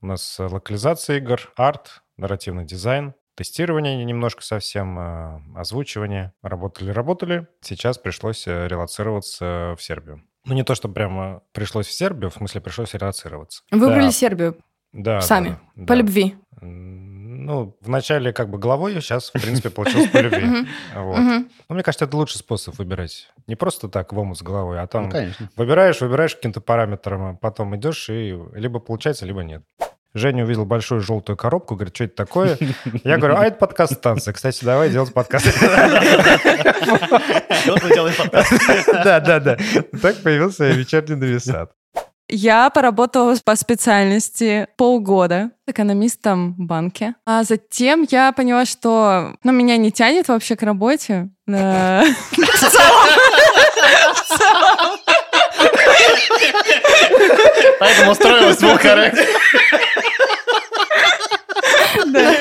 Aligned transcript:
У 0.00 0.06
нас 0.06 0.38
э, 0.38 0.44
локализация 0.46 1.16
игр, 1.16 1.52
арт, 1.56 2.02
нарративный 2.16 2.64
дизайн, 2.64 3.14
тестирование 3.34 4.04
немножко 4.04 4.42
совсем, 4.42 4.98
э, 4.98 5.40
озвучивание. 5.56 6.32
Работали-работали. 6.42 7.48
Сейчас 7.60 7.98
пришлось 7.98 8.46
э, 8.46 8.68
релацироваться 8.68 9.74
в 9.76 9.82
Сербию. 9.82 10.22
Ну, 10.44 10.54
не 10.54 10.62
то, 10.62 10.74
что 10.74 10.88
прямо 10.88 11.42
пришлось 11.52 11.86
в 11.86 11.92
Сербию, 11.92 12.30
в 12.30 12.34
смысле 12.34 12.60
пришлось 12.60 12.94
релацироваться. 12.94 13.62
Выбрали 13.70 14.06
Да, 14.06 14.12
Сербию 14.12 14.56
да, 14.92 15.20
сами, 15.20 15.48
да, 15.48 15.60
да, 15.74 15.82
по 15.82 15.88
да. 15.88 15.94
любви. 15.96 16.36
Ну, 16.60 17.76
вначале 17.80 18.32
как 18.32 18.50
бы 18.50 18.58
головой, 18.58 18.94
сейчас, 19.00 19.30
в 19.30 19.32
принципе, 19.32 19.70
получилось 19.70 20.08
по 20.10 20.18
любви. 20.18 20.44
Мгм. 20.94 21.48
Ну, 21.68 21.74
мне 21.74 21.82
кажется, 21.82 22.04
это 22.04 22.16
лучший 22.16 22.38
способ 22.38 22.76
выбирать. 22.78 23.30
Не 23.46 23.56
просто 23.56 23.88
так 23.88 24.12
в 24.12 24.18
омут 24.18 24.38
с 24.38 24.42
головой, 24.42 24.80
а 24.80 24.86
там 24.86 25.04
Ну, 25.04 25.10
конечно. 25.10 25.50
выбираешь, 25.56 26.00
выбираешь 26.00 26.34
каким-то 26.34 26.60
параметром, 26.60 27.22
а 27.24 27.34
потом 27.34 27.74
идешь 27.76 28.08
и 28.10 28.38
либо 28.54 28.80
получается, 28.80 29.24
либо 29.24 29.42
нет. 29.42 29.62
Женя 30.14 30.44
увидел 30.44 30.64
большую 30.64 31.00
желтую 31.00 31.36
коробку, 31.36 31.74
говорит, 31.74 31.94
что 31.94 32.04
это 32.04 32.16
такое? 32.16 32.58
Я 33.04 33.18
говорю, 33.18 33.36
а 33.36 33.44
это 33.44 33.56
подкаст 33.56 33.94
станция. 33.94 34.32
Кстати, 34.32 34.64
давай 34.64 34.90
делать 34.90 35.12
подкаст. 35.12 35.46
Да, 39.04 39.20
да, 39.20 39.40
да. 39.40 39.56
Так 40.00 40.16
появился 40.22 40.70
вечерний 40.70 41.16
нависат. 41.16 41.72
Я 42.30 42.68
поработала 42.68 43.34
по 43.42 43.56
специальности 43.56 44.66
полгода 44.76 45.50
экономистом 45.66 46.54
в 46.54 46.58
банке. 46.58 47.14
А 47.24 47.42
затем 47.42 48.06
я 48.10 48.32
поняла, 48.32 48.66
что 48.66 49.36
ну, 49.42 49.52
меня 49.52 49.78
не 49.78 49.90
тянет 49.90 50.28
вообще 50.28 50.54
к 50.54 50.62
работе. 50.62 51.30
Да. 51.46 52.04
В 52.32 52.36
целом. 52.36 53.08
В 54.14 54.28
целом. 54.28 54.98
Поэтому 57.80 58.12
устроилась 58.12 58.58
в 58.58 58.62
Волкарек. 58.62 59.14
Да. 62.06 62.34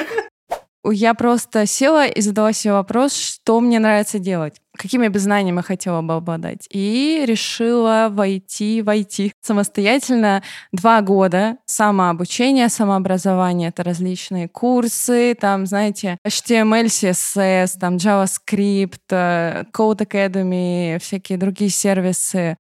Я 0.89 1.13
просто 1.15 1.65
села 1.65 2.07
и 2.07 2.21
задала 2.21 2.53
себе 2.53 2.73
вопрос, 2.73 3.13
что 3.13 3.59
мне 3.59 3.77
нравится 3.79 4.19
делать, 4.19 4.61
какими 4.77 5.09
бы 5.09 5.19
знаниями 5.19 5.61
хотела 5.61 6.01
бы 6.01 6.13
обладать. 6.13 6.67
И 6.69 7.23
решила 7.27 8.07
войти 8.09 8.81
в 8.81 8.87
IT 8.87 9.31
самостоятельно 9.41 10.43
два 10.71 11.01
года 11.01 11.57
самообучение, 11.65 12.69
самообразование. 12.69 13.69
Это 13.69 13.83
различные 13.83 14.47
курсы, 14.47 15.35
там, 15.39 15.65
знаете, 15.65 16.17
HTML, 16.25 16.85
CSS, 16.85 17.79
там, 17.79 17.97
JavaScript, 17.97 18.97
э, 19.09 19.63
Code 19.73 20.07
Academy, 20.07 20.99
всякие 20.99 21.37
другие 21.37 21.69
сервисы. 21.69 22.55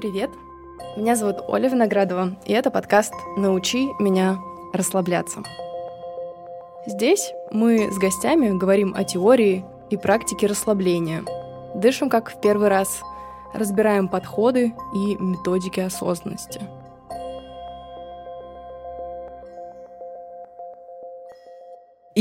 Привет, 0.00 0.30
меня 0.96 1.14
зовут 1.14 1.44
Оля 1.46 1.68
Виноградова, 1.68 2.34
и 2.46 2.54
это 2.54 2.70
подкаст 2.70 3.12
«Научи 3.36 3.86
меня 3.98 4.38
расслабляться». 4.72 5.42
Здесь 6.86 7.34
мы 7.52 7.92
с 7.92 7.98
гостями 7.98 8.56
говорим 8.56 8.94
о 8.96 9.04
теории 9.04 9.62
и 9.90 9.98
практике 9.98 10.46
расслабления. 10.46 11.22
Дышим 11.74 12.08
как 12.08 12.30
в 12.30 12.40
первый 12.40 12.68
раз, 12.68 13.02
разбираем 13.52 14.08
подходы 14.08 14.72
и 14.94 15.16
методики 15.16 15.80
осознанности. 15.80 16.62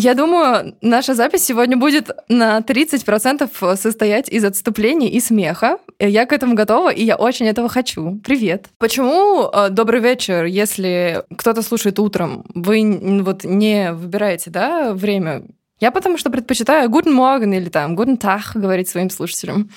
Я 0.02 0.14
думаю, 0.14 0.78
наша 0.82 1.14
запись 1.14 1.44
сегодня 1.46 1.76
будет 1.76 2.10
на 2.30 2.60
30% 2.60 3.76
состоять 3.76 4.30
из 4.30 4.46
отступлений 4.46 5.10
и 5.10 5.20
смеха. 5.20 5.80
Я 6.00 6.26
к 6.26 6.32
этому 6.32 6.54
готова, 6.56 6.90
и 6.90 7.04
я 7.04 7.18
очень 7.18 7.48
этого 7.48 7.68
хочу. 7.68 8.18
Привет. 8.24 8.68
Почему 8.78 9.50
э, 9.52 9.68
добрый 9.70 10.00
вечер, 10.00 10.46
если 10.46 11.24
кто-то 11.36 11.62
слушает 11.62 12.00
утром, 12.00 12.46
вы 12.56 13.22
вот 13.24 13.44
не 13.44 13.92
выбираете, 13.92 14.50
да, 14.50 14.94
время? 14.94 15.44
Я 15.82 15.92
потому 15.92 16.18
что 16.18 16.30
предпочитаю 16.30 16.90
guten 16.90 17.14
Morgen 17.14 17.54
или 17.54 17.68
там 17.68 18.00
guten 18.00 18.18
Tag 18.18 18.58
говорить 18.58 18.88
своим 18.88 19.10
слушателям. 19.10 19.70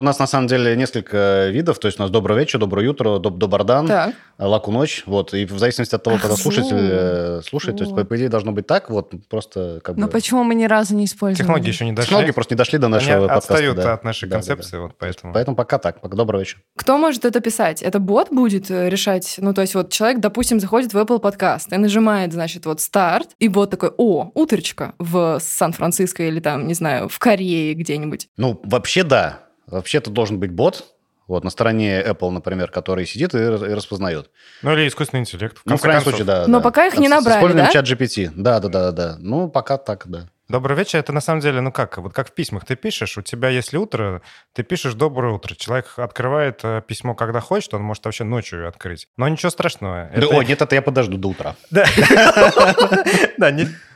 У 0.00 0.04
нас 0.04 0.18
на 0.18 0.26
самом 0.26 0.48
деле 0.48 0.74
несколько 0.76 1.48
видов. 1.50 1.78
То 1.78 1.86
есть 1.86 2.00
у 2.00 2.02
нас 2.02 2.10
доброе 2.10 2.40
вечер, 2.40 2.58
доброе 2.58 2.90
утро, 2.90 3.18
доб 3.20 3.38
добардан, 3.38 3.86
Так. 3.86 4.14
лаку 4.38 4.72
ночь. 4.72 5.04
Вот. 5.06 5.32
И 5.34 5.46
в 5.46 5.56
зависимости 5.58 5.94
от 5.94 6.02
того, 6.02 6.18
когда 6.18 6.36
слушатель 6.36 6.76
э, 6.76 7.40
слушает, 7.46 7.78
то 7.78 7.84
есть, 7.84 7.94
по, 7.94 8.04
по 8.04 8.16
идее, 8.16 8.28
должно 8.28 8.50
быть 8.50 8.66
так. 8.66 8.90
Вот 8.90 9.12
просто 9.30 9.80
как 9.84 9.96
Но 9.96 10.06
бы... 10.06 10.12
почему 10.12 10.42
мы 10.42 10.56
ни 10.56 10.64
разу 10.64 10.96
не 10.96 11.04
используем? 11.04 11.36
Технологии 11.46 11.68
еще 11.68 11.84
не 11.84 11.92
дошли. 11.92 12.08
Технологии 12.08 12.32
просто 12.32 12.54
не 12.54 12.58
дошли 12.58 12.78
до 12.78 12.86
Они 12.88 12.94
нашего 12.96 13.20
подкаста. 13.20 13.52
отстают 13.54 13.76
да. 13.76 13.92
от 13.94 14.04
нашей 14.04 14.28
Да, 14.28 14.30
да, 14.30 14.36
концепции, 14.36 14.76
да. 14.76 14.82
вот 14.82 14.92
поэтому. 14.98 15.32
Поэтому 15.32 15.56
пока 15.56 15.78
так. 15.78 16.00
Пока 16.00 16.16
добрый 16.16 16.40
вечер. 16.40 16.58
Кто 16.76 16.98
может 16.98 17.24
это 17.24 17.38
писать? 17.40 17.80
Это 17.80 18.00
бот 18.00 18.30
будет 18.30 18.70
э, 18.72 18.88
решать? 18.90 19.36
Ну, 19.38 19.54
то 19.54 19.60
есть 19.60 19.76
вот 19.76 19.90
человек, 19.90 20.18
допустим, 20.20 20.58
заходит 20.58 20.92
в 20.92 20.98
Apple 20.98 21.20
подкаст 21.20 21.72
и 21.72 21.76
нажимает, 21.76 22.32
значит, 22.32 22.66
вот 22.66 22.80
старт, 22.80 23.28
и 23.38 23.46
бот 23.46 23.70
такой, 23.70 23.90
о, 23.96 24.32
утречка 24.34 24.94
в 24.98 25.38
Сан-Франциско 25.40 26.24
или 26.24 26.40
там, 26.40 26.66
не 26.66 26.74
знаю, 26.74 27.08
в 27.08 27.18
Корее 27.20 27.74
где-нибудь. 27.74 28.28
Ну, 28.36 28.60
вообще 28.64 29.04
да. 29.04 29.43
Вообще 29.66 29.98
это 29.98 30.10
должен 30.10 30.38
быть 30.38 30.50
бот, 30.50 30.84
вот, 31.26 31.42
на 31.42 31.50
стороне 31.50 32.02
Apple, 32.02 32.30
например, 32.30 32.70
который 32.70 33.06
сидит 33.06 33.34
и, 33.34 33.38
и 33.38 33.74
распознает. 33.74 34.30
Ну, 34.62 34.72
или 34.74 34.86
искусственный 34.88 35.22
интеллект. 35.22 35.58
Ну, 35.64 35.76
в 35.76 35.80
крайнем 35.80 36.02
случае, 36.02 36.24
да. 36.24 36.46
Но 36.46 36.58
да. 36.58 36.62
пока 36.62 36.86
их 36.86 36.98
не 36.98 37.08
набрали, 37.08 37.36
С 37.36 37.38
использованием 37.38 37.66
да? 37.66 37.72
чат 37.72 37.86
GPT. 37.86 38.30
Да, 38.34 38.60
да, 38.60 38.68
да, 38.68 38.92
да. 38.92 39.16
Ну, 39.18 39.48
пока 39.48 39.78
так, 39.78 40.04
да. 40.06 40.28
Добрый 40.48 40.76
вечер, 40.76 40.98
это 40.98 41.10
на 41.14 41.22
самом 41.22 41.40
деле, 41.40 41.62
ну 41.62 41.72
как, 41.72 41.96
вот 41.96 42.12
как 42.12 42.28
в 42.28 42.32
письмах 42.32 42.66
ты 42.66 42.76
пишешь, 42.76 43.16
у 43.16 43.22
тебя 43.22 43.48
если 43.48 43.78
утро, 43.78 44.20
ты 44.52 44.62
пишешь 44.62 44.92
доброе 44.92 45.32
утро. 45.32 45.54
Человек 45.54 45.94
открывает 45.96 46.60
э, 46.64 46.82
письмо, 46.86 47.14
когда 47.14 47.40
хочет, 47.40 47.72
он 47.72 47.80
может 47.82 48.04
вообще 48.04 48.24
ночью 48.24 48.68
открыть. 48.68 49.08
Но 49.16 49.26
ничего 49.26 49.48
страшного. 49.48 50.10
Да, 50.12 50.18
Это- 50.18 50.36
Ой, 50.36 50.44
нет, 50.44 50.60
это 50.60 50.74
я 50.74 50.82
подожду 50.82 51.16
до 51.16 51.28
утра. 51.28 51.56
Да, 51.70 51.86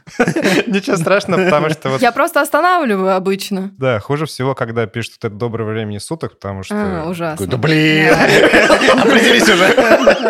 ничего 0.66 0.96
страшного, 0.96 1.44
потому 1.44 1.70
что 1.70 1.90
вот 1.90 2.00
Я 2.00 2.12
просто 2.12 2.40
останавливаю 2.40 3.14
обычно. 3.14 3.72
Да, 3.76 4.00
хуже 4.00 4.26
всего, 4.26 4.54
когда 4.54 4.86
пишут 4.86 5.14
это 5.18 5.30
доброго 5.30 5.70
времени 5.72 5.98
суток, 5.98 6.34
потому 6.34 6.62
что... 6.62 6.74
А, 6.74 7.08
ужасно. 7.08 7.46
Да 7.46 7.56
блин, 7.56 8.12
определись 8.14 9.42
уже. 9.48 9.74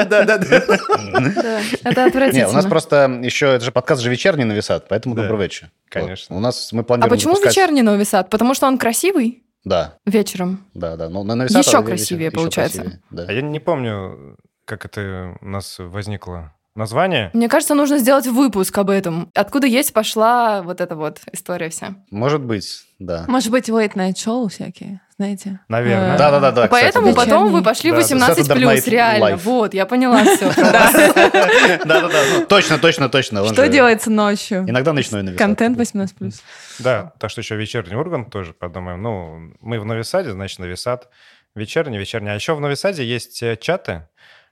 Да-да-да. 0.06 0.36
Да, 0.38 1.60
это 1.84 2.04
отвратительно. 2.06 2.48
у 2.48 2.52
нас 2.52 2.66
просто 2.66 3.20
еще, 3.22 3.46
это 3.46 3.64
же 3.64 3.72
подкаст 3.72 4.02
же 4.02 4.10
вечерний 4.10 4.44
нависат, 4.44 4.88
поэтому 4.88 5.14
добрый 5.14 5.38
вечер. 5.38 5.70
Конечно. 6.08 6.36
У 6.36 6.40
нас 6.40 6.72
мы 6.72 6.80
А 6.80 6.84
планируем 6.84 7.10
почему 7.10 7.34
запускать- 7.34 7.56
вечерний 7.56 7.82
Новисад? 7.82 8.30
Потому 8.30 8.54
что 8.54 8.66
он 8.66 8.78
красивый 8.78 9.42
Да, 9.64 9.98
вечером. 10.06 10.64
да, 10.74 10.96
да. 10.96 11.08
Ну, 11.08 11.24
на 11.24 11.34
нависат 11.34 11.64
Еще 11.66 11.76
вечер- 11.76 11.86
красивее 11.86 12.26
еще 12.28 12.36
получается. 12.36 12.78
красивее, 12.82 13.02
да. 13.10 13.24
А 13.28 13.32
я 13.32 13.42
не 13.42 13.60
помню, 13.60 14.36
как 14.64 14.84
это 14.84 15.36
у 15.40 15.48
нас 15.48 15.76
возникло 15.78 16.52
название. 16.78 17.30
Мне 17.34 17.48
кажется, 17.48 17.74
нужно 17.74 17.98
сделать 17.98 18.26
выпуск 18.26 18.76
об 18.78 18.88
этом. 18.90 19.30
Откуда 19.34 19.66
есть 19.66 19.92
пошла 19.92 20.62
вот 20.62 20.80
эта 20.80 20.96
вот 20.96 21.20
история 21.32 21.68
вся. 21.68 21.96
Может 22.10 22.40
быть, 22.42 22.84
да. 22.98 23.24
Может 23.28 23.50
быть, 23.50 23.68
late 23.68 23.94
night 23.94 24.18
шоу 24.18 24.48
всякие, 24.48 25.00
знаете? 25.18 25.60
Наверное. 25.68 26.14
Э, 26.14 26.18
Да-да-да-да, 26.18 26.64
а 26.64 26.68
Поэтому 26.68 27.08
кстати, 27.08 27.26
потом 27.26 27.44
вечерний. 27.44 27.58
вы 27.58 27.64
пошли 27.64 27.90
Да, 27.90 27.96
18 27.96 28.48
Saturday 28.48 28.54
плюс, 28.54 28.86
реально. 28.86 29.24
Live. 29.24 29.40
Вот, 29.44 29.74
я 29.74 29.86
поняла 29.86 30.24
все. 30.24 30.52
Да-да-да, 30.56 32.22
ну, 32.38 32.46
точно, 32.46 32.78
точно, 32.78 33.08
точно. 33.08 33.44
Что 33.52 33.68
делается 33.68 34.10
ночью? 34.10 34.64
Иногда 34.68 34.92
ночной 34.92 35.22
нависат. 35.22 35.38
Контент 35.38 35.76
18 35.76 36.16
плюс. 36.16 36.42
Да, 36.78 37.12
так 37.18 37.30
что 37.30 37.40
еще 37.40 37.56
вечерний 37.56 37.96
орган 37.96 38.24
тоже 38.30 38.52
подумаем. 38.52 39.02
Ну, 39.02 39.52
мы 39.60 39.80
в 39.80 39.84
Новисаде, 39.84 40.30
значит, 40.30 40.58
Новисад. 40.60 41.08
Вечерний, 41.54 41.98
вечерний. 41.98 42.30
А 42.30 42.34
еще 42.34 42.54
в 42.54 42.60
Новисаде 42.60 43.04
есть 43.04 43.42
э, 43.42 43.56
чаты. 43.56 44.06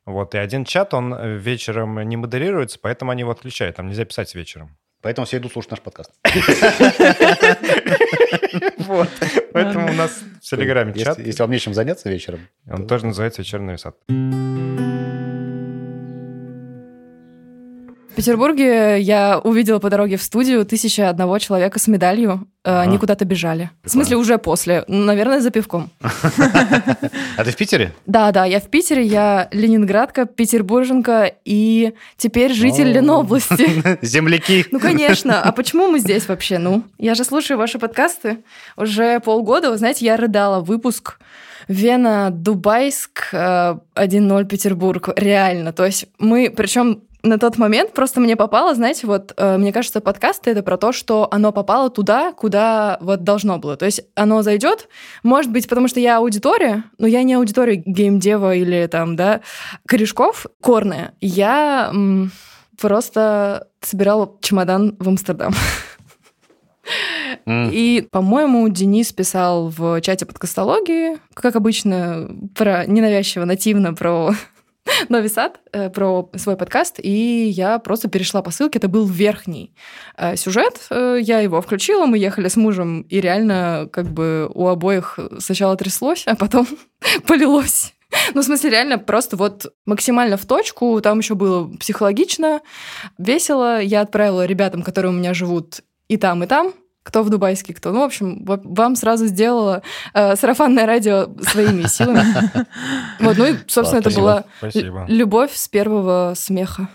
Вот, 0.06 0.34
и 0.36 0.38
один 0.38 0.64
чат, 0.64 0.94
он 0.94 1.12
э, 1.12 1.36
вечером 1.36 2.00
не 2.00 2.16
модерируется, 2.16 2.78
поэтому 2.80 3.10
они 3.10 3.22
его 3.22 3.32
отключают. 3.32 3.76
Там 3.76 3.88
нельзя 3.88 4.04
писать 4.04 4.34
вечером. 4.36 4.78
Поэтому 5.02 5.26
все 5.26 5.38
идут 5.38 5.52
слушать 5.52 5.72
наш 5.72 5.80
подкаст. 5.80 6.12
Вот. 8.78 9.08
Поэтому 9.52 9.90
у 9.90 9.92
нас 9.92 10.22
в 10.40 10.48
Телеграме 10.48 10.94
чат. 10.94 11.18
Если 11.18 11.42
вам 11.42 11.50
нечем 11.50 11.74
заняться 11.74 12.08
вечером. 12.08 12.48
Он 12.68 12.86
тоже 12.86 13.06
называется 13.06 13.42
вечерний 13.42 13.66
Новисад. 13.66 14.85
Петербурге 18.16 19.00
я 19.00 19.38
увидела 19.38 19.78
по 19.78 19.90
дороге 19.90 20.16
в 20.16 20.22
студию 20.22 20.64
тысяча 20.64 21.08
одного 21.08 21.38
человека 21.38 21.78
с 21.78 21.86
медалью. 21.86 22.48
Э, 22.64 22.80
Они 22.80 22.98
куда-то 22.98 23.24
бежали. 23.24 23.70
В 23.84 23.90
смысле, 23.90 24.16
уже 24.16 24.38
после. 24.38 24.84
Наверное, 24.88 25.40
за 25.40 25.50
пивком. 25.50 25.90
А 26.00 27.44
ты 27.44 27.50
в 27.50 27.56
Питере? 27.56 27.92
Да, 28.06 28.32
да, 28.32 28.44
я 28.46 28.58
в 28.60 28.68
Питере, 28.68 29.04
я 29.04 29.48
ленинградка, 29.52 30.24
петербурженка 30.24 31.32
и 31.44 31.92
теперь 32.16 32.52
житель. 32.52 32.90
Ленобласти. 32.90 33.98
Земляки. 34.04 34.64
Ну, 34.70 34.80
конечно. 34.80 35.42
А 35.42 35.52
почему 35.52 35.88
мы 35.88 35.98
здесь 35.98 36.26
вообще? 36.26 36.58
Ну, 36.58 36.82
я 36.98 37.14
же 37.14 37.24
слушаю 37.24 37.58
ваши 37.58 37.78
подкасты 37.78 38.38
уже 38.76 39.20
полгода. 39.20 39.70
Вы 39.70 39.76
знаете, 39.76 40.06
я 40.06 40.16
рыдала 40.16 40.60
выпуск 40.60 41.18
Вена, 41.68 42.30
Дубайск, 42.32 43.28
э, 43.32 43.76
1-0 43.94 44.44
Петербург. 44.44 45.10
Реально. 45.16 45.72
То 45.72 45.84
есть 45.84 46.06
мы, 46.18 46.52
причем 46.56 47.02
на 47.22 47.38
тот 47.38 47.58
момент 47.58 47.92
просто 47.92 48.20
мне 48.20 48.36
попало, 48.36 48.74
знаете, 48.74 49.06
вот 49.06 49.32
э, 49.36 49.56
мне 49.56 49.72
кажется, 49.72 50.00
подкасты 50.00 50.50
это 50.50 50.62
про 50.62 50.76
то, 50.76 50.92
что 50.92 51.28
оно 51.30 51.52
попало 51.52 51.90
туда, 51.90 52.32
куда 52.32 52.98
вот 53.00 53.24
должно 53.24 53.58
было. 53.58 53.76
То 53.76 53.86
есть 53.86 54.02
оно 54.14 54.42
зайдет, 54.42 54.88
может 55.22 55.50
быть, 55.50 55.68
потому 55.68 55.88
что 55.88 56.00
я 56.00 56.18
аудитория, 56.18 56.84
но 56.98 57.06
я 57.06 57.22
не 57.22 57.34
аудитория 57.34 57.82
геймдева 57.84 58.54
или 58.54 58.86
там, 58.86 59.16
да, 59.16 59.40
корешков, 59.86 60.46
корная. 60.60 61.14
Я 61.20 61.90
м, 61.92 62.30
просто 62.80 63.68
собирала 63.80 64.32
чемодан 64.40 64.96
в 64.98 65.08
Амстердам. 65.08 65.54
И, 67.46 68.08
по-моему, 68.12 68.68
Денис 68.68 69.12
писал 69.12 69.68
в 69.68 70.00
чате 70.00 70.26
подкастологии, 70.26 71.18
как 71.34 71.56
обычно, 71.56 72.28
про 72.54 72.86
ненавязчиво, 72.86 73.44
нативно 73.44 73.92
про 73.94 74.34
Новый 75.08 75.28
Сад, 75.28 75.60
э, 75.72 75.90
про 75.90 76.30
свой 76.36 76.56
подкаст, 76.56 77.00
и 77.02 77.48
я 77.48 77.78
просто 77.78 78.08
перешла 78.08 78.42
по 78.42 78.50
ссылке, 78.50 78.78
это 78.78 78.88
был 78.88 79.06
верхний 79.06 79.74
э, 80.16 80.36
сюжет, 80.36 80.86
э, 80.90 81.18
я 81.20 81.40
его 81.40 81.60
включила, 81.60 82.06
мы 82.06 82.18
ехали 82.18 82.48
с 82.48 82.56
мужем, 82.56 83.02
и 83.02 83.20
реально 83.20 83.88
как 83.92 84.06
бы 84.06 84.50
у 84.54 84.68
обоих 84.68 85.18
сначала 85.38 85.76
тряслось, 85.76 86.24
а 86.26 86.36
потом 86.36 86.66
полилось. 87.26 87.94
Ну, 88.34 88.42
в 88.42 88.44
смысле, 88.44 88.70
реально 88.70 88.98
просто 88.98 89.36
вот 89.36 89.74
максимально 89.84 90.36
в 90.36 90.46
точку. 90.46 91.00
Там 91.00 91.18
еще 91.18 91.34
было 91.34 91.68
психологично, 91.76 92.60
весело. 93.18 93.80
Я 93.80 94.02
отправила 94.02 94.46
ребятам, 94.46 94.82
которые 94.82 95.10
у 95.10 95.14
меня 95.14 95.34
живут 95.34 95.80
и 96.08 96.16
там, 96.16 96.44
и 96.44 96.46
там, 96.46 96.72
кто 97.06 97.22
в 97.22 97.30
дубайский, 97.30 97.72
кто. 97.72 97.92
Ну, 97.92 98.00
в 98.00 98.04
общем, 98.04 98.44
вам 98.44 98.96
сразу 98.96 99.26
сделала 99.26 99.82
э, 100.12 100.34
сарафанное 100.34 100.86
радио 100.86 101.28
своими 101.40 101.86
силами. 101.86 102.24
Вот, 103.20 103.38
ну 103.38 103.46
и, 103.46 103.54
собственно, 103.68 104.00
это 104.00 104.10
была 104.10 104.44
любовь 105.08 105.54
с 105.54 105.68
первого 105.68 106.34
смеха. 106.36 106.88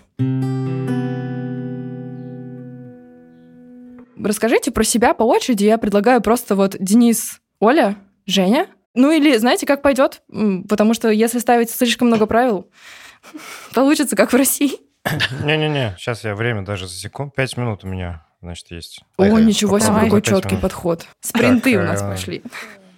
Расскажите 4.22 4.70
про 4.70 4.84
себя 4.84 5.14
по 5.14 5.24
очереди. 5.24 5.64
Я 5.64 5.78
предлагаю 5.78 6.20
просто 6.20 6.54
вот 6.54 6.76
Денис, 6.78 7.40
Оля, 7.58 7.96
Женя. 8.26 8.66
Ну 8.94 9.10
или 9.10 9.36
знаете, 9.38 9.66
как 9.66 9.82
пойдет? 9.82 10.22
Потому 10.68 10.94
что 10.94 11.08
если 11.08 11.38
ставить 11.38 11.70
слишком 11.70 12.08
много 12.08 12.26
правил, 12.26 12.70
получится 13.74 14.14
как 14.14 14.32
в 14.32 14.36
России. 14.36 14.72
Не-не-не, 15.42 15.96
сейчас 15.98 16.22
я 16.24 16.34
время 16.34 16.62
даже 16.62 16.86
засеку. 16.86 17.32
Пять 17.34 17.56
минут 17.56 17.82
у 17.82 17.88
меня 17.88 18.24
значит, 18.42 18.70
есть. 18.70 19.00
О, 19.16 19.22
Поехали. 19.22 19.44
ничего 19.44 19.78
себе, 19.78 20.00
какой 20.00 20.22
четкий 20.22 20.56
подход. 20.56 21.06
Спринты 21.20 21.74
так, 21.74 21.82
у 21.82 21.86
нас 21.86 22.02
э, 22.02 22.10
пошли. 22.10 22.42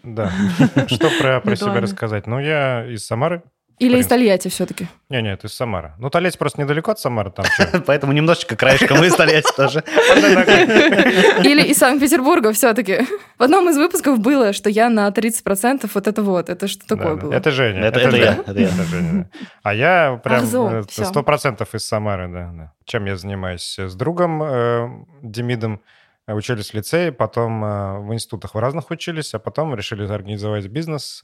Да. 0.02 0.30
Что 0.88 1.10
про, 1.20 1.40
про 1.40 1.56
себя 1.56 1.80
рассказать? 1.80 2.26
Ну, 2.26 2.38
я 2.38 2.86
из 2.86 3.06
Самары, 3.06 3.42
или 3.78 3.98
из 3.98 4.06
Тольятти 4.06 4.48
все-таки? 4.48 4.86
Не, 5.08 5.20
нет, 5.20 5.44
из 5.44 5.52
Самары. 5.52 5.94
Ну, 5.98 6.08
Тольятти 6.08 6.38
просто 6.38 6.60
недалеко 6.60 6.92
от 6.92 7.00
Самары. 7.00 7.32
там. 7.32 7.44
Поэтому 7.86 8.12
немножечко 8.12 8.56
краешком 8.56 9.02
из 9.02 9.14
Тольятти 9.14 9.52
тоже. 9.56 9.82
Или 11.44 11.62
из 11.68 11.78
Санкт-Петербурга 11.78 12.52
все-таки. 12.52 13.00
В 13.36 13.42
одном 13.42 13.68
из 13.68 13.76
выпусков 13.76 14.20
было, 14.20 14.52
что 14.52 14.70
я 14.70 14.88
на 14.88 15.08
30% 15.08 15.90
вот 15.92 16.06
это 16.06 16.22
вот. 16.22 16.48
Это 16.48 16.68
что 16.68 16.86
такое 16.86 17.16
было? 17.16 17.32
Это 17.32 17.50
Женя. 17.50 17.80
Это 17.80 18.00
я. 18.00 18.38
Это 18.46 18.60
я. 18.60 19.28
А 19.62 19.74
я 19.74 20.20
прям 20.22 20.44
100% 20.44 21.58
э, 21.60 21.76
из 21.76 21.84
Самары, 21.84 22.28
да. 22.28 22.72
Чем 22.84 23.06
я 23.06 23.16
занимаюсь? 23.16 23.76
С 23.78 23.94
другом 23.94 24.42
э, 24.42 24.88
Демидом 25.22 25.80
учились 26.28 26.70
в 26.70 26.74
лицее, 26.74 27.10
потом 27.10 27.64
э, 27.64 27.98
в 27.98 28.14
институтах 28.14 28.54
в 28.54 28.58
разных 28.58 28.90
учились, 28.90 29.34
а 29.34 29.40
потом 29.40 29.74
решили 29.74 30.06
организовать 30.06 30.66
бизнес 30.68 31.22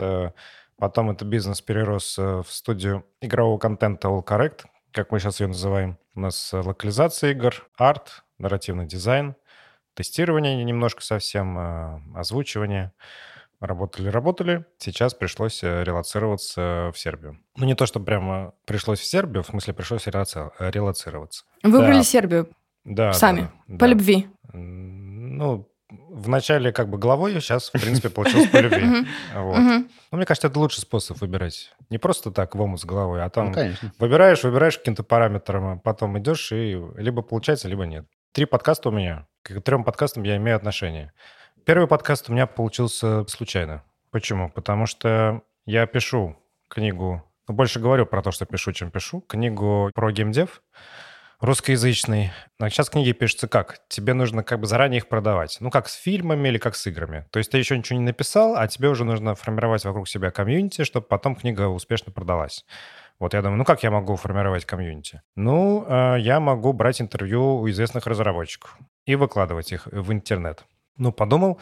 Потом 0.80 1.10
этот 1.10 1.28
бизнес 1.28 1.60
перерос 1.60 2.18
э, 2.18 2.42
в 2.42 2.50
студию 2.50 3.04
игрового 3.20 3.58
контента 3.58 4.08
All 4.08 4.24
Correct, 4.24 4.64
как 4.92 5.12
мы 5.12 5.20
сейчас 5.20 5.38
ее 5.40 5.48
называем. 5.48 5.98
У 6.14 6.20
нас 6.20 6.54
э, 6.54 6.56
локализация 6.58 7.32
игр, 7.32 7.68
арт, 7.76 8.24
нарративный 8.38 8.86
дизайн, 8.86 9.36
тестирование 9.92 10.64
немножко 10.64 11.02
совсем, 11.02 11.58
э, 11.58 12.00
озвучивание. 12.16 12.92
Работали-работали. 13.60 14.64
Сейчас 14.78 15.12
пришлось 15.12 15.62
релацироваться 15.62 16.90
в 16.94 16.98
Сербию. 16.98 17.38
Ну, 17.56 17.66
не 17.66 17.74
то, 17.74 17.84
что 17.84 18.00
прямо 18.00 18.54
пришлось 18.64 19.00
в 19.00 19.04
Сербию, 19.04 19.42
в 19.42 19.48
смысле 19.48 19.74
пришлось 19.74 20.06
релацироваться. 20.06 21.44
Выбрали 21.62 21.98
да. 21.98 22.02
Сербию? 22.02 22.48
Да. 22.84 23.12
Сами? 23.12 23.50
Да, 23.66 23.74
по 23.74 23.80
да. 23.80 23.86
любви? 23.88 24.28
Ну, 24.54 25.70
вначале 25.90 26.72
как 26.72 26.88
бы 26.88 26.98
головой, 26.98 27.34
сейчас, 27.40 27.68
в 27.68 27.72
принципе, 27.72 28.10
получилось 28.10 28.48
по 28.48 28.58
любви. 28.58 29.06
Вот. 29.34 29.58
Ну, 29.58 30.16
мне 30.16 30.26
кажется, 30.26 30.48
это 30.48 30.58
лучший 30.58 30.80
способ 30.80 31.20
выбирать. 31.20 31.72
Не 31.88 31.98
просто 31.98 32.30
так 32.30 32.54
в 32.54 32.60
омут 32.60 32.80
с 32.80 32.84
головой, 32.84 33.22
а 33.22 33.30
там 33.30 33.52
ну, 33.52 33.72
выбираешь, 33.98 34.42
выбираешь 34.42 34.78
каким-то 34.78 35.02
параметром, 35.02 35.66
а 35.66 35.76
потом 35.76 36.18
идешь 36.18 36.52
и 36.52 36.80
либо 36.96 37.22
получается, 37.22 37.68
либо 37.68 37.84
нет. 37.86 38.06
Три 38.32 38.44
подкаста 38.44 38.88
у 38.88 38.92
меня. 38.92 39.26
К 39.42 39.60
трем 39.60 39.84
подкастам 39.84 40.22
я 40.24 40.36
имею 40.36 40.56
отношение. 40.56 41.12
Первый 41.64 41.86
подкаст 41.86 42.28
у 42.28 42.32
меня 42.32 42.46
получился 42.46 43.24
случайно. 43.26 43.84
Почему? 44.10 44.50
Потому 44.50 44.86
что 44.86 45.42
я 45.66 45.86
пишу 45.86 46.36
книгу, 46.68 47.22
ну, 47.48 47.54
больше 47.54 47.80
говорю 47.80 48.06
про 48.06 48.22
то, 48.22 48.30
что 48.30 48.46
пишу, 48.46 48.72
чем 48.72 48.90
пишу, 48.90 49.20
книгу 49.20 49.90
про 49.94 50.12
геймдев 50.12 50.62
русскоязычный. 51.40 52.32
А 52.58 52.70
сейчас 52.70 52.90
книги 52.90 53.12
пишутся 53.12 53.48
как? 53.48 53.80
Тебе 53.88 54.14
нужно 54.14 54.42
как 54.42 54.60
бы 54.60 54.66
заранее 54.66 54.98
их 54.98 55.08
продавать. 55.08 55.56
Ну, 55.60 55.70
как 55.70 55.88
с 55.88 55.94
фильмами 55.94 56.48
или 56.48 56.58
как 56.58 56.76
с 56.76 56.86
играми. 56.86 57.26
То 57.30 57.38
есть 57.38 57.50
ты 57.50 57.58
еще 57.58 57.76
ничего 57.76 57.98
не 57.98 58.04
написал, 58.04 58.56
а 58.56 58.68
тебе 58.68 58.88
уже 58.88 59.04
нужно 59.04 59.34
формировать 59.34 59.84
вокруг 59.84 60.08
себя 60.08 60.30
комьюнити, 60.30 60.84
чтобы 60.84 61.06
потом 61.06 61.34
книга 61.34 61.68
успешно 61.68 62.12
продалась. 62.12 62.64
Вот 63.18 63.34
я 63.34 63.42
думаю, 63.42 63.58
ну 63.58 63.64
как 63.64 63.82
я 63.82 63.90
могу 63.90 64.16
формировать 64.16 64.64
комьюнити? 64.64 65.22
Ну, 65.36 65.84
э, 65.86 66.16
я 66.20 66.40
могу 66.40 66.72
брать 66.72 67.00
интервью 67.00 67.56
у 67.56 67.68
известных 67.68 68.06
разработчиков 68.06 68.78
и 69.04 69.14
выкладывать 69.14 69.72
их 69.72 69.86
в 69.86 70.12
интернет. 70.12 70.64
Ну, 70.96 71.12
подумал, 71.12 71.60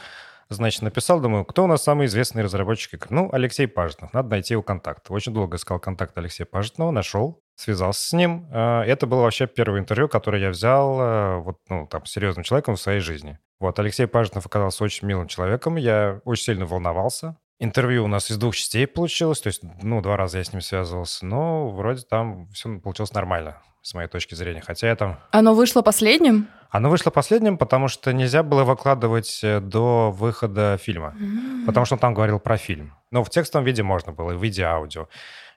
Значит, 0.50 0.80
написал, 0.80 1.20
думаю, 1.20 1.44
кто 1.44 1.64
у 1.64 1.66
нас 1.66 1.82
самый 1.82 2.06
известный 2.06 2.42
разработчик 2.42 2.94
игр? 2.94 3.06
Ну, 3.10 3.28
Алексей 3.32 3.66
Пажетнов. 3.66 4.14
Надо 4.14 4.30
найти 4.30 4.54
его 4.54 4.62
контакт. 4.62 5.10
Очень 5.10 5.34
долго 5.34 5.56
искал 5.56 5.78
контакт 5.78 6.16
Алексея 6.16 6.46
Пажетнова, 6.46 6.90
нашел, 6.90 7.42
связался 7.54 8.08
с 8.08 8.12
ним. 8.14 8.48
А, 8.50 8.82
это 8.84 9.06
было 9.06 9.22
вообще 9.22 9.46
первое 9.46 9.80
интервью, 9.80 10.08
которое 10.08 10.40
я 10.40 10.50
взял 10.50 11.00
э, 11.00 11.36
вот, 11.40 11.58
ну, 11.68 11.86
там, 11.86 12.06
серьезным 12.06 12.44
человеком 12.44 12.76
в 12.76 12.80
своей 12.80 13.00
жизни. 13.00 13.38
Вот, 13.60 13.78
Алексей 13.78 14.06
Пажетнов 14.06 14.46
оказался 14.46 14.84
очень 14.84 15.06
милым 15.06 15.28
человеком. 15.28 15.76
Я 15.76 16.20
очень 16.24 16.44
сильно 16.44 16.64
волновался. 16.64 17.36
Интервью 17.60 18.04
у 18.04 18.08
нас 18.08 18.30
из 18.30 18.38
двух 18.38 18.54
частей 18.54 18.86
получилось, 18.86 19.40
то 19.40 19.48
есть, 19.48 19.62
ну, 19.82 20.00
два 20.00 20.16
раза 20.16 20.38
я 20.38 20.44
с 20.44 20.52
ним 20.52 20.62
связывался, 20.62 21.26
но 21.26 21.68
вроде 21.70 22.04
там 22.08 22.48
все 22.52 22.78
получилось 22.78 23.12
нормально, 23.12 23.60
с 23.88 23.94
моей 23.94 24.08
точки 24.08 24.35
зрения. 24.35 24.61
Хотя 24.61 24.88
я 24.88 24.96
там... 24.96 25.19
Оно 25.31 25.55
вышло 25.55 25.82
последним? 25.82 26.49
Оно 26.70 26.90
вышло 26.90 27.11
последним, 27.11 27.56
потому 27.56 27.88
что 27.88 28.12
нельзя 28.12 28.43
было 28.43 28.64
выкладывать 28.64 29.40
э, 29.43 29.61
до 29.61 30.11
выхода 30.11 30.79
фильма. 30.79 31.14
Mm-hmm. 31.19 31.67
Потому 31.67 31.87
что 31.87 31.94
он 31.94 31.99
там 31.99 32.12
говорил 32.12 32.38
про 32.38 32.58
фильм. 32.58 32.94
Но 33.11 33.25
в 33.25 33.31
текстовом 33.31 33.64
виде 33.64 33.82
можно 33.82 34.12
было, 34.12 34.35
в 34.35 34.43
виде 34.43 34.64
аудио. 34.64 35.08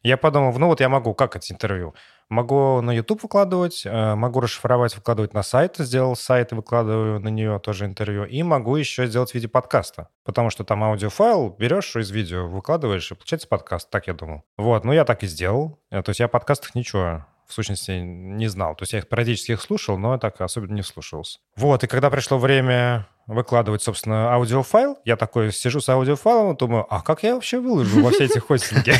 Я 0.04 0.18
подумал, 0.18 0.58
ну 0.58 0.68
вот 0.68 0.80
я 0.80 0.88
могу, 0.88 1.14
как 1.14 1.36
это 1.36 1.46
интервью? 1.54 1.94
Могу 2.30 2.80
на 2.82 2.92
YouTube 2.92 3.24
выкладывать, 3.24 3.84
э, 3.86 4.16
могу 4.16 4.40
расшифровать, 4.40 4.96
выкладывать 4.96 5.34
на 5.34 5.44
сайт. 5.44 5.76
Сделал 5.78 6.16
сайт 6.16 6.54
и 6.54 6.56
выкладываю 6.56 7.20
на 7.20 7.28
нее 7.28 7.60
тоже 7.60 7.86
интервью. 7.86 8.24
И 8.24 8.42
могу 8.42 8.78
еще 8.78 9.06
сделать 9.06 9.32
в 9.32 9.36
виде 9.36 9.50
подкаста. 9.50 10.08
Потому 10.24 10.50
что 10.50 10.64
там 10.64 10.82
аудиофайл 10.86 11.50
берешь 11.60 11.94
из 11.98 12.10
видео, 12.10 12.48
выкладываешь, 12.48 13.12
и 13.12 13.16
получается 13.16 13.50
подкаст. 13.50 13.90
Так 13.90 14.08
я 14.08 14.14
думал. 14.14 14.44
Вот, 14.58 14.86
ну 14.86 14.94
я 14.94 15.04
так 15.04 15.24
и 15.24 15.28
сделал. 15.28 15.78
Э, 15.92 16.02
то 16.02 16.12
есть 16.12 16.22
я 16.22 16.28
о 16.28 16.30
подкастах 16.30 16.74
ничего 16.74 17.26
в 17.52 17.54
сущности, 17.54 17.92
не 17.92 18.48
знал. 18.48 18.76
То 18.76 18.84
есть 18.84 18.94
я 18.94 19.00
их 19.00 19.10
периодически 19.10 19.52
их 19.52 19.62
слушал, 19.62 19.98
но 19.98 20.18
так 20.18 20.40
особенно 20.42 20.74
не 20.74 20.84
слушался. 20.84 21.40
Вот, 21.56 21.84
и 21.84 21.88
когда 21.88 22.10
пришло 22.10 22.38
время 22.38 23.08
выкладывать, 23.34 23.82
собственно, 23.82 24.34
аудиофайл, 24.34 24.98
я 25.06 25.16
такой 25.16 25.52
сижу 25.52 25.80
с 25.80 25.90
аудиофайлом, 25.90 26.56
думаю, 26.56 26.86
а 26.90 27.02
как 27.02 27.24
я 27.24 27.36
вообще 27.36 27.60
выложу 27.60 28.04
во 28.04 28.12
все 28.12 28.26
эти 28.26 28.40
хостинги? 28.40 28.94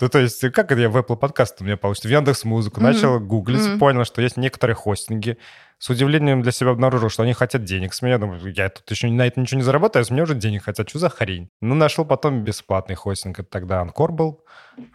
Ну, 0.00 0.08
то 0.08 0.18
есть, 0.18 0.40
как 0.52 0.72
это 0.72 0.80
я 0.80 0.88
в 0.88 0.96
Apple 0.96 1.16
подкаст 1.16 1.60
у 1.60 1.64
меня 1.64 1.76
получится? 1.76 2.08
В 2.08 2.10
Яндекс 2.12 2.44
Музыку 2.44 2.80
начал 2.80 3.20
гуглить, 3.20 3.78
понял, 3.78 4.04
что 4.04 4.22
есть 4.22 4.36
некоторые 4.36 4.74
хостинги, 4.76 5.38
с 5.78 5.88
удивлением 5.90 6.42
для 6.42 6.50
себя 6.50 6.70
обнаружил, 6.70 7.08
что 7.08 7.22
они 7.22 7.32
хотят 7.34 7.62
денег 7.62 7.94
с 7.94 8.02
меня. 8.02 8.18
Думаю, 8.18 8.52
я 8.52 8.68
тут 8.68 8.90
еще 8.90 9.08
на 9.08 9.26
это 9.26 9.40
ничего 9.40 9.58
не 9.58 9.64
заработаю, 9.64 10.00
а 10.00 10.04
с 10.04 10.10
меня 10.10 10.24
уже 10.24 10.34
денег 10.34 10.64
хотят. 10.64 10.88
Что 10.88 10.98
за 10.98 11.08
хрень? 11.08 11.50
Ну, 11.60 11.76
нашел 11.76 12.04
потом 12.04 12.42
бесплатный 12.42 12.96
хостинг. 12.96 13.38
Это 13.38 13.48
тогда 13.48 13.80
Анкор 13.80 14.10
был. 14.10 14.44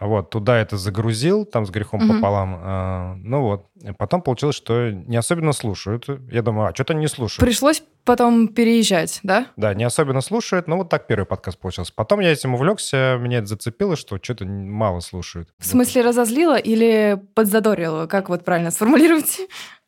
Вот, 0.02 0.30
туда 0.30 0.58
это 0.58 0.76
загрузил, 0.78 1.46
там 1.46 1.66
с 1.66 1.70
грехом 1.70 2.08
пополам. 2.08 2.60
А, 2.62 3.16
ну 3.16 3.44
вот. 3.44 3.68
Потом 3.98 4.22
получилось, 4.22 4.56
что 4.56 4.92
не 4.92 5.18
особенно 5.18 5.52
слушают. 5.54 6.06
Я 6.32 6.42
думаю, 6.42 6.70
а 6.70 6.74
что-то 6.74 6.94
не 6.94 7.08
слушают. 7.08 7.46
Пришлось 7.46 7.84
потом 8.06 8.48
переезжать, 8.48 9.20
да? 9.24 9.48
Да, 9.58 9.74
не 9.74 9.84
особенно 9.84 10.22
слушают. 10.22 10.68
Ну 10.68 10.78
вот 10.78 10.90
так 10.90 11.08
первый 11.08 11.25
подкаст 11.25 11.60
получился. 11.60 11.94
Потом 11.96 12.20
я 12.20 12.32
этим 12.32 12.54
увлекся, 12.54 13.18
меня 13.20 13.40
это 13.40 13.48
зацепило, 13.48 13.96
что 13.96 14.18
что-то 14.22 14.46
мало 14.46 15.00
слушают. 15.02 15.50
В 15.60 15.66
смысле 15.66 16.02
разозлило 16.02 16.58
или 16.58 17.22
подзадорило? 17.36 18.08
Как 18.08 18.30
вот 18.30 18.46
правильно 18.46 18.72
сформулировать? 18.72 19.42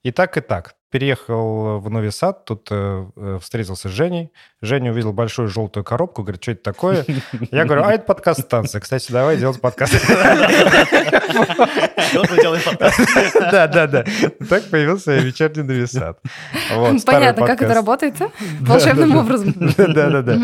И 0.04 0.12
так, 0.12 0.38
и 0.38 0.42
так. 0.42 0.76
Переехал 0.96 1.80
в 1.82 1.90
Новый 1.90 2.10
Сад, 2.10 2.46
тут 2.46 2.70
э, 2.72 3.06
э, 3.18 3.40
встретился 3.42 3.90
с 3.90 3.92
Женей. 3.92 4.32
Женя 4.62 4.94
увидел 4.94 5.12
большую 5.12 5.50
желтую 5.50 5.84
коробку, 5.84 6.24
говорит, 6.24 6.42
что 6.42 6.54
это 6.54 6.64
такое? 6.64 7.06
Я 7.52 7.66
говорю, 7.66 7.84
а 7.84 7.92
это 7.92 8.06
подкаст-станция. 8.06 8.80
Кстати, 8.80 9.12
давай 9.12 9.36
делать 9.36 9.60
подкаст. 9.60 9.94
Да, 13.52 13.68
да, 13.68 13.88
да. 13.88 14.06
Так 14.48 14.70
появился 14.70 15.18
вечерний 15.18 15.64
Новый 15.64 15.88
Сад. 15.88 16.20
Понятно, 17.06 17.46
как 17.46 17.62
это 17.62 17.74
работает, 17.74 18.16
волшебным 18.62 19.18
образом. 19.18 19.54
Да, 19.76 20.10
да, 20.10 20.22
да. 20.22 20.40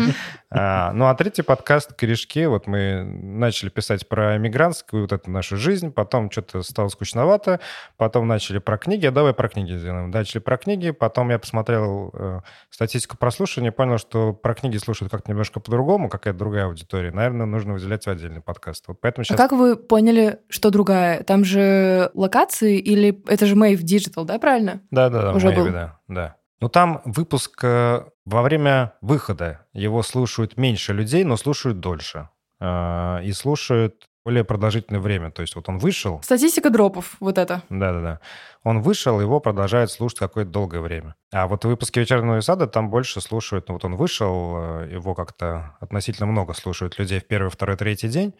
А, 0.54 0.92
Ну, 0.92 1.06
а 1.06 1.14
третий 1.14 1.42
подкаст 1.42 1.94
«Корешки», 1.94 2.44
вот 2.46 2.66
мы 2.66 3.02
начали 3.02 3.70
писать 3.70 4.06
про 4.06 4.36
мигрантскую 4.36 5.02
вот 5.02 5.12
эту 5.12 5.30
нашу 5.30 5.56
жизнь, 5.56 5.90
потом 5.90 6.30
что-то 6.30 6.62
стало 6.62 6.88
скучновато, 6.88 7.60
потом 7.96 8.28
начали 8.28 8.58
про 8.58 8.76
книги, 8.76 9.06
а 9.06 9.10
давай 9.10 9.32
про 9.32 9.48
книги 9.48 9.72
сделаем. 9.76 10.10
Начали 10.10 10.40
про 10.40 10.58
книги, 10.58 10.90
потом 10.90 11.30
я 11.30 11.38
посмотрел 11.38 12.10
э, 12.12 12.40
статистику 12.70 13.16
прослушивания, 13.16 13.72
понял, 13.72 13.98
что 13.98 14.34
про 14.34 14.54
книги 14.54 14.76
слушают 14.76 15.10
как-то 15.10 15.30
немножко 15.30 15.60
по-другому, 15.60 16.08
какая-то 16.10 16.38
другая 16.38 16.66
аудитория. 16.66 17.12
Наверное, 17.12 17.46
нужно 17.46 17.72
выделять 17.72 18.04
в 18.04 18.10
отдельный 18.10 18.42
подкаст. 18.42 18.84
Вот 18.88 19.00
поэтому 19.00 19.22
А 19.22 19.24
сейчас... 19.24 19.38
как 19.38 19.52
вы 19.52 19.76
поняли, 19.76 20.40
что 20.48 20.70
другая? 20.70 21.22
Там 21.22 21.44
же 21.44 22.10
локации 22.14 22.78
или 22.78 23.22
это 23.26 23.46
же 23.46 23.54
Mave 23.54 23.80
Digital, 23.80 24.24
да, 24.24 24.38
правильно? 24.38 24.82
Да, 24.90 25.08
да, 25.08 25.22
да, 25.22 25.32
Уже 25.32 25.48
Maybe, 25.48 25.56
был? 25.56 25.72
да, 25.72 25.98
да. 26.08 26.36
Но 26.62 26.68
там 26.68 27.02
выпуск 27.04 27.64
э, 27.64 28.04
во 28.24 28.42
время 28.42 28.94
выхода 29.00 29.66
его 29.72 30.02
слушают 30.02 30.56
меньше 30.56 30.92
людей, 30.92 31.24
но 31.24 31.36
слушают 31.36 31.80
дольше. 31.80 32.28
Э, 32.60 33.20
И 33.24 33.32
слушают 33.32 34.08
более 34.24 34.44
продолжительное 34.44 35.00
время. 35.00 35.32
То 35.32 35.42
есть 35.42 35.56
вот 35.56 35.68
он 35.68 35.78
вышел, 35.78 36.22
Статистика 36.22 36.70
дропов, 36.70 37.16
вот 37.18 37.36
это. 37.38 37.62
да-да-да, 37.68 38.20
он 38.62 38.80
вышел, 38.80 39.20
его 39.20 39.40
продолжают 39.40 39.90
слушать 39.90 40.20
какое-то 40.20 40.52
долгое 40.52 40.80
время. 40.80 41.16
А 41.32 41.48
вот 41.48 41.64
выпуски 41.64 41.98
«Вечернего 41.98 42.40
сада» 42.40 42.68
там 42.68 42.90
больше 42.90 43.20
слушают, 43.20 43.66
ну 43.68 43.74
вот 43.74 43.84
он 43.84 43.96
вышел, 43.96 44.54
э, 44.82 44.88
его 44.92 45.16
как-то 45.16 45.76
относительно 45.80 46.26
много 46.26 46.54
слушают 46.54 46.96
людей 46.98 47.18
в 47.18 47.26
первый, 47.26 47.48
второй, 47.50 47.76
третий 47.76 48.08
день. 48.08 48.34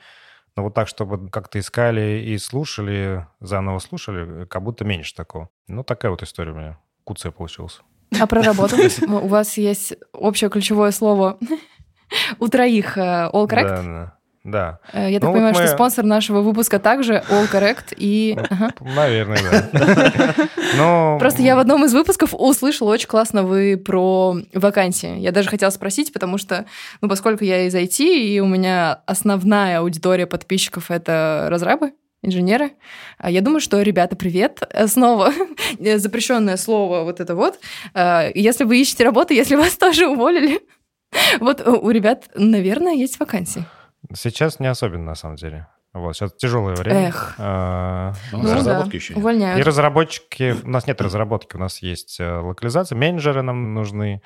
Но 0.54 0.62
вот 0.62 0.74
так, 0.74 0.86
чтобы 0.86 1.28
как-то 1.28 1.58
искали 1.58 2.22
и 2.24 2.38
слушали, 2.38 3.26
заново 3.40 3.80
слушали, 3.80 4.44
как 4.44 4.62
будто 4.62 4.84
меньше 4.84 5.14
такого. 5.16 5.48
Ну, 5.66 5.82
такая 5.82 6.12
вот 6.12 6.22
история 6.22 6.52
у 6.52 6.54
меня. 6.54 6.78
Куция 7.04 7.32
получилась. 7.32 7.80
А 8.20 8.26
про 8.26 8.42
работу? 8.42 8.76
У 9.08 9.26
вас 9.28 9.56
есть 9.56 9.94
общее 10.12 10.50
ключевое 10.50 10.90
слово 10.90 11.38
у 12.38 12.48
троих 12.48 12.98
э, 12.98 13.30
All 13.32 13.46
Correct? 13.48 13.68
Да, 13.68 13.82
да. 13.82 14.12
Да, 14.44 14.80
Э, 14.92 15.08
Я 15.08 15.20
так 15.20 15.22
Ну, 15.22 15.28
вот 15.28 15.34
понимаю, 15.34 15.54
мы- 15.54 15.60
что 15.62 15.68
спонсор 15.72 16.04
нашего 16.04 16.40
выпуска 16.40 16.80
также 16.80 17.22
All 17.30 17.48
Correct 17.48 17.94
и... 17.96 18.36
Ага. 18.50 18.70
наверное, 18.80 19.38
да. 19.72 20.34
Но 20.76 21.16
Просто 21.20 21.42
я 21.42 21.54
в 21.54 21.60
одном 21.60 21.84
из 21.84 21.94
выпусков 21.94 22.34
услышала 22.34 22.90
очень 22.90 23.06
классно 23.06 23.44
вы 23.44 23.76
про 23.76 24.34
вакансии. 24.52 25.16
Я 25.20 25.30
даже 25.30 25.48
хотела 25.48 25.70
спросить, 25.70 26.12
потому 26.12 26.38
что, 26.38 26.64
ну, 27.00 27.08
поскольку 27.08 27.44
я 27.44 27.66
из 27.68 27.74
IT, 27.76 28.00
и 28.04 28.40
у 28.40 28.46
меня 28.46 29.02
основная 29.06 29.78
аудитория 29.78 30.26
подписчиков— 30.26 30.86
это 30.90 31.46
разрабы, 31.48 31.92
инженеры. 32.22 32.72
А 33.18 33.30
Я 33.30 33.40
думаю, 33.40 33.60
что, 33.60 33.80
ребята, 33.82 34.16
привет. 34.16 34.62
Э, 34.70 34.86
Снова 34.86 35.32
запрещенное 35.96 36.56
слово 36.56 37.02
вот 37.04 37.20
это 37.20 37.34
вот. 37.34 37.58
Э, 37.94 38.30
Если 38.34 38.64
вы 38.64 38.80
ищете 38.80 39.04
работу, 39.04 39.34
если 39.34 39.56
вас 39.56 39.74
тоже 39.78 40.06
уволили, 40.08 40.60
вот 41.40 41.60
у 41.66 41.90
ребят, 41.90 42.30
наверное, 42.34 42.94
есть 42.94 43.18
вакансии. 43.20 43.64
сейчас 44.14 44.60
не 44.60 44.66
особенно, 44.68 45.04
на 45.04 45.14
самом 45.14 45.36
деле. 45.36 45.66
Вот, 45.92 46.16
сейчас 46.16 46.32
тяжелое 46.32 46.74
время. 46.74 47.08
Эх. 47.08 47.34
А, 47.38 48.14
Ну, 48.32 48.38
Ну 48.42 48.54
разработки 48.54 48.92
да, 48.92 48.96
еще 48.96 49.12
нет. 49.14 49.18
Увольняют. 49.18 49.60
И 49.60 49.62
разработчики... 49.62 50.56
У 50.64 50.68
нас 50.70 50.86
нет 50.86 50.98
разработки, 51.02 51.56
у 51.56 51.58
нас 51.58 51.82
есть 51.82 52.18
э, 52.18 52.38
локализация. 52.38 52.96
Менеджеры 52.96 53.42
нам 53.42 53.74
нужны, 53.74 54.22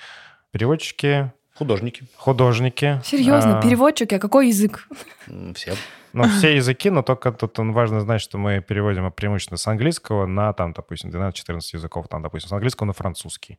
переводчики, 0.53 1.33
Художники. 1.57 2.05
художники. 2.17 3.01
Серьезно, 3.05 3.59
А, 3.59 3.63
переводчики, 3.63 4.15
а 4.15 4.19
какой 4.21 4.49
язык? 4.49 4.87
Все. 5.57 5.75
Ну, 6.17 6.29
все 6.29 6.57
языки, 6.57 6.91
но 6.91 7.03
только 7.03 7.31
тут 7.31 7.59
важно 7.59 8.01
знать, 8.01 8.21
что 8.21 8.39
мы 8.39 8.61
переводим 8.61 9.13
преимущественно 9.13 9.59
с 9.59 9.67
английского 9.67 10.27
на, 10.27 10.53
там, 10.53 10.73
допустим, 10.73 11.11
12-14 11.11 11.61
языков. 11.75 12.09
Там, 12.09 12.23
допустим, 12.23 12.49
с 12.49 12.53
английского 12.53 12.87
на 12.87 12.93
французский. 12.95 13.59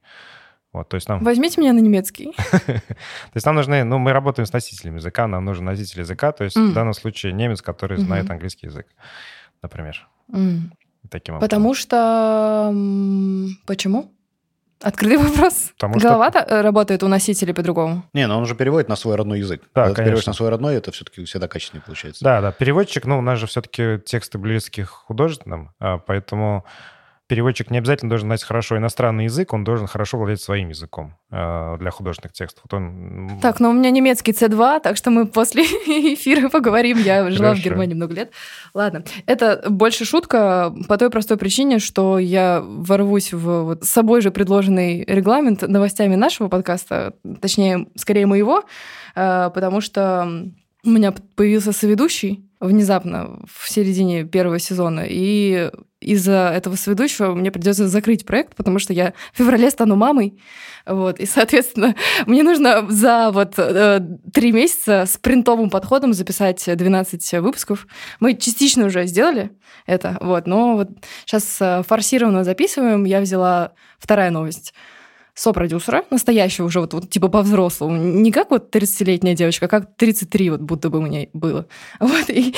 Вот, 0.74 0.90
то 0.90 0.96
есть 0.96 1.08
нам... 1.08 1.24
Возьмите 1.24 1.62
меня 1.62 1.74
на 1.74 1.80
немецкий. 1.80 2.34
То 2.52 2.82
есть 3.34 3.46
нам 3.46 3.56
нужны, 3.56 3.84
ну, 3.84 3.98
мы 4.00 4.12
работаем 4.12 4.46
с 4.46 4.54
носителем 4.54 4.98
языка, 4.98 5.26
нам 5.28 5.46
нужен 5.46 5.66
носитель 5.66 6.02
языка, 6.02 6.32
то 6.34 6.44
есть 6.44 6.58
М. 6.58 6.72
в 6.72 6.74
данном 6.74 6.94
случае 6.94 7.32
немец, 7.32 7.62
который 7.62 7.98
знает 7.98 8.30
английский 8.30 8.68
язык, 8.68 8.86
например. 9.62 10.08
М. 10.34 10.74
Таким 11.10 11.36
образом. 11.36 11.50
Потому 11.50 11.74
что... 11.74 12.74
Почему? 13.66 14.12
Открытый 14.82 15.18
вопрос. 15.18 15.72
Потому 15.76 16.00
что- 16.00 16.08
Голова 16.10 16.32
э, 16.34 16.62
работает 16.62 17.02
у 17.04 17.08
носителей 17.08 17.54
по-другому. 17.54 18.04
Не, 18.14 18.28
но 18.28 18.38
он 18.38 18.46
же 18.46 18.56
переводит 18.56 18.90
на 18.90 18.96
свой 18.96 19.16
родной 19.16 19.40
язык. 19.40 19.62
Да, 19.74 19.86
Когда 19.86 19.96
ты 19.96 19.96
переводишь 20.04 20.26
конечно. 20.26 20.30
на 20.32 20.36
свой 20.36 20.50
родной, 20.50 20.76
это 20.76 20.92
все-таки 20.92 21.24
всегда 21.26 21.48
качественнее 21.48 21.84
получается. 21.86 22.24
Да, 22.24 22.42
да, 22.42 22.52
переводчик, 22.52 23.06
ну, 23.06 23.18
у 23.18 23.22
нас 23.22 23.40
же 23.40 23.48
все-таки 23.48 24.00
тексты 24.06 24.38
близкие 24.38 24.86
к 24.86 24.90
художественным, 24.90 25.72
а, 25.80 25.98
поэтому 25.98 26.64
переводчик 27.28 27.70
не 27.70 27.78
обязательно 27.78 28.10
должен 28.10 28.28
знать 28.28 28.44
хорошо 28.44 28.78
иностранный 28.78 29.26
язык, 29.26 29.54
он 29.54 29.64
должен 29.64 29.86
хорошо 29.86 30.18
владеть 30.18 30.42
своим 30.42 30.70
языком 30.70 31.16
а, 31.30 31.78
для 31.78 31.92
художественных 31.92 32.34
текстов. 32.34 32.64
Вот 32.64 32.74
он... 32.74 33.40
Так, 33.42 33.60
но 33.60 33.70
у 33.70 33.74
меня 33.74 33.92
немецкий 33.92 34.32
C2, 34.32 34.80
так 34.82 34.98
что 34.98 35.12
мы 35.12 35.28
после 35.28 35.64
эфира 36.14 36.50
поговорим. 36.50 36.98
Я 36.98 37.30
жила 37.30 37.50
в 37.50 37.52
Хорошо. 37.52 37.64
Германии 37.64 37.94
много 37.94 38.14
лет. 38.14 38.32
Ладно. 38.74 39.04
Это 39.26 39.64
больше 39.70 40.06
шутка 40.06 40.74
по 40.88 40.98
той 40.98 41.10
простой 41.10 41.38
причине, 41.38 41.80
что 41.80 42.18
я 42.18 42.62
ворвусь 42.62 43.34
в 43.34 43.64
вот 43.64 43.84
с 43.84 43.90
собой 43.90 44.22
же 44.22 44.32
предложенный 44.32 45.04
регламент 45.06 45.62
новостями 45.62 46.16
нашего 46.16 46.48
подкаста, 46.48 47.14
точнее, 47.42 47.88
скорее 47.96 48.26
моего, 48.26 48.64
э, 49.16 49.52
потому 49.54 49.82
что 49.82 50.48
у 50.86 50.90
меня 50.90 51.14
появился 51.36 51.74
соведущий 51.74 52.47
внезапно 52.60 53.40
в 53.46 53.70
середине 53.70 54.24
первого 54.24 54.60
сезона, 54.60 55.06
и 55.08 55.72
из-за 56.00 56.52
этого 56.56 56.76
соведущего 56.76 57.34
мне 57.34 57.52
придется 57.52 57.88
закрыть 57.88 58.26
проект, 58.26 58.56
потому 58.56 58.80
что 58.80 58.94
я 58.94 59.14
в 59.34 59.38
феврале 59.38 59.70
стану 59.70 59.96
мамой, 59.96 60.40
вот, 60.86 61.20
и, 61.20 61.26
соответственно, 61.26 61.96
мне 62.26 62.44
нужно 62.44 62.86
за 62.90 63.32
вот 63.32 63.56
э, 63.58 64.00
три 64.34 64.52
месяца 64.52 65.06
с 65.08 65.18
принтовым 65.18 65.70
подходом 65.70 66.14
записать 66.14 66.64
12 66.66 67.34
выпусков. 67.42 67.88
Мы 68.20 68.36
частично 68.36 68.86
уже 68.86 69.06
сделали 69.06 69.52
это, 69.86 70.18
вот, 70.22 70.48
но 70.48 70.76
вот 70.76 70.90
сейчас 71.26 71.58
э, 71.60 71.84
форсированно 71.88 72.44
записываем. 72.44 73.04
Я 73.04 73.22
взяла 73.22 73.74
вторая 74.00 74.32
новость 74.32 74.74
сопродюсера, 75.38 76.04
настоящего 76.10 76.66
уже 76.66 76.80
вот, 76.80 76.94
вот 76.94 77.10
типа 77.10 77.28
по-взрослому. 77.28 77.96
Не 77.96 78.32
как 78.32 78.50
вот 78.50 78.76
30-летняя 78.76 79.36
девочка, 79.36 79.68
а 79.68 79.70
как 79.70 79.96
33 79.96 80.50
вот 80.50 80.62
будто 80.62 80.90
бы 80.90 81.00
мне 81.02 81.30
было. 81.34 81.68
Вот, 82.00 82.30
и, 82.30 82.56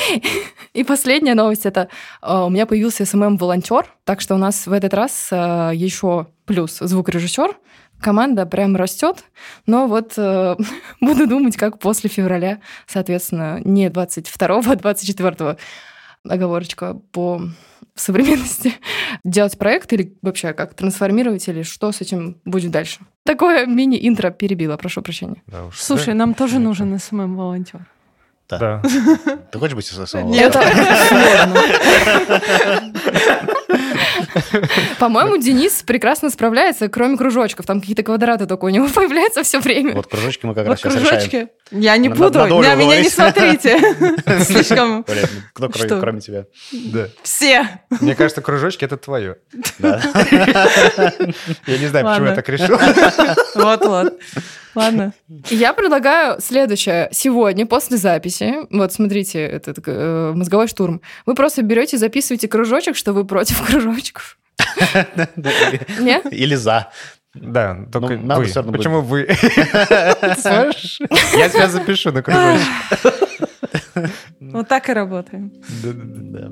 и 0.72 0.84
последняя 0.84 1.34
новость 1.34 1.66
это 1.66 1.88
э, 2.22 2.34
у 2.34 2.48
меня 2.48 2.64
появился 2.64 3.04
СММ-волонтер, 3.04 3.86
так 4.04 4.20
что 4.22 4.34
у 4.34 4.38
нас 4.38 4.66
в 4.66 4.72
этот 4.72 4.94
раз 4.94 5.28
э, 5.30 5.72
еще 5.74 6.28
плюс 6.46 6.78
звукорежиссер, 6.78 7.56
команда 8.00 8.46
прям 8.46 8.76
растет, 8.76 9.24
но 9.66 9.86
вот 9.86 10.14
э, 10.16 10.56
буду 11.02 11.26
думать, 11.26 11.58
как 11.58 11.78
после 11.78 12.08
февраля, 12.08 12.60
соответственно, 12.86 13.60
не 13.62 13.88
22-го, 13.88 14.70
а 14.70 14.74
24-го, 14.74 15.56
оговорочка 16.24 16.94
по 17.12 17.42
современности, 17.94 18.74
делать 19.24 19.58
проект 19.58 19.92
или 19.92 20.16
вообще 20.22 20.52
как 20.52 20.74
трансформировать, 20.74 21.46
или 21.48 21.62
что 21.62 21.92
с 21.92 22.00
этим 22.00 22.38
будет 22.44 22.70
дальше. 22.70 23.00
Такое 23.24 23.66
мини-интро 23.66 24.30
перебило, 24.30 24.76
прошу 24.76 25.02
прощения. 25.02 25.42
да 25.46 25.66
уж. 25.66 25.78
Слушай, 25.78 26.14
нам 26.14 26.34
тоже 26.34 26.58
нужен 26.58 26.94
СММ-волонтер. 26.94 27.86
Да. 28.58 28.82
Ты 29.50 29.58
хочешь 29.58 29.74
быть 29.76 29.86
СССР? 29.86 30.22
Нет. 30.22 30.56
По-моему, 34.98 35.36
Денис 35.38 35.82
прекрасно 35.82 36.30
справляется, 36.30 36.88
кроме 36.88 37.16
кружочков. 37.16 37.66
Там 37.66 37.80
какие-то 37.80 38.02
квадраты 38.02 38.46
только 38.46 38.64
у 38.64 38.68
него 38.68 38.88
появляются 38.94 39.42
все 39.42 39.60
время. 39.60 39.94
Вот 39.94 40.06
кружочки 40.06 40.46
мы 40.46 40.54
как 40.54 40.66
Вот 40.66 40.72
раз 40.72 40.80
сейчас 40.80 40.94
решаем. 40.94 41.08
кружочки. 41.08 41.48
Я 41.70 41.96
не 41.96 42.08
буду, 42.08 42.38
на 42.46 42.74
меня 42.74 43.00
не 43.00 43.08
смотрите. 43.08 43.78
Слишком 44.44 45.04
кто 45.54 45.68
кроме, 46.00 46.20
тебя? 46.20 46.46
Да. 46.72 47.08
все. 47.22 47.68
Мне 48.00 48.14
кажется, 48.14 48.42
кружочки— 48.42 48.84
это 48.86 48.96
твое. 48.96 49.36
Да. 49.78 50.00
Я 51.66 51.78
не 51.78 51.86
знаю, 51.86 52.06
почему 52.06 52.26
я 52.26 52.34
так 52.34 52.48
решил. 52.48 52.78
Вот-вот. 53.54 54.14
Ладно. 54.74 55.12
Я 55.48 55.72
предлагаю 55.72 56.40
следующее. 56.40 57.08
Сегодня, 57.12 57.66
после 57.66 57.96
записи, 57.96 58.54
вот 58.70 58.92
смотрите, 58.92 59.40
этот 59.40 59.78
э, 59.86 60.32
мозговой 60.34 60.68
штурм, 60.68 61.00
вы 61.26 61.34
просто 61.34 61.62
берете 61.62 61.96
и 61.96 61.98
записываете 61.98 62.48
кружочек, 62.48 62.96
что 62.96 63.12
вы 63.12 63.24
против 63.24 63.60
кружочков. 63.66 64.38
Не? 65.98 66.20
Или 66.30 66.54
за. 66.54 66.90
Да, 67.34 67.86
только 67.92 68.16
Ну, 68.16 68.26
надо 68.26 68.40
вы. 68.40 68.46
всё 68.46 68.60
равно 68.60 68.72
Почему 68.72 69.00
вы? 69.02 69.24
Ты 69.40 70.34
смотришь? 70.36 71.00
Я 71.36 71.48
тебя 71.48 71.68
запишу 71.68 72.12
на 72.12 72.22
кружочек. 72.22 72.66
Вот 74.40 74.66
так 74.68 74.88
и 74.88 74.92
работаем. 74.92 75.52
Да. 75.82 76.48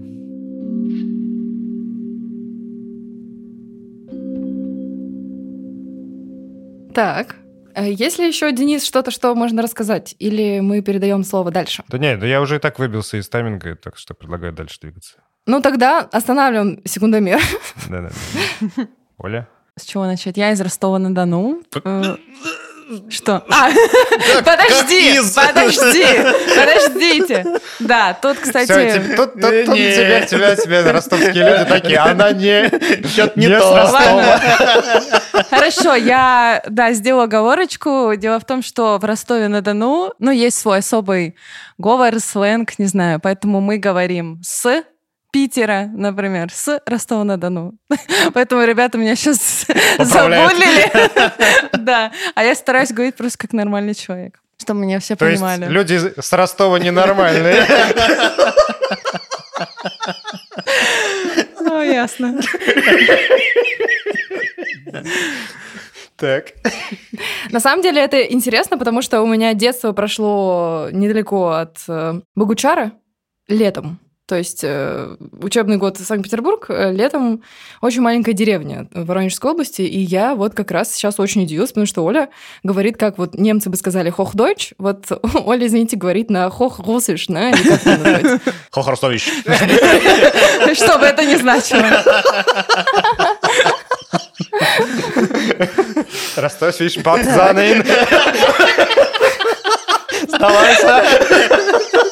Так. 6.95 7.37
Э, 7.79 7.91
Есть 7.91 8.19
ли 8.19 8.27
еще, 8.27 8.51
Денис, 8.53 8.85
что-то, 8.85 9.11
что 9.11 9.35
можно 9.35 9.63
рассказать? 9.63 10.15
Или 10.19 10.61
мы 10.61 10.83
передаем 10.83 11.23
слово 11.25 11.51
дальше? 11.51 11.85
Да 11.89 11.99
нет, 11.99 12.19
да 12.21 12.27
я 12.27 12.41
уже 12.41 12.57
и 12.57 12.59
так 12.59 12.79
выбился 12.79 13.17
из 13.19 13.29
тайминга, 13.29 13.77
так 13.77 13.97
что 13.97 14.15
предлагаю 14.15 14.53
дальше 14.53 14.79
двигаться. 14.81 15.15
Ну, 15.47 15.63
тогда 15.63 16.01
останавливаем 16.13 16.81
секундомер. 16.85 17.41
Да-да. 17.89 18.11
Оля? 19.19 19.49
С 19.77 19.85
чего 19.85 20.05
начать? 20.07 20.37
Я 20.37 20.51
из 20.53 20.61
Ростова-на-Дону. 20.61 21.63
Э, 21.85 22.17
Что? 23.11 23.45
А, 23.51 23.69
подожди, 24.43 25.17
из? 25.19 25.33
подожди, 25.35 26.05
подождите. 26.57 27.45
Да, 27.81 28.15
тут, 28.15 28.39
кстати... 28.39 28.67
тебе- 28.67 29.15
тут, 29.15 29.35
тут, 29.35 29.43
тут 29.67 29.75
Не. 29.75 29.93
тебя, 29.93 30.23
тебя, 30.23 30.57
тебя 30.57 30.91
ростовские 30.91 31.51
люди 31.51 31.65
такие, 31.69 31.99
она 31.99 32.33
не... 32.33 32.67
Что-то 33.07 33.39
не 33.39 33.47
Не 33.47 33.59
то. 33.59 33.69
Ладно. 33.69 34.41
Хорошо, 35.51 35.95
я, 35.95 36.63
да, 36.69 36.93
сделала 36.93 37.25
оговорочку. 37.25 38.15
Дело 38.17 38.41
в 38.41 38.45
том, 38.45 38.63
что 38.63 38.99
в 38.99 39.05
Ростове-на-Дону, 39.05 40.15
ну, 40.19 40.31
есть 40.31 40.59
свой 40.59 40.79
особый 40.79 41.37
говор, 41.79 42.19
сленг, 42.21 42.79
не 42.79 42.87
знаю, 42.87 43.21
поэтому 43.21 43.61
мы 43.61 43.79
говорим 43.79 44.41
с 44.43 44.83
Питера, 45.31 45.91
например, 45.93 46.51
с 46.53 46.81
Ростова-на-Дону. 46.87 47.75
Поэтому 48.35 48.65
ребята 48.65 48.97
меня 48.97 49.15
сейчас 49.15 49.67
забулили. 49.99 50.91
Да, 51.79 52.13
а 52.35 52.45
я 52.45 52.55
стараюсь 52.55 52.93
говорить 52.93 53.15
просто 53.17 53.39
как 53.39 53.53
нормальный 53.53 53.95
человек, 53.95 54.41
чтобы 54.61 54.81
меня 54.81 55.01
все 55.01 55.17
понимали. 55.17 55.67
люди 55.67 56.01
с 56.19 56.33
Ростова 56.33 56.79
ненормальные. 56.79 57.63
Ясно. 61.93 62.41
Так. 66.17 66.55
На 67.51 67.61
самом 67.61 67.81
деле 67.81 68.03
это 68.03 68.21
интересно, 68.23 68.77
потому 68.77 69.03
что 69.03 69.23
у 69.23 69.27
меня 69.27 69.55
детство 69.55 69.93
прошло 69.93 70.89
недалеко 70.91 71.51
от 71.51 71.79
э, 71.87 72.21
Богучара 72.35 72.91
летом. 73.47 74.01
То 74.29 74.37
есть 74.37 74.61
э, 74.63 75.17
учебный 75.41 75.79
год 75.79 75.97
Санкт-Петербург, 75.97 76.67
э, 76.69 76.93
летом 76.93 77.43
очень 77.81 78.03
маленькая 78.03 78.35
деревня 78.35 78.87
в 78.93 79.07
Воронежской 79.07 79.53
области, 79.53 79.81
и 79.81 79.99
я 80.01 80.35
вот 80.35 80.53
как 80.53 80.71
раз 80.71 80.93
сейчас 80.93 81.19
очень 81.19 81.45
удивилась, 81.45 81.71
потому 81.71 81.87
что 81.87 82.05
Оля 82.05 82.29
говорит, 82.63 82.99
как 82.99 83.17
вот 83.17 83.33
немцы 83.33 83.71
бы 83.71 83.79
сказали 83.79 84.11
«хохдойч», 84.11 84.75
вот 84.77 85.07
Оля, 85.47 85.67
извините, 85.67 85.97
говорит 85.97 86.29
на 86.29 86.51
«хохрусиш», 86.51 87.29
да, 87.29 87.49
или 87.49 87.63
как 87.63 87.81
это 87.81 87.97
назвать? 87.97 88.41
Хох 88.71 88.89
Ростович. 88.89 89.23
Что 90.75 90.99
бы 90.99 91.07
это 91.07 91.25
ни 91.25 91.37
значило. 91.37 91.89
Ростов, 96.37 96.79
видишь, 96.81 97.03
пацаны. 97.03 97.83
Сдавайся. 100.29 102.08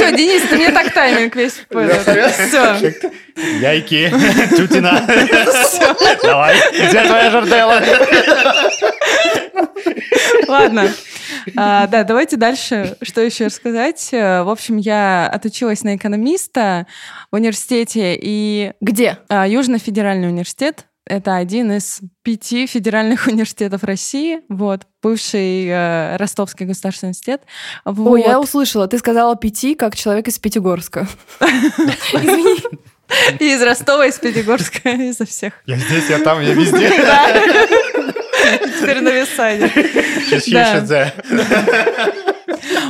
Все, 0.00 0.16
Денис, 0.16 0.42
ты 0.48 0.56
мне 0.56 0.70
так 0.70 0.92
тайминг 0.94 1.36
весь 1.36 1.52
Все. 1.68 2.92
Яйки. 3.60 4.08
Тютина. 4.56 5.06
Давай. 6.22 6.56
Где 6.72 7.04
твоя 7.04 7.30
жардела? 7.30 7.82
Ладно. 10.48 10.88
А, 11.56 11.86
да, 11.86 12.04
давайте 12.04 12.36
дальше. 12.36 12.96
Что 13.02 13.20
еще 13.20 13.46
рассказать? 13.46 14.08
Э, 14.12 14.42
В 14.42 14.50
общем, 14.50 14.76
я 14.78 15.26
отучилась 15.26 15.82
на 15.84 15.96
экономиста 15.96 16.86
в 17.30 17.36
университете, 17.36 18.16
и 18.20 18.72
Где? 18.80 19.18
а, 19.28 19.46
Южный 19.46 19.78
федеральный 19.78 20.28
университет 20.28 20.86
это 21.10 21.34
один 21.36 21.72
из 21.72 22.00
пяти 22.22 22.66
федеральных 22.66 23.26
университетов 23.28 23.82
России, 23.82 24.40
вот, 24.48 24.82
бывший 25.02 25.66
э, 25.66 26.16
Ростовский 26.16 26.66
государственный 26.66 27.08
университет. 27.08 27.42
Вот. 27.84 28.12
Ой, 28.12 28.22
я 28.22 28.40
услышала, 28.40 28.86
ты 28.86 28.98
сказала 28.98 29.36
пяти, 29.36 29.74
как 29.74 29.96
человек 29.96 30.28
из 30.28 30.38
Пятигорска. 30.38 31.08
Извини. 31.40 32.60
И 33.40 33.52
из 33.52 33.60
Ростова, 33.62 34.06
из 34.06 34.18
Пятигорска, 34.18 34.88
изо 35.10 35.26
всех. 35.26 35.54
Я 35.66 35.76
здесь, 35.76 36.08
я 36.08 36.20
там, 36.20 36.40
я 36.40 36.54
везде. 36.54 36.90
Теперь 38.80 39.00
на. 39.00 39.10
Да. 40.86 41.12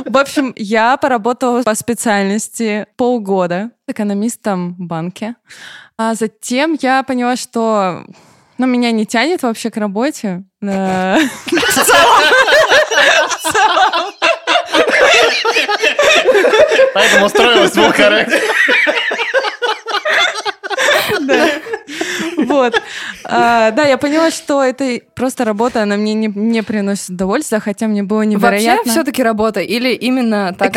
В 0.05 0.17
общем, 0.17 0.53
я 0.55 0.97
поработала 0.97 1.63
по 1.63 1.73
специальности 1.75 2.85
полгода 2.97 3.71
экономистом 3.87 4.75
в 4.75 4.85
банке. 4.85 5.35
А 6.03 6.15
затем 6.15 6.75
я 6.81 7.03
поняла, 7.03 7.35
что 7.35 8.03
ну, 8.57 8.65
меня 8.65 8.89
не 8.89 9.05
тянет 9.05 9.43
вообще 9.43 9.69
к 9.69 9.77
работе. 9.77 10.41
Поэтому 16.95 17.25
устроилась 17.27 17.75
в. 17.75 17.83
Вот. 22.37 22.81
А, 23.23 23.71
да, 23.71 23.85
я 23.85 23.97
поняла, 23.97 24.31
что 24.31 24.63
это 24.63 24.99
просто 25.15 25.45
работа, 25.45 25.83
она 25.83 25.97
мне 25.97 26.13
не, 26.13 26.63
приносит 26.63 27.09
удовольствия, 27.09 27.59
хотя 27.59 27.87
мне 27.87 28.03
было 28.03 28.19
Вообще 28.19 28.37
невероятно. 28.37 28.91
все-таки 28.91 29.23
работа 29.23 29.59
или 29.59 29.93
именно 29.93 30.55
так 30.57 30.73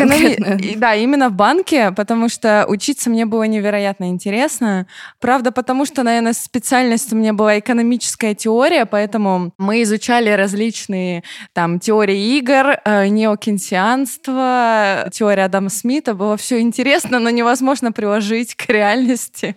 Да, 0.77 0.95
именно 0.95 1.29
в 1.29 1.33
банке, 1.33 1.93
потому 1.93 2.29
что 2.29 2.65
учиться 2.69 3.11
мне 3.11 3.27
было 3.27 3.45
невероятно 3.45 4.11
интересно. 4.11 4.87
Правда, 5.21 5.53
потому 5.53 5.87
что, 5.87 6.03
наверное, 6.03 6.33
специальность 6.33 7.13
у 7.13 7.17
меня 7.17 7.33
была 7.33 7.59
экономическая 7.59 8.35
теория, 8.35 8.87
поэтому 8.87 9.53
мы 9.59 9.83
изучали 9.83 10.31
различные 10.31 11.23
там 11.53 11.81
теории 11.81 12.39
игр, 12.39 12.79
э, 12.85 13.09
неокенсианство, 13.09 15.09
теория 15.13 15.45
Адама 15.45 15.71
Смита. 15.71 16.15
Было 16.15 16.37
все 16.37 16.61
интересно, 16.61 17.19
но 17.19 17.31
невозможно 17.31 17.93
приложить 17.93 18.55
к 18.55 18.69
реальности. 18.69 19.57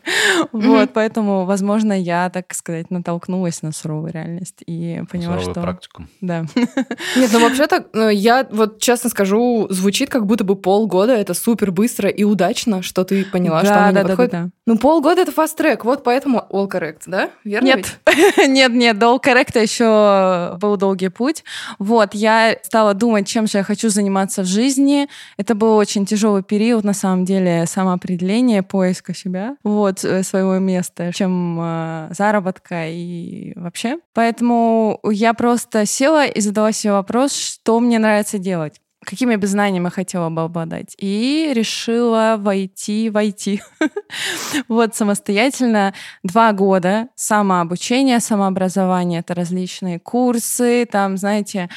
Вот, 0.67 0.89
поэтому, 0.93 1.45
возможно, 1.45 1.93
я, 1.93 2.29
так 2.29 2.53
сказать, 2.53 2.91
натолкнулась 2.91 3.61
на 3.61 3.71
суровую 3.71 4.11
реальность 4.11 4.63
и 4.65 5.01
поняла, 5.09 5.35
Суровую 5.35 5.53
что... 5.53 5.61
практику. 5.61 6.03
Да. 6.21 6.45
Нет, 7.15 7.29
ну 7.31 7.39
вообще-то, 7.39 7.85
э, 7.93 8.13
я 8.13 8.47
вот 8.49 8.79
честно 8.79 9.09
скажу, 9.09 9.67
звучит 9.69 10.09
как 10.09 10.25
будто 10.25 10.43
бы 10.43 10.55
полгода, 10.55 11.13
это 11.13 11.33
супер 11.33 11.71
быстро 11.71 12.09
и 12.09 12.23
удачно, 12.23 12.81
что 12.81 13.03
ты 13.03 13.25
поняла, 13.25 13.61
что 13.61 13.69
да, 13.69 13.79
оно 13.79 13.87
не 13.87 13.93
да, 13.93 14.01
да, 14.03 14.07
подходит. 14.09 14.31
да, 14.31 14.43
да. 14.43 14.49
Ну, 14.65 14.77
полгода 14.77 15.21
это 15.21 15.31
fast 15.31 15.57
track, 15.57 15.81
вот 15.83 16.03
поэтому 16.03 16.45
all 16.49 16.69
correct, 16.69 17.03
да? 17.05 17.29
Верно 17.43 17.67
Нет, 17.67 17.99
нет, 18.47 18.73
нет, 18.73 18.99
до 18.99 19.17
корректа 19.19 19.59
еще 19.59 20.57
был 20.59 20.77
долгий 20.77 21.09
путь. 21.09 21.43
Вот, 21.79 22.13
я 22.13 22.57
стала 22.63 22.93
думать, 22.93 23.27
чем 23.27 23.47
же 23.47 23.59
я 23.59 23.63
хочу 23.63 23.89
заниматься 23.89 24.43
в 24.43 24.45
жизни. 24.45 25.07
Это 25.37 25.55
был 25.55 25.75
очень 25.75 26.05
тяжелый 26.05 26.43
период, 26.43 26.83
на 26.83 26.93
самом 26.93 27.25
деле, 27.25 27.65
самоопределения, 27.65 28.63
поиска 28.63 29.13
себя, 29.13 29.55
вот, 29.63 30.03
э, 30.03 30.23
своего 30.57 30.65
места, 30.65 31.11
чем 31.13 31.59
э, 31.59 32.09
заработка 32.11 32.87
и 32.87 33.53
вообще. 33.55 33.97
Поэтому 34.13 34.99
я 35.03 35.33
просто 35.33 35.85
села 35.85 36.25
и 36.25 36.41
задала 36.41 36.71
себе 36.71 36.93
вопрос, 36.93 37.33
что 37.33 37.79
мне 37.79 37.99
нравится 37.99 38.37
делать 38.37 38.81
какими 39.07 39.37
бы 39.37 39.47
знаниями 39.47 39.85
я 39.85 39.89
хотела 39.89 40.29
бы 40.29 40.41
обладать. 40.41 40.93
И 40.97 41.51
решила 41.53 42.35
войти, 42.37 43.09
войти. 43.09 43.61
вот 44.67 44.95
самостоятельно 44.95 45.93
два 46.23 46.51
года 46.51 47.07
самообучения, 47.15 48.19
самообразование. 48.19 49.21
Это 49.21 49.33
различные 49.33 49.99
курсы, 49.99 50.85
там, 50.91 51.15
знаете, 51.17 51.69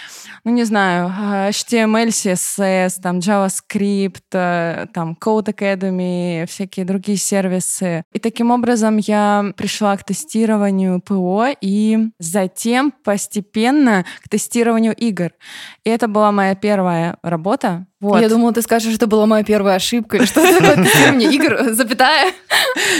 ну, 0.42 0.50
не 0.50 0.64
знаю, 0.64 1.08
э, 1.08 1.50
HTML, 1.50 2.08
CSS, 2.08 3.00
там, 3.00 3.18
JavaScript, 3.18 4.32
э, 4.32 4.86
там, 4.92 5.16
Code 5.20 5.54
Academy, 5.54 6.46
всякие 6.46 6.84
другие 6.84 7.16
сервисы. 7.16 8.02
И 8.12 8.18
таким 8.18 8.50
образом 8.50 8.96
я 8.96 9.52
пришла 9.56 9.96
к 9.96 10.02
тестированию 10.04 11.00
ПО 11.00 11.46
и 11.60 12.10
затем 12.18 12.92
постепенно 13.04 14.04
к 14.24 14.28
тестированию 14.28 14.96
игр. 14.96 15.30
И 15.84 15.90
это 15.90 16.08
была 16.08 16.32
моя 16.32 16.56
первая 16.56 17.19
работа. 17.22 17.86
Вот. 18.00 18.20
Я 18.20 18.28
думала, 18.28 18.52
ты 18.52 18.62
скажешь, 18.62 18.94
что 18.94 19.06
была 19.06 19.26
моя 19.26 19.44
первая 19.44 19.76
ошибка 19.76 20.16
или 20.16 20.24
что-то 20.24 20.58
такое 20.58 20.84
тестирование 20.84 21.30
игр, 21.32 21.64
запятая. 21.74 22.32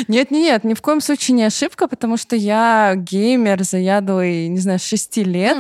Нет, 0.08 0.30
нет, 0.30 0.30
нет, 0.30 0.64
ни 0.64 0.74
в 0.74 0.82
коем 0.82 1.00
случае 1.00 1.36
не 1.36 1.44
ошибка, 1.44 1.88
потому 1.88 2.16
что 2.16 2.36
я 2.36 2.94
геймер 2.96 3.62
заядлый, 3.62 4.48
не 4.48 4.58
знаю, 4.58 4.78
с 4.78 4.84
6 4.84 5.16
лет. 5.18 5.56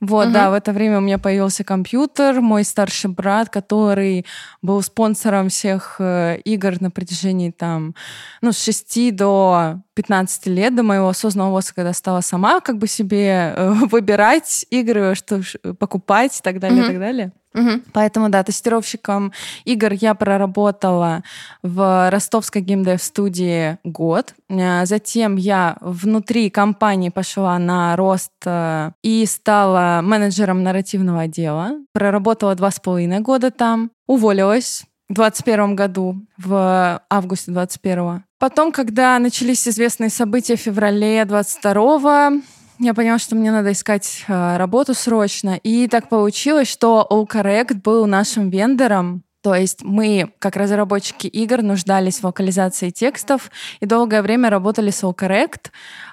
Вот, 0.00 0.32
да, 0.32 0.50
в 0.50 0.54
это 0.54 0.72
время 0.72 0.98
у 0.98 1.00
меня 1.00 1.18
появился 1.18 1.62
компьютер, 1.64 2.40
мой 2.40 2.64
старший 2.64 3.10
брат, 3.10 3.48
который 3.48 4.26
был 4.60 4.82
спонсором 4.82 5.48
всех 5.48 5.96
э, 6.00 6.38
игр 6.44 6.80
на 6.80 6.90
протяжении 6.90 7.50
там, 7.50 7.94
ну, 8.42 8.52
с 8.52 8.62
6 8.62 9.14
до 9.14 9.78
15 9.94 10.46
лет, 10.46 10.74
до 10.74 10.82
моего 10.82 11.08
осознанного 11.08 11.52
возраста, 11.52 11.74
когда 11.76 11.92
стала 11.92 12.20
сама 12.22 12.60
как 12.60 12.78
бы 12.78 12.88
себе 12.88 13.54
э, 13.56 13.70
выбирать 13.90 14.66
игры, 14.70 15.14
что 15.14 15.42
ж- 15.42 15.56
покупать 15.78 16.36
и 16.38 16.42
так 16.42 16.58
далее, 16.58 16.80
и 16.84 16.86
так 16.88 16.98
далее. 16.98 17.32
Мгм. 17.54 17.82
Поэтому, 17.92 18.28
да, 18.28 18.42
тестировщиком 18.42 19.32
игр 19.64 19.92
я 19.92 20.14
проработала 20.14 21.22
в 21.62 22.10
ростовской 22.10 22.60
геймдев-студии 22.62 23.78
год. 23.84 24.34
Э, 24.48 24.84
Затем 24.86 25.36
я 25.36 25.76
внутри 25.80 26.50
компании 26.50 27.10
пошла 27.10 27.58
на 27.58 27.96
рост 27.96 28.32
э, 28.44 28.90
и 29.02 29.24
стала 29.26 30.00
менеджером 30.02 30.62
нарративного 30.64 31.22
отдела. 31.22 31.72
Проработала 31.92 32.54
два 32.56 32.70
с 32.70 32.80
половиной 32.80 33.20
года 33.20 33.50
там. 33.50 33.90
Уволилась 34.06 34.84
в 35.08 35.14
2021 35.14 35.76
году, 35.76 36.16
в 36.36 37.00
августе 37.08 37.52
2021. 37.52 38.24
Потом, 38.38 38.72
когда 38.72 39.18
начались 39.18 39.66
известные 39.68 40.10
события 40.10 40.56
в 40.56 40.60
феврале 40.60 41.24
22 41.24 42.32
я 42.78 42.94
поняла, 42.94 43.18
что 43.18 43.36
мне 43.36 43.52
надо 43.52 43.72
искать 43.72 44.24
э, 44.26 44.56
работу 44.56 44.94
срочно. 44.94 45.56
И 45.62 45.86
так 45.88 46.08
получилось, 46.08 46.68
что 46.68 47.06
All 47.10 47.74
был 47.82 48.06
нашим 48.06 48.50
вендором. 48.50 49.22
То 49.42 49.54
есть 49.54 49.82
мы, 49.82 50.32
как 50.38 50.56
разработчики 50.56 51.26
игр, 51.26 51.60
нуждались 51.60 52.20
в 52.20 52.24
локализации 52.24 52.88
текстов 52.88 53.50
и 53.80 53.84
долгое 53.84 54.22
время 54.22 54.48
работали 54.48 54.90
с 54.90 55.04
All. 55.04 55.58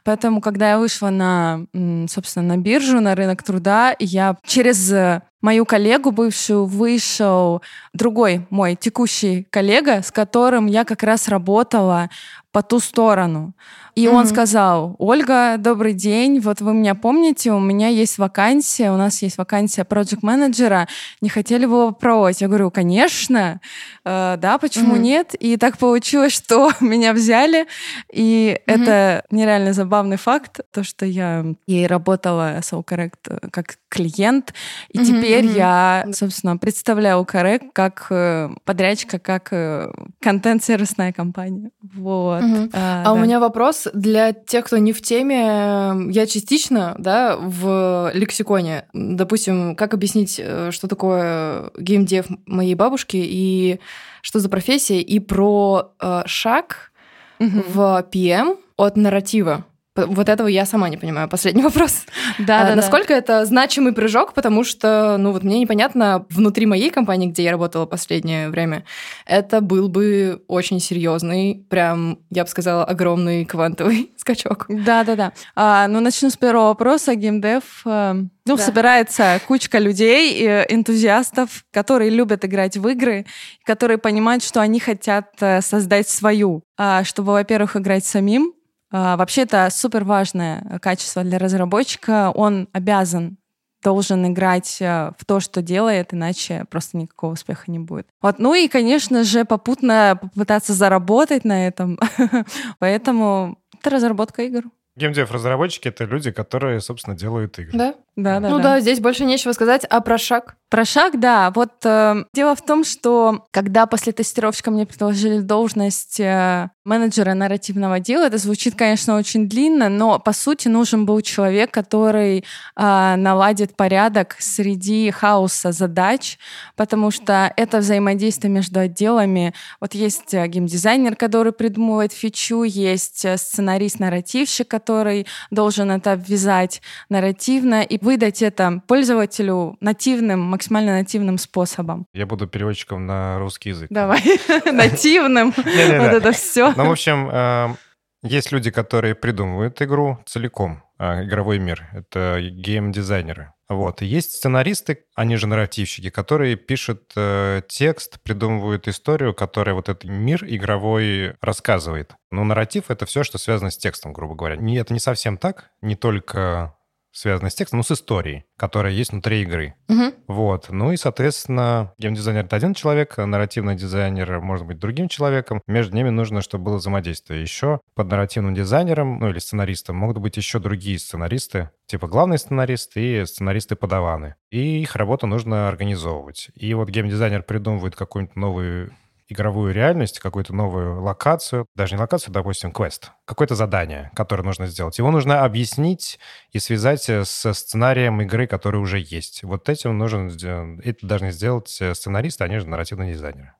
Поэтому, 0.04 0.42
когда 0.42 0.72
я 0.72 0.80
вышла 0.80 1.10
на, 1.10 1.66
собственно, 2.08 2.56
на 2.56 2.58
биржу, 2.58 3.00
на 3.02 3.16
рынок 3.16 3.44
труда, 3.44 3.96
я 4.00 4.38
через 4.46 4.94
мою 5.42 5.66
коллегу 5.66 6.12
бывшую 6.12 6.66
вышел 6.66 7.62
другой 7.94 8.46
мой 8.50 8.76
текущий 8.76 9.48
коллега, 9.50 10.02
с 10.04 10.12
которым 10.12 10.68
я 10.68 10.84
как 10.86 11.04
раз 11.04 11.28
работала 11.28 12.10
по 12.52 12.62
ту 12.62 12.80
сторону. 12.80 13.54
И 13.96 14.08
он 14.08 14.26
Мгм. 14.26 14.28
сказал, 14.28 14.96
Ольга, 15.00 15.56
добрый 15.58 15.94
день, 15.94 16.40
вот 16.40 16.62
вы 16.62 16.74
меня 16.74 16.96
помните, 16.96 17.52
у 17.52 17.60
меня 17.60 17.88
есть 17.88 18.18
вакансия, 18.18 18.92
у 18.92 18.98
нас 18.98 19.22
есть 19.22 19.38
вакансия 19.38 19.84
проект 19.84 20.24
менеджера 20.24 20.88
не 21.22 21.30
хотели 21.30 21.66
бы 21.66 21.88
попробовать? 21.88 22.42
Я 22.42 22.48
говорю, 22.48 22.72
конечно, 22.72 23.60
Э, 24.04 24.36
да, 24.38 24.58
почему 24.58 24.94
Мгм. 24.96 25.02
нет? 25.04 25.36
И 25.40 25.58
так 25.58 25.78
получилось, 25.78 26.34
что 26.34 26.72
меня 26.82 27.14
взяли, 27.14 27.68
и 28.12 28.60
Мгм. 28.66 28.76
это 28.82 29.24
нереально 29.30 29.74
забавный 29.92 30.16
факт, 30.18 30.62
то, 30.72 30.84
что 30.84 31.06
я 31.06 31.44
и 31.68 31.86
работала 31.86 32.60
All 32.60 32.86
Correct 32.86 33.28
э, 33.28 33.50
как 33.52 33.76
клиент, 33.90 34.54
и 34.90 35.00
Мгм, 35.00 35.06
теперь 35.08 35.46
я, 35.48 36.08
собственно, 36.14 36.56
представляю 36.56 37.20
Correct 37.24 37.72
как 37.74 38.08
э, 38.10 38.50
подрядчика, 38.64 39.20
как 39.20 39.50
э, 39.52 39.92
контент-сервисная 40.22 41.12
компания. 41.12 41.72
Вот. 41.82 42.42
Мгм. 42.42 42.70
А, 42.74 43.04
А 43.06 43.12
у 43.12 43.16
да. 43.18 43.22
меня 43.22 43.40
вопрос 43.42 43.88
для 43.94 44.32
тех, 44.32 44.66
кто 44.66 44.78
не 44.78 44.94
в 44.94 45.02
теме. 45.02 45.94
Я 46.10 46.26
частично, 46.26 46.96
да, 46.98 47.36
в 47.38 48.12
лексиконе. 48.14 48.86
Допустим, 48.94 49.76
как 49.76 49.94
объяснить, 49.94 50.42
что 50.70 50.88
такое 50.88 51.70
геймдев 51.78 52.28
моей 52.46 52.76
бабушки 52.76 53.18
и 53.18 53.82
что 54.22 54.40
за 54.40 54.48
профессия, 54.48 55.02
и 55.02 55.20
про 55.20 55.92
э, 56.00 56.22
шаг 56.28 56.92
Мгм. 57.40 57.64
в 57.68 58.06
PM 58.14 58.58
от 58.78 58.96
нарратива. 58.96 59.66
Вот 59.96 60.30
этого 60.30 60.48
я 60.48 60.66
сама 60.66 60.88
не 60.88 60.96
понимаю. 60.96 61.28
Последний 61.28 61.62
вопрос. 61.70 62.06
Да, 62.40 62.62
А 62.62 62.64
да, 62.64 62.70
да. 62.70 62.76
насколько 62.78 63.14
это 63.14 63.44
значимый 63.46 63.92
прыжок, 63.92 64.34
потому 64.34 64.64
что, 64.64 65.18
ну 65.20 65.32
вот 65.34 65.44
мне 65.44 65.60
непонятно, 65.60 66.26
внутри 66.30 66.66
моей 66.66 66.90
компании, 66.90 67.28
где 67.28 67.44
я 67.44 67.52
работала 67.52 67.86
последнее 67.86 68.50
время, 68.50 68.86
это 69.26 69.60
был 69.60 69.90
бы 69.90 70.44
очень 70.48 70.80
серьезный, 70.80 71.66
прям, 71.70 72.20
я 72.30 72.44
бы 72.46 72.50
сказала, 72.50 72.86
огромный 72.86 73.44
квантовый 73.44 74.12
скачок. 74.18 74.66
Да, 74.70 75.04
да, 75.04 75.16
да. 75.18 75.32
А, 75.56 75.88
ну, 75.90 76.00
начну 76.00 76.30
с 76.30 76.38
первого 76.38 76.68
вопроса. 76.68 77.16
Геймдев. 77.16 77.82
э, 77.86 78.14
ну, 78.46 78.56
Да. 78.56 78.64
собирается 78.64 79.42
кучка 79.48 79.78
людей, 79.78 80.46
энтузиастов, 80.70 81.66
которые 81.72 82.10
любят 82.10 82.46
играть 82.46 82.78
в 82.78 82.88
игры, 82.88 83.26
которые 83.66 83.98
понимают, 83.98 84.44
что 84.44 84.62
они 84.62 84.80
хотят 84.80 85.28
э, 85.42 85.62
создать 85.62 86.08
свою, 86.08 86.64
а, 86.78 87.04
чтобы, 87.04 87.34
во-первых, 87.34 87.76
играть 87.76 88.06
самим. 88.06 88.54
А, 88.92 89.18
вообще, 89.18 89.44
это 89.44 89.70
супер 89.72 90.04
важное 90.04 90.80
качество 90.82 91.24
для 91.24 91.40
разработчика. 91.40 92.32
Он 92.34 92.68
обязан 92.74 93.38
должен 93.84 94.32
играть 94.32 94.78
э, 94.80 95.12
в 95.18 95.26
то, 95.26 95.40
что 95.40 95.62
делает, 95.62 96.14
иначе 96.14 96.66
просто 96.70 96.98
никакого 96.98 97.34
успеха 97.34 97.64
не 97.72 97.80
будет. 97.80 98.08
Вот. 98.22 98.38
Ну 98.38 98.54
и, 98.54 98.68
конечно 98.68 99.24
же, 99.24 99.44
попутно 99.44 100.20
попытаться 100.22 100.74
заработать 100.74 101.46
на 101.46 101.68
этом. 101.68 101.98
Поэтому 102.80 103.58
это 103.80 103.90
разработка 103.90 104.44
игр. 104.44 104.64
Геймдев-разработчики— 104.98 105.88
это 105.90 106.04
люди, 106.04 106.32
которые, 106.32 106.80
собственно, 106.82 107.16
делают 107.16 107.58
игры. 107.60 107.78
Да? 107.78 107.96
Да, 108.16 108.40
да, 108.40 108.50
ну 108.50 108.60
да. 108.60 108.80
здесь 108.82 109.00
больше 109.00 109.26
нечего 109.26 109.54
сказать. 109.54 109.86
А 109.90 110.02
про 110.02 110.18
шаг? 110.18 110.58
Про 110.72 110.86
шаг, 110.86 111.20
да. 111.20 111.52
Вот 111.54 111.74
э, 111.84 112.24
дело 112.34 112.56
в 112.56 112.62
том, 112.62 112.86
что 112.86 113.46
когда 113.52 113.86
после 113.88 114.14
тестировщика 114.14 114.72
мне 114.72 114.86
предложили 114.86 115.40
должность 115.40 116.18
э, 116.22 116.70
менеджера 116.86 117.34
нарративного 117.34 118.00
дела, 118.00 118.28
это 118.28 118.38
звучит, 118.38 118.76
конечно, 118.76 119.18
очень 119.18 119.50
длинно, 119.50 119.90
но 119.90 120.18
по 120.18 120.32
сути 120.32 120.70
нужен 120.70 121.06
был 121.06 121.20
человек, 121.20 121.72
который 121.72 122.46
э, 122.78 123.16
наладит 123.18 123.76
порядок 123.76 124.38
среди 124.40 125.12
хаоса 125.12 125.74
задач, 125.74 126.40
потому 126.78 127.12
что 127.12 127.52
это 127.58 127.80
взаимодействие 127.80 128.50
между 128.50 128.80
отделами. 128.80 129.54
Вот 129.82 129.94
есть 129.94 130.34
э, 130.34 130.48
геймдизайнер, 130.48 131.18
который 131.18 131.52
придумывает 131.52 132.14
фичу, 132.14 132.64
есть 132.64 133.26
э, 133.26 133.36
сценарист-нарративщик, 133.36 134.70
который 134.70 135.28
должен 135.52 135.92
это 135.92 136.14
обвязать 136.14 136.82
нарративно 137.10 137.82
и 137.82 138.00
выдать 138.02 138.42
это 138.42 138.82
пользователю 138.88 139.76
нативным, 139.82 140.40
максимально 140.40 140.61
нативным 140.70 141.38
способом. 141.38 142.06
Я 142.14 142.26
буду 142.26 142.48
переводчиком 142.48 143.06
на 143.06 143.40
русский 143.40 143.70
язык. 143.70 143.88
Давай, 143.90 144.22
нативным. 144.72 145.54
Вот 145.56 145.66
это 145.66 146.32
все. 146.32 146.74
Ну, 146.76 146.86
в 146.86 146.92
общем, 146.92 147.30
э, 147.32 147.76
есть 148.24 148.52
люди, 148.52 148.70
которые 148.70 149.16
придумывают 149.16 149.82
игру 149.82 150.20
целиком, 150.26 150.84
э, 151.00 151.24
игровой 151.24 151.58
мир. 151.60 151.88
Это 151.94 152.40
гейм-дизайнеры. 152.40 153.54
Вот. 153.68 154.02
Есть 154.02 154.34
сценаристы, 154.34 155.06
они 155.16 155.38
же 155.38 155.48
нарративщики, 155.48 156.10
которые 156.10 156.58
пишут 156.58 157.14
э, 157.16 157.62
текст, 157.68 158.22
придумывают 158.22 158.88
историю, 158.90 159.34
которая 159.34 159.74
вот 159.74 159.88
этот 159.88 160.04
мир 160.04 160.44
игровой 160.46 161.36
рассказывает. 161.42 162.14
Но 162.32 162.44
нарратив— 162.44 162.86
это 162.90 163.06
все, 163.06 163.24
что 163.24 163.38
связано 163.38 163.72
с 163.72 163.78
текстом, 163.78 164.12
грубо 164.12 164.36
говоря. 164.36 164.58
Не, 164.58 164.78
это 164.78 164.94
не 164.94 165.00
совсем 165.00 165.38
так, 165.38 165.72
не 165.82 165.96
только 165.96 166.76
связано 167.12 167.50
с 167.50 167.56
текстом, 167.56 167.78
но 167.80 167.84
с 167.84 167.92
историей, 167.92 168.46
которая 168.58 168.94
есть 168.94 169.12
внутри 169.12 169.42
игры. 169.42 169.76
Мгм. 169.88 170.14
Вот. 170.28 170.70
Ну 170.70 170.92
и, 170.92 170.98
соответственно, 170.98 171.94
геймдизайнер— 171.98 172.46
это 172.46 172.56
один 172.56 172.74
человек, 172.74 173.18
а 173.20 173.26
нарративный 173.26 173.76
дизайнер 173.76 174.40
может 174.40 174.66
быть 174.66 174.80
другим 174.80 175.08
человеком. 175.08 175.62
Между 175.68 175.96
ними 175.96 176.10
нужно, 176.10 176.42
чтобы 176.42 176.66
было 176.66 176.78
взаимодействие. 176.78 177.42
Еще 177.42 177.82
под 177.96 178.10
нарративным 178.10 178.54
дизайнером, 178.54 179.20
ну 179.20 179.30
или 179.30 179.40
сценаристом, 179.40 179.96
могут 179.96 180.18
быть 180.18 180.38
еще 180.38 180.60
другие 180.60 181.00
сценаристы, 181.00 181.70
типа 181.86 182.08
главный 182.08 182.38
сценарист 182.38 182.96
и 182.96 183.26
сценаристы-подаваны. 183.26 184.36
И 184.50 184.82
их 184.82 184.96
работу 184.96 185.28
нужно 185.28 185.68
организовывать. 185.68 186.50
И 186.56 186.74
вот 186.74 186.90
геймдизайнер 186.90 187.44
придумывает 187.44 187.96
какую-нибудь 187.96 188.36
новую 188.36 188.92
игровую 189.32 189.74
реальность, 189.74 190.20
какую-то 190.20 190.54
новую 190.54 191.02
локацию, 191.02 191.66
даже 191.76 191.96
не 191.96 192.02
локацию, 192.02 192.34
допустим, 192.34 192.72
квест, 192.72 193.12
какое-то 193.26 193.56
задание, 193.56 194.12
которое 194.16 194.44
нужно 194.44 194.68
сделать. 194.68 194.98
Его 194.98 195.10
нужно 195.10 195.44
объяснить 195.44 196.20
и 196.52 196.60
связать 196.60 197.10
э, 197.10 197.24
со 197.24 197.54
сценарием 197.54 198.22
игры, 198.22 198.46
который 198.46 198.82
уже 198.82 199.00
есть. 199.00 199.44
Вот 199.44 199.70
этим 199.70 199.98
нужен, 199.98 200.30
сде- 200.30 200.80
это 200.84 201.08
должны 201.08 201.32
сделать 201.32 201.78
э, 201.80 201.96
сценаристы, 201.96 202.44
они 202.44 202.60
же 202.60 202.68
нарративные 202.68 203.14
дизайнеры. 203.14 203.54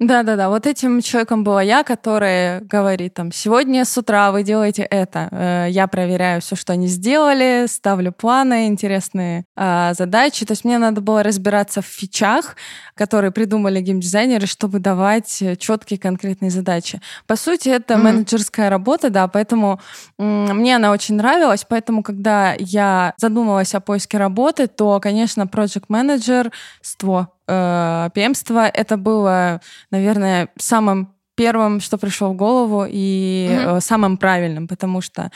Да-да-да, 0.00 0.48
вот 0.48 0.64
этим 0.66 1.00
человеком 1.02 1.42
была 1.42 1.60
я, 1.60 1.82
которая 1.82 2.60
говорит 2.60 3.14
там, 3.14 3.32
сегодня 3.32 3.84
с 3.84 3.98
утра 3.98 4.30
вы 4.30 4.44
делаете 4.44 4.82
это. 4.82 5.28
Э, 5.32 5.66
Я 5.70 5.88
проверяю 5.88 6.40
все, 6.40 6.54
что 6.54 6.72
они 6.72 6.86
сделали, 6.86 7.66
ставлю 7.68 8.12
планы, 8.12 8.68
интересные 8.68 9.44
а, 9.56 9.94
задачи. 9.94 10.46
То 10.46 10.52
есть 10.52 10.64
мне 10.64 10.78
надо 10.78 11.00
было 11.00 11.24
разбираться 11.24 11.82
в 11.82 11.86
фичах, 11.86 12.54
которые 12.94 13.32
придумали 13.32 13.80
геймдизайнеры, 13.80 14.46
чтобы 14.46 14.78
давать 14.78 15.42
э, 15.42 15.56
четкие 15.56 15.98
конкретные 15.98 16.52
задачи. 16.52 17.00
По 17.26 17.34
сути, 17.34 17.68
это 17.68 17.94
Мгм. 17.96 18.04
менеджерская 18.04 18.70
работа, 18.70 19.10
да, 19.10 19.26
поэтому 19.26 19.80
мне 20.16 20.76
она 20.76 20.92
очень 20.92 21.16
нравилась, 21.16 21.66
поэтому 21.68 22.04
когда 22.04 22.54
я 22.58 23.14
задумалась 23.16 23.74
о 23.74 23.80
поиске 23.80 24.18
работы, 24.18 24.68
то, 24.68 25.00
конечно, 25.00 25.42
project 25.42 25.86
менеджерство 25.88 27.32
э, 27.48 28.10
PM-ство 28.14 28.66
это 28.66 28.96
было, 28.96 29.60
наверное, 29.90 30.48
самым 30.58 31.14
первым, 31.34 31.80
что 31.80 31.98
пришло 31.98 32.30
в 32.30 32.36
голову, 32.36 32.84
и 32.88 33.48
э, 33.50 33.80
самым 33.80 34.16
правильным, 34.16 34.66
потому 34.66 35.00
что 35.00 35.30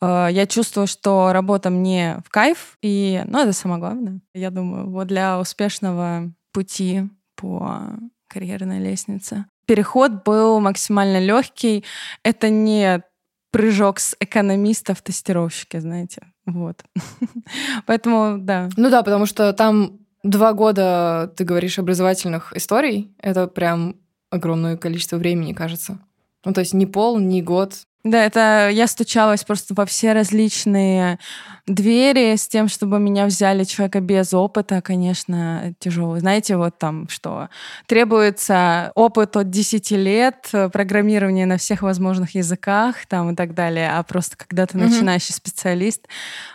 э, 0.00 0.28
я 0.30 0.46
чувствую, 0.46 0.86
что 0.86 1.32
работа 1.32 1.70
мне 1.70 2.18
в 2.26 2.30
кайф, 2.30 2.76
и, 2.82 3.22
ну, 3.26 3.40
это 3.40 3.52
самое 3.52 3.80
главное, 3.80 4.20
я 4.34 4.50
думаю, 4.50 4.90
вот 4.90 5.06
для 5.06 5.40
успешного 5.40 6.30
пути 6.52 7.08
по 7.36 7.96
карьерной 8.28 8.80
лестнице. 8.80 9.46
Переход 9.66 10.24
был 10.24 10.60
максимально 10.60 11.18
легкий. 11.18 11.84
Это 12.22 12.50
не 12.50 13.02
прыжок 13.50 13.98
с 13.98 14.14
экономиста 14.20 14.94
в 14.94 15.02
тестировщике, 15.02 15.80
знаете. 15.80 16.22
Вот. 16.44 16.84
Поэтому, 17.86 18.38
да. 18.38 18.68
Ну 18.76 18.90
да, 18.90 19.02
потому 19.02 19.26
что 19.26 19.52
там 19.52 20.05
Два 20.26 20.54
года, 20.54 21.32
ты 21.36 21.44
говоришь, 21.44 21.78
образовательных 21.78 22.52
историй. 22.56 23.14
Это 23.20 23.46
прям 23.46 23.94
огромное 24.28 24.76
количество 24.76 25.18
времени, 25.18 25.52
кажется. 25.52 26.00
Ну, 26.44 26.52
то 26.52 26.58
есть 26.58 26.74
не 26.74 26.84
пол, 26.84 27.20
не 27.20 27.42
год. 27.42 27.86
Да, 28.06 28.24
это 28.24 28.70
я 28.72 28.86
стучалась 28.86 29.42
просто 29.42 29.74
во 29.74 29.84
все 29.84 30.12
различные 30.12 31.18
двери 31.66 32.36
с 32.36 32.46
тем, 32.46 32.68
чтобы 32.68 33.00
меня 33.00 33.26
взяли 33.26 33.64
человека 33.64 33.98
без 33.98 34.32
опыта, 34.32 34.80
конечно, 34.80 35.74
тяжело. 35.80 36.16
Знаете, 36.20 36.56
вот 36.56 36.78
там 36.78 37.08
что? 37.08 37.48
Требуется 37.86 38.92
опыт 38.94 39.36
от 39.36 39.50
10 39.50 39.90
лет, 39.90 40.48
программирование 40.72 41.46
на 41.46 41.56
всех 41.56 41.82
возможных 41.82 42.36
языках 42.36 43.06
там 43.06 43.32
и 43.32 43.34
так 43.34 43.54
далее. 43.54 43.90
А 43.90 44.00
просто 44.04 44.36
когда 44.36 44.66
ты 44.66 44.78
начинающий 44.78 45.32
mm-hmm. 45.32 45.36
специалист, 45.38 46.06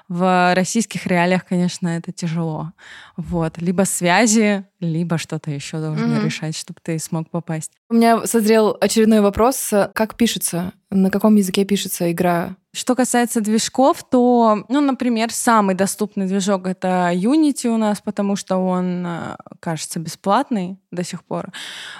в 0.07 0.53
российских 0.55 1.05
реалиях, 1.05 1.43
конечно, 1.45 1.89
это 1.89 2.13
тяжело. 2.13 2.71
Вот. 3.17 3.57
Либо 3.57 3.83
связи, 3.83 4.63
либо 4.79 5.17
что-то 5.17 5.51
еще 5.51 5.79
должны 5.79 6.13
mm-hmm. 6.13 6.25
решать, 6.25 6.57
чтобы 6.57 6.79
ты 6.81 6.97
смог 6.97 7.29
попасть. 7.29 7.71
У 7.89 7.95
меня 7.95 8.25
созрел 8.25 8.77
очередной 8.79 9.19
вопрос. 9.19 9.73
Как 9.93 10.15
пишется? 10.15 10.71
На 10.93 11.09
каком 11.09 11.37
языке 11.37 11.63
пишется 11.63 12.11
игра? 12.11 12.57
Что 12.73 12.95
касается 12.95 13.39
движков, 13.39 14.03
то, 14.03 14.65
ну, 14.67 14.81
например, 14.81 15.31
самый 15.31 15.73
доступный 15.73 16.27
движок— 16.27 16.65
это 16.67 17.11
Unity 17.13 17.69
у 17.69 17.77
нас, 17.77 18.01
потому 18.01 18.35
что 18.35 18.57
он, 18.57 19.05
э, 19.05 19.35
кажется, 19.61 19.99
бесплатный 19.99 20.77
до 20.91 21.03
сих 21.05 21.23
пор. 21.23 21.53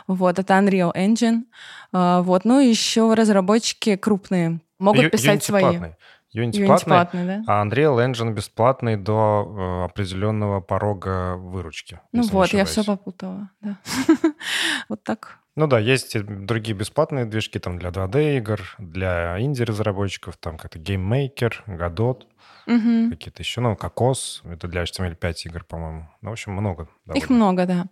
Вот, 0.08 0.40
это 0.40 0.54
Unreal 0.56 0.94
Engine. 0.94 1.44
А, 1.94 2.22
вот, 2.22 2.44
ну, 2.44 2.60
еще 2.60 3.14
разработчики 3.14 3.96
крупные 3.96 4.60
могут 4.78 5.10
писать 5.10 5.40
Unity 5.40 5.46
свои. 5.46 5.62
Платный. 5.62 5.96
Unity, 6.36 6.52
Unity 6.52 6.66
платный, 6.66 6.96
платный 6.96 7.26
да? 7.26 7.44
а 7.48 7.66
Unreal 7.66 7.98
Engine 8.06 8.34
бесплатный 8.34 8.98
до 8.98 9.84
э, 9.84 9.86
определенного 9.86 10.60
порога 10.60 11.38
выручки. 11.38 12.00
Ну 12.12 12.24
вот, 12.24 12.50
я 12.54 12.66
все 12.66 12.84
попутала, 12.84 13.50
да. 13.62 13.78
вот 14.90 15.04
так. 15.04 15.41
Ну 15.56 15.68
да, 15.68 15.80
есть 15.80 16.18
другие 16.24 16.76
бесплатные 16.76 17.26
движки 17.26 17.60
там 17.60 17.78
для 17.78 17.90
2D 17.90 18.38
игр, 18.38 18.62
для 18.80 19.40
инди-разработчиков, 19.40 20.38
там 20.38 20.58
как-то 20.58 20.80
GameMaker, 20.80 21.54
Godot. 21.68 22.24
Угу. 22.68 23.10
Какие-то 23.12 23.42
еще, 23.42 23.60
ну, 23.62 23.76
Кокос, 23.76 24.44
это 24.46 24.68
для 24.68 24.84
HTML5 24.84 25.34
игр, 25.46 25.64
по-моему. 25.64 26.08
Ну, 26.22 26.30
в 26.30 26.34
общем, 26.34 26.54
много. 26.54 26.88
Довольно. 27.06 27.24
Их 27.24 27.30
много, 27.30 27.66
да. 27.66 27.86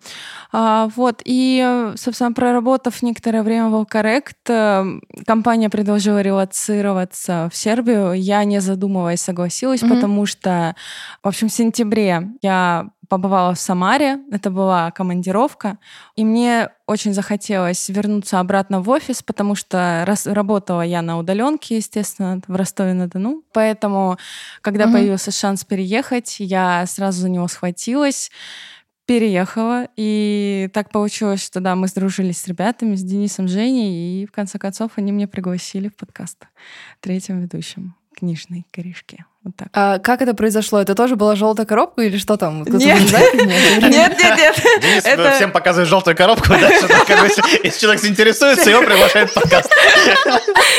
А, 0.52 0.89
вот, 0.95 1.22
и, 1.26 1.91
собственно, 1.95 2.32
проработав 2.32 3.02
некоторое 3.02 3.43
время 3.43 3.69
в 3.69 3.76
Alcorrect, 3.76 4.36
э, 4.48 5.24
компания 5.26 5.69
предложила 5.69 6.22
релацироваться 6.22 7.50
в 7.52 7.56
Сербию. 7.56 8.13
Я, 8.13 8.43
не 8.43 8.62
задумываясь, 8.62 9.22
согласилась, 9.22 9.84
угу. 9.84 9.95
потому 9.95 10.26
что, 10.26 10.76
в 11.24 11.28
общем, 11.28 11.50
в 11.50 11.54
сентябре 11.54 12.30
я 12.41 12.89
побывала 13.10 13.54
в 13.56 13.60
Самаре, 13.60 14.19
это 14.32 14.52
была 14.52 14.91
командировка, 14.91 15.80
и 16.15 16.24
мне 16.24 16.69
очень 16.86 17.13
захотелось 17.13 17.89
вернуться 17.89 18.39
обратно 18.39 18.82
в 18.82 18.89
офис, 18.89 19.24
потому 19.24 19.56
что 19.56 20.04
раз, 20.06 20.28
работала 20.28 20.82
я 20.82 21.02
на 21.02 21.17
удаленке, 21.17 21.78
естественно, 21.78 22.41
в 22.48 22.56
Ростове-на-Дону. 22.56 23.43
Поэтому, 23.52 24.17
когда 24.62 24.86
угу. 24.86 24.93
появился 24.93 25.32
шанс 25.32 25.65
переехать, 25.65 26.38
я 26.39 26.86
сразу 26.86 27.22
за 27.22 27.30
него 27.30 27.48
схватилась 27.48 28.32
переехала, 29.06 29.88
и 29.95 30.69
так 30.72 30.91
получилось, 30.91 31.43
что 31.43 31.62
да, 31.62 31.76
мы 31.76 31.88
сдружились 31.88 32.41
с 32.41 32.48
ребятами, 32.48 32.93
с 32.93 33.02
Денисом, 33.02 33.48
Женей, 33.48 34.22
и 34.22 34.28
в 34.28 34.32
конце 34.32 34.60
концов 34.60 34.91
они 34.98 35.12
меня 35.12 35.28
пригласили 35.28 35.88
в 35.88 35.95
подкаст 35.95 36.45
третьим 37.00 37.39
ведущим 37.39 37.95
книжной 38.13 38.67
корешки. 38.69 39.26
Вот 39.50 39.56
так. 39.56 39.70
А 39.74 39.98
как 40.00 40.22
это 40.22 40.34
произошло? 40.36 40.80
Это 40.80 40.94
тоже 40.94 41.16
была 41.16 41.36
желтая 41.36 41.66
коробка 41.66 42.04
или 42.04 42.18
что 42.18 42.38
там? 42.38 42.64
Нет. 42.64 43.00
нет, 43.00 43.82
нет, 43.82 44.20
нет. 44.20 44.56
Денис 44.82 45.06
это... 45.06 45.32
всем 45.32 45.52
показывает 45.52 45.90
желтую 45.90 46.16
коробку, 46.16 46.50
дальше, 46.50 46.88
если 47.64 47.80
человек 47.80 48.02
заинтересуется, 48.02 48.70
его 48.70 48.82
приглашает 48.82 49.32
в 49.32 49.34
подкаст. 49.34 49.72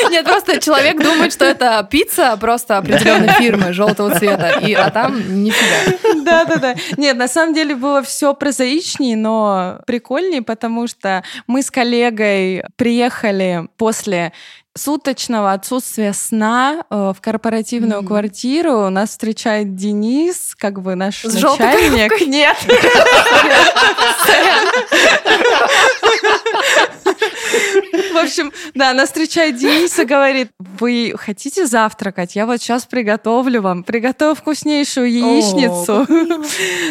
Нет, 0.09 0.25
просто 0.25 0.59
человек 0.61 1.01
думает, 1.01 1.33
что 1.33 1.45
это 1.45 1.85
пицца 1.89 2.37
просто 2.37 2.77
определенной 2.77 3.33
фирмы 3.33 3.73
желтого 3.73 4.17
цвета, 4.17 4.59
и, 4.59 4.73
а 4.73 4.89
там 4.89 5.43
нифига. 5.43 6.23
Да, 6.23 6.45
да, 6.45 6.55
да. 6.55 6.75
Нет, 6.97 7.17
на 7.17 7.27
самом 7.27 7.53
деле 7.53 7.75
было 7.75 8.01
все 8.03 8.33
прозаичнее, 8.33 9.17
но 9.17 9.79
прикольнее, 9.85 10.41
потому 10.41 10.87
что 10.87 11.23
мы 11.47 11.61
с 11.61 11.71
коллегой 11.71 12.63
приехали 12.77 13.67
после 13.77 14.31
суточного 14.75 15.53
отсутствия 15.53 16.13
сна 16.13 16.83
э, 16.89 17.13
в 17.15 17.21
корпоративную 17.21 18.01
mm. 18.01 18.07
квартиру 18.07 18.89
нас 18.89 19.09
встречает 19.09 19.75
Денис, 19.75 20.55
как 20.57 20.81
бы 20.81 20.95
наш 20.95 21.23
С 21.23 21.33
начальник. 21.33 22.27
Нет. 22.27 22.57
В 27.21 28.17
общем, 28.17 28.51
да, 28.73 28.93
нас 28.93 29.09
встречает 29.09 29.57
Денис 29.57 29.97
и 29.99 30.05
говорит, 30.05 30.51
вы 30.59 31.13
хотите 31.17 31.65
завтракать? 31.65 32.35
Я 32.35 32.45
вот 32.45 32.61
сейчас 32.61 32.85
приготовлю 32.85 33.61
вам. 33.61 33.83
Приготовлю 33.83 34.35
вкуснейшую 34.35 35.11
яичницу. 35.11 36.07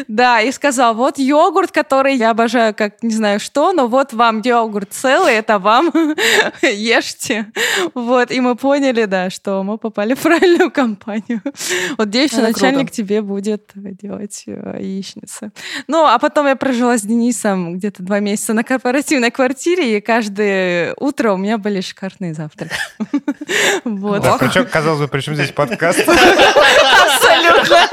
Да, 0.08 0.40
и 0.40 0.52
сказал, 0.52 0.94
вот 0.94 1.18
йогурт, 1.18 1.72
который 1.72 2.16
я 2.16 2.30
обожаю, 2.30 2.74
как 2.74 3.02
не 3.02 3.14
знаю 3.14 3.40
что, 3.40 3.72
но 3.72 3.86
вот 3.86 4.12
вам 4.12 4.40
йогурт 4.44 4.92
целый, 4.92 5.34
это 5.34 5.58
вам 5.58 5.92
ешьте. 6.62 7.52
Вот, 7.94 8.30
и 8.30 8.40
мы 8.40 8.54
поняли, 8.54 9.04
да, 9.04 9.30
что 9.30 9.62
мы 9.62 9.78
попали 9.78 10.14
в 10.14 10.20
правильную 10.20 10.70
компанию. 10.70 11.42
Вот 11.98 12.10
девичий 12.10 12.42
начальник 12.42 12.90
тебе 12.90 13.22
будет 13.22 13.72
делать 13.74 14.44
э, 14.46 14.78
яичницы. 14.80 15.52
Ну, 15.86 16.04
а 16.04 16.18
потом 16.18 16.46
я 16.46 16.56
прожила 16.56 16.96
с 16.96 17.02
Денисом 17.02 17.74
где-то 17.76 18.02
два 18.02 18.20
месяца 18.20 18.54
на 18.54 18.64
корпоративной 18.64 19.30
квартире, 19.30 19.96
и 19.96 20.00
каждое 20.20 20.94
утро 20.98 21.32
у 21.32 21.38
меня 21.38 21.56
были 21.56 21.80
шикарные 21.80 22.34
завтраки. 22.34 22.76
Вот. 23.84 24.22
Причем, 24.38 24.66
казалось 24.66 25.00
бы, 25.00 25.08
при 25.08 25.20
чем 25.20 25.34
здесь 25.34 25.50
подкаст? 25.50 26.00
Абсолютно. 26.06 27.88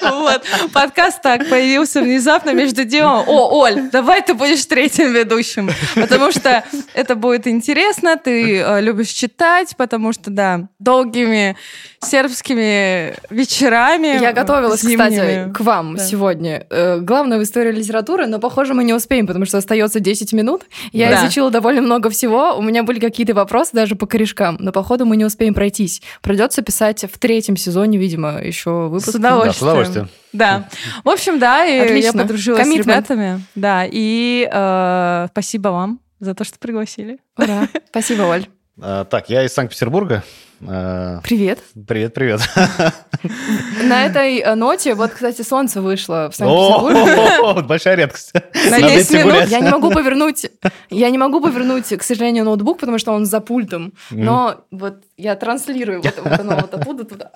Вот. 0.00 0.42
Подкаст 0.72 1.22
так 1.22 1.48
появился 1.48 2.00
внезапно 2.00 2.50
между 2.54 2.84
делом. 2.84 3.24
О, 3.26 3.62
Оль, 3.62 3.90
давай 3.90 4.22
ты 4.22 4.34
будешь 4.34 4.64
третьим 4.66 5.12
ведущим. 5.12 5.70
Потому 5.94 6.30
что 6.30 6.64
это 6.94 7.14
будет 7.14 7.46
интересно, 7.46 8.16
ты 8.16 8.60
э, 8.60 8.80
любишь 8.80 9.08
читать, 9.08 9.74
потому 9.76 10.12
что, 10.12 10.30
да, 10.30 10.68
долгими 10.78 11.56
сербскими 12.00 13.14
вечерами. 13.30 14.20
Я 14.20 14.32
готовилась, 14.32 14.80
зимними. 14.82 15.08
кстати, 15.08 15.52
к 15.52 15.60
вам 15.60 15.96
да. 15.96 16.04
сегодня. 16.04 16.66
Э, 16.70 16.98
главное 17.00 17.38
в 17.38 17.42
истории 17.42 17.72
литературы, 17.72 18.26
но, 18.26 18.38
похоже, 18.38 18.74
мы 18.74 18.84
не 18.84 18.94
успеем, 18.94 19.26
потому 19.26 19.44
что 19.44 19.58
остается 19.58 20.00
10 20.00 20.32
минут. 20.32 20.62
Я 20.92 21.10
да. 21.10 21.22
изучила 21.22 21.50
довольно 21.50 21.82
много 21.82 22.10
всего. 22.10 22.56
У 22.56 22.62
меня 22.62 22.82
были 22.82 23.00
какие-то 23.00 23.34
вопросы 23.34 23.70
даже 23.72 23.96
по 23.96 24.06
корешкам, 24.06 24.56
но, 24.60 24.72
походу, 24.72 25.06
мы 25.06 25.16
не 25.16 25.24
успеем 25.24 25.54
пройтись. 25.54 26.02
Придется 26.22 26.62
писать 26.62 27.04
в 27.12 27.18
третьем 27.18 27.56
сезоне, 27.56 27.98
видимо, 27.98 28.40
еще 28.42 28.88
выпуск. 28.88 29.10
С 29.10 29.14
удовольствием. 29.26 29.52
Да, 29.52 29.52
с 29.52 29.62
удовольствием. 29.62 30.08
Да. 30.32 30.68
В 31.04 31.08
общем, 31.08 31.38
да, 31.38 31.64
и 31.64 31.78
Отлично. 31.78 32.06
я 32.06 32.22
подружилась 32.22 32.66
Commitment. 32.66 32.82
с 32.82 32.86
ребятами. 32.86 33.40
Да, 33.54 33.84
и 33.90 34.48
э, 34.50 35.28
спасибо 35.30 35.68
вам 35.68 36.00
за 36.20 36.34
то, 36.34 36.44
что 36.44 36.58
пригласили. 36.58 37.18
Ура. 37.36 37.68
Спасибо, 37.90 38.22
Оль. 38.22 38.46
А, 38.80 39.04
так, 39.04 39.30
я 39.30 39.44
из 39.44 39.52
Санкт-Петербурга. 39.54 40.22
А, 40.66 41.20
привет. 41.22 41.58
Привет, 41.86 42.14
привет. 42.14 42.40
На 43.84 44.06
этой 44.06 44.38
э, 44.38 44.54
ноте, 44.54 44.94
вот, 44.94 45.12
кстати, 45.12 45.42
солнце 45.42 45.80
вышло 45.80 46.30
в 46.30 46.36
Санкт-Петербурге. 46.36 47.62
Большая 47.66 47.96
редкость. 47.96 48.32
На 48.70 48.80
10 48.80 49.10
минут. 49.12 49.48
Я 49.48 49.60
не 49.60 49.70
могу 49.70 49.90
повернуть, 49.90 50.46
я 50.90 51.10
не 51.10 51.18
могу 51.18 51.40
повернуть, 51.40 51.88
к 51.88 52.02
сожалению, 52.02 52.44
ноутбук, 52.44 52.78
потому 52.78 52.98
что 52.98 53.12
он 53.12 53.26
за 53.26 53.40
пультом. 53.40 53.92
Но 54.10 54.64
вот 54.70 55.04
я 55.16 55.36
транслирую 55.36 56.02
вот, 56.02 56.14
вот 56.22 56.40
оно 56.40 56.56
вот 56.56 56.74
оттуда 56.74 57.04
туда. 57.04 57.30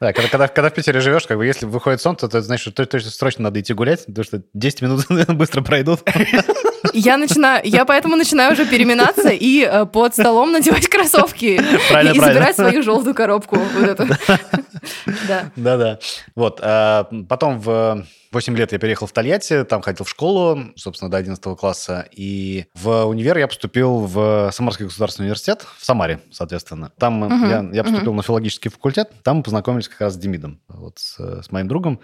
Да, 0.00 0.12
когда, 0.12 0.28
когда, 0.28 0.48
когда 0.48 0.70
в 0.70 0.74
Питере 0.74 1.00
живешь, 1.00 1.26
как 1.26 1.38
бы 1.38 1.46
если 1.46 1.64
выходит 1.64 2.02
солнце, 2.02 2.28
то 2.28 2.38
это 2.38 2.46
значит, 2.46 2.72
что 2.72 2.86
точно 2.86 3.10
срочно 3.10 3.44
надо 3.44 3.60
идти 3.60 3.72
гулять, 3.72 4.04
потому 4.06 4.24
что 4.24 4.42
10 4.52 4.82
минут 4.82 5.06
быстро 5.28 5.62
пройдут. 5.62 6.00
Я 6.92 7.16
начинаю, 7.16 7.60
я 7.64 7.84
поэтому 7.84 8.16
начинаю 8.16 8.52
уже 8.52 8.66
переминаться 8.66 9.28
и 9.28 9.62
э, 9.62 9.86
под 9.86 10.14
столом 10.14 10.52
надевать 10.52 10.88
кроссовки 10.88 11.60
правильно, 11.90 12.12
и, 12.12 12.16
и 12.16 12.20
забирать 12.20 12.56
свою 12.56 12.82
желтую 12.82 13.14
коробку. 13.14 13.56
Эту. 13.56 14.06
Да. 15.28 15.50
Да-да. 15.56 15.98
Вот. 16.34 16.60
А 16.62 17.08
потом 17.28 17.58
в 17.60 18.04
8 18.32 18.56
лет 18.56 18.72
я 18.72 18.78
переехал 18.78 19.06
в 19.06 19.12
Тольятти, 19.12 19.64
там 19.64 19.80
ходил 19.82 20.04
в 20.04 20.10
школу, 20.10 20.58
собственно, 20.76 21.10
до 21.10 21.16
11 21.16 21.42
класса. 21.58 22.06
И 22.12 22.66
в 22.74 23.04
универ 23.06 23.38
я 23.38 23.48
поступил 23.48 24.00
в 24.00 24.50
Самарский 24.52 24.84
государственный 24.84 25.26
университет, 25.26 25.64
в 25.78 25.84
Самаре, 25.84 26.20
соответственно. 26.30 26.92
Там 26.98 27.24
uh-huh, 27.24 27.70
я, 27.72 27.76
я 27.76 27.84
поступил 27.84 28.12
uh-huh. 28.12 28.16
на 28.16 28.22
филологический 28.22 28.70
факультет, 28.70 29.10
там 29.22 29.38
мы 29.38 29.42
познакомились 29.42 29.88
как 29.88 30.00
раз 30.02 30.14
с 30.14 30.16
Демидом, 30.16 30.60
вот 30.68 30.98
с, 30.98 31.18
с 31.18 31.50
моим 31.50 31.68
другом. 31.68 32.00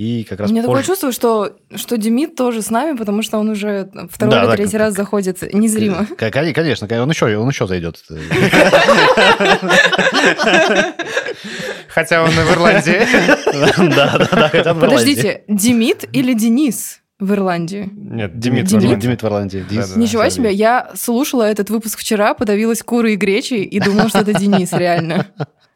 И 0.00 0.24
как 0.24 0.40
раз 0.40 0.50
Мне 0.50 0.62
позже... 0.62 0.68
такое 0.68 0.82
чувство, 0.82 1.12
что, 1.12 1.58
что 1.74 1.98
Демид 1.98 2.34
тоже 2.34 2.62
с 2.62 2.70
нами, 2.70 2.96
потому 2.96 3.20
что 3.20 3.36
он 3.36 3.50
уже 3.50 3.90
второй 4.10 4.34
да, 4.34 4.40
или 4.40 4.46
да, 4.46 4.56
третий 4.56 4.72
как, 4.72 4.80
раз 4.80 4.94
заходит 4.94 5.42
незримо. 5.52 6.06
Конечно, 6.16 7.02
он 7.02 7.10
еще, 7.10 7.36
он 7.36 7.50
еще 7.50 7.66
зайдет. 7.66 8.02
Хотя 11.88 12.22
он 12.22 12.30
в 12.30 12.50
Ирландии. 12.50 13.02
Да, 13.94 14.16
да, 14.32 14.50
да. 14.64 14.74
Подождите, 14.74 15.42
Демид 15.48 16.08
или 16.14 16.32
Денис? 16.32 17.00
В 17.18 17.34
Ирландии. 17.34 17.90
Нет, 17.94 18.38
Демид, 18.38 18.68
Демид? 18.68 18.70
в 18.70 18.86
Ирландии. 18.86 19.02
Демид 19.02 19.22
в 19.22 19.26
Ирландии. 19.26 19.64
Да, 19.70 19.86
да, 19.86 20.00
Ничего 20.00 20.22
да, 20.22 20.30
себе, 20.30 20.50
я 20.50 20.92
слушала 20.94 21.42
этот 21.42 21.68
выпуск 21.68 21.98
вчера, 21.98 22.32
подавилась 22.32 22.82
курой 22.82 23.12
и 23.12 23.16
гречей 23.16 23.64
и 23.64 23.78
думала, 23.80 24.08
что 24.08 24.20
это 24.20 24.32
Денис, 24.32 24.72
реально. 24.72 25.26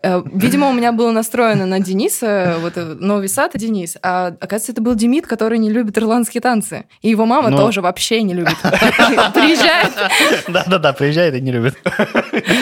Э, 0.05 0.23
видимо, 0.33 0.69
у 0.69 0.73
меня 0.73 0.93
было 0.93 1.11
настроено 1.11 1.65
на 1.65 1.81
Дениса, 1.81 2.57
вот 2.61 2.77
э, 2.77 2.85
Новый 3.01 3.29
Сад 3.29 3.55
и 3.55 3.59
Денис. 3.59 3.97
А 4.03 4.27
оказывается, 4.27 4.73
это 4.73 4.83
был 4.83 4.95
Демид, 4.95 5.27
который 5.27 5.59
не 5.59 5.71
любит 5.71 5.97
ирландские 5.97 6.43
танцы. 6.43 6.85
И 7.01 7.09
его 7.09 7.25
мама 7.25 7.49
Но... 7.49 7.57
тоже 7.57 7.81
вообще 7.81 8.23
не 8.23 8.35
любит. 8.35 8.57
Приезжает. 8.63 9.93
Да-да-да, 10.49 10.93
приезжает 10.93 11.35
и 11.35 11.41
не 11.41 11.53
любит. 11.53 11.77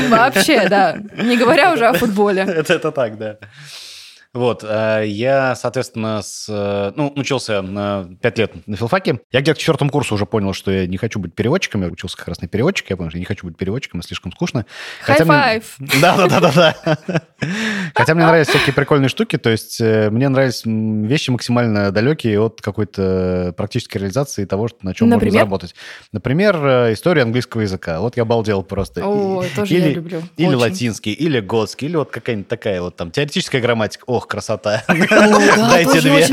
Вообще, 0.09 0.68
да. 0.68 0.96
Не 1.16 1.37
говоря 1.37 1.72
уже 1.72 1.87
о 1.87 1.94
футболе. 1.94 2.42
Это 2.42 2.92
так, 2.92 3.18
да. 3.18 3.37
Вот, 4.34 4.64
э, 4.66 5.04
я, 5.06 5.54
соответственно, 5.54 6.22
с, 6.22 6.46
э, 6.48 6.92
ну, 6.96 7.12
учился 7.16 7.60
на 7.60 8.08
5 8.22 8.38
лет 8.38 8.66
на 8.66 8.76
филфаке. 8.76 9.20
Я 9.30 9.42
где-то 9.42 9.56
к 9.56 9.58
четвертому 9.58 9.90
курсу 9.90 10.14
уже 10.14 10.24
понял, 10.24 10.54
что 10.54 10.70
я 10.70 10.86
не 10.86 10.96
хочу 10.96 11.18
быть 11.18 11.34
переводчиком. 11.34 11.82
Я 11.82 11.88
учился 11.88 12.16
как 12.16 12.28
раз 12.28 12.40
на 12.40 12.48
переводчике. 12.48 12.88
Я 12.90 12.96
понял, 12.96 13.10
что 13.10 13.18
я 13.18 13.20
не 13.20 13.26
хочу 13.26 13.46
быть 13.46 13.58
переводчиком, 13.58 14.00
слишком 14.00 14.32
скучно. 14.32 14.64
High 15.02 15.35
five! 15.35 15.76
Да-да-да-да. 16.00 16.76
Хотя 17.94 18.14
мне 18.14 18.24
нравятся 18.24 18.56
всякие 18.56 18.72
прикольные 18.72 19.10
штуки. 19.10 19.36
То 19.36 19.50
есть 19.50 19.78
э, 19.82 20.08
мне 20.08 20.30
нравятся 20.30 20.66
вещи 20.70 21.28
максимально 21.28 21.90
далекие 21.90 22.40
от 22.40 22.62
какой-то 22.62 23.52
практической 23.54 23.98
реализации 23.98 24.46
того, 24.46 24.68
на 24.80 24.94
чем 24.94 25.10
можно 25.10 25.30
заработать. 25.30 25.74
Например, 26.10 26.56
история 26.94 27.22
английского 27.22 27.60
языка. 27.60 28.00
Вот 28.00 28.16
я 28.16 28.22
обалдел 28.22 28.62
просто. 28.62 29.02
О, 29.04 29.44
тоже 29.54 29.74
я 29.74 29.88
люблю. 29.90 30.22
Или 30.38 30.54
латинский, 30.54 31.12
или 31.12 31.40
готский, 31.40 31.88
или 31.88 31.96
вот 31.96 32.10
какая-нибудь 32.10 32.48
такая 32.48 32.80
вот 32.80 32.96
там 32.96 33.10
теоретическая 33.10 33.60
грамматика. 33.60 34.04
Ох, 34.22 34.28
красота. 34.28 34.85
Дайте 34.88 36.00
две. 36.00 36.26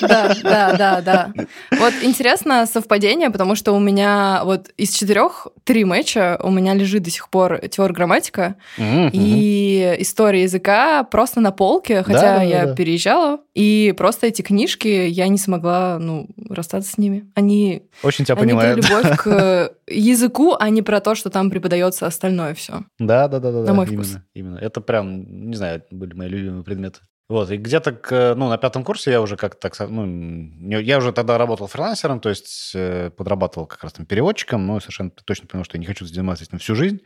Да, 0.00 0.34
да, 0.42 0.72
да, 0.76 1.00
да. 1.00 1.32
Вот 1.78 1.92
интересно 2.02 2.66
совпадение, 2.66 3.30
потому 3.30 3.54
что 3.54 3.72
у 3.72 3.78
меня 3.78 4.40
вот 4.44 4.70
из 4.78 4.92
четырех 4.92 5.48
три 5.64 5.84
матча 5.84 6.38
у 6.42 6.50
меня 6.50 6.74
лежит 6.74 7.02
до 7.02 7.10
сих 7.10 7.28
пор 7.28 7.60
теория 7.68 7.94
грамматика 7.94 8.56
и 8.78 9.96
история 9.98 10.42
языка 10.42 11.04
просто 11.04 11.40
на 11.40 11.52
полке, 11.52 12.02
хотя 12.02 12.42
я 12.42 12.74
переезжала, 12.74 13.40
и 13.54 13.94
просто 13.96 14.26
эти 14.26 14.42
книжки 14.42 14.88
я 14.88 15.28
не 15.28 15.38
смогла, 15.38 15.98
ну, 15.98 16.28
расстаться 16.48 16.90
с 16.92 16.98
ними. 16.98 17.30
Они... 17.34 17.82
Очень 18.02 18.24
тебя 18.24 18.36
понимаю. 18.36 18.72
Они 18.72 18.82
любовь 18.82 19.16
к 19.18 19.72
языку, 19.86 20.54
а 20.58 20.70
не 20.70 20.82
про 20.82 21.00
то, 21.00 21.14
что 21.14 21.28
там 21.30 21.50
преподается 21.50 22.06
остальное 22.06 22.54
все. 22.54 22.84
Да, 22.98 23.28
да, 23.28 23.40
да, 23.40 23.52
да. 23.52 23.62
На 23.62 23.74
мой 23.74 23.86
вкус. 23.86 24.16
Именно. 24.34 24.58
Это 24.58 24.80
прям, 24.80 25.50
не 25.50 25.56
знаю, 25.56 25.82
были 25.90 26.14
мои 26.14 26.28
любимые 26.28 26.64
предметы. 26.64 27.00
Вот, 27.30 27.48
и 27.52 27.56
где-то 27.58 27.92
к, 27.92 28.34
ну, 28.36 28.48
на 28.48 28.58
пятом 28.58 28.82
курсе 28.82 29.12
я 29.12 29.20
уже 29.20 29.36
как-то 29.36 29.70
так, 29.70 29.88
ну, 29.88 30.80
я 30.80 30.98
уже 30.98 31.12
тогда 31.12 31.38
работал 31.38 31.68
фрилансером, 31.68 32.18
то 32.18 32.28
есть 32.28 32.72
э, 32.74 33.10
подрабатывал 33.16 33.66
как 33.66 33.84
раз 33.84 33.92
там 33.92 34.04
переводчиком, 34.04 34.66
но 34.66 34.80
совершенно 34.80 35.10
точно 35.10 35.46
понял, 35.46 35.62
что 35.64 35.76
я 35.76 35.80
не 35.80 35.86
хочу 35.86 36.04
заниматься 36.04 36.42
этим 36.42 36.58
всю 36.58 36.74
жизнь. 36.74 37.02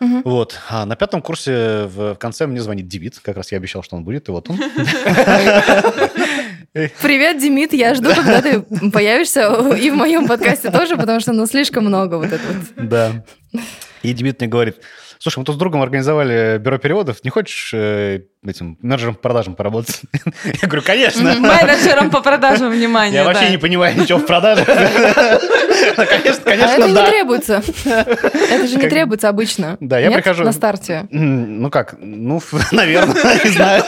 Угу. 0.00 0.22
Вот. 0.24 0.58
А 0.70 0.86
на 0.86 0.96
пятом 0.96 1.20
курсе 1.20 1.84
в 1.94 2.14
конце 2.14 2.46
мне 2.46 2.62
звонит 2.62 2.88
Демид. 2.88 3.18
Как 3.18 3.36
раз 3.36 3.52
я 3.52 3.58
обещал, 3.58 3.82
что 3.82 3.96
он 3.96 4.04
будет, 4.04 4.30
и 4.30 4.32
вот 4.32 4.48
он. 4.48 4.56
Привет, 7.02 7.38
Демид. 7.38 7.74
Я 7.74 7.94
жду, 7.94 8.14
когда 8.14 8.40
ты 8.40 8.62
появишься 8.90 9.52
и 9.76 9.90
в 9.90 9.94
моем 9.94 10.26
подкасте 10.26 10.70
тоже, 10.70 10.96
потому 10.96 11.20
что 11.20 11.34
ну 11.34 11.44
слишком 11.44 11.84
много 11.84 12.14
вот 12.14 12.32
этого. 12.32 12.54
Да. 12.76 13.24
И 14.02 14.12
Демид 14.12 14.40
мне 14.40 14.48
говорит, 14.48 14.76
Слушай, 15.22 15.40
мы 15.40 15.44
тут 15.44 15.56
с 15.56 15.58
другом 15.58 15.82
организовали 15.82 16.56
бюро 16.56 16.78
переводов. 16.78 17.22
Не 17.24 17.28
хочешь 17.28 17.72
э, 17.74 18.22
этим 18.42 18.78
менеджером 18.80 19.14
по 19.16 19.20
продажам 19.20 19.54
поработать? 19.54 20.00
Я 20.62 20.66
говорю, 20.66 20.80
конечно. 20.80 21.34
Менеджером 21.34 22.10
по 22.10 22.22
продажам, 22.22 22.70
внимание. 22.70 23.16
Я 23.16 23.24
вообще 23.24 23.50
не 23.50 23.58
понимаю 23.58 24.00
ничего 24.00 24.18
в 24.18 24.24
продажах. 24.24 24.66
Конечно, 24.66 26.42
конечно, 26.42 26.70
А 26.70 26.78
это 26.78 26.88
не 26.88 26.94
требуется. 26.94 27.62
Это 27.84 28.66
же 28.66 28.76
не 28.78 28.88
требуется 28.88 29.28
обычно. 29.28 29.76
Да, 29.80 29.98
я 29.98 30.10
прихожу... 30.10 30.42
на 30.42 30.52
старте? 30.52 31.06
Ну 31.10 31.68
как, 31.68 31.96
ну, 32.00 32.40
наверное, 32.72 33.44
не 33.44 33.50
знаю. 33.50 33.84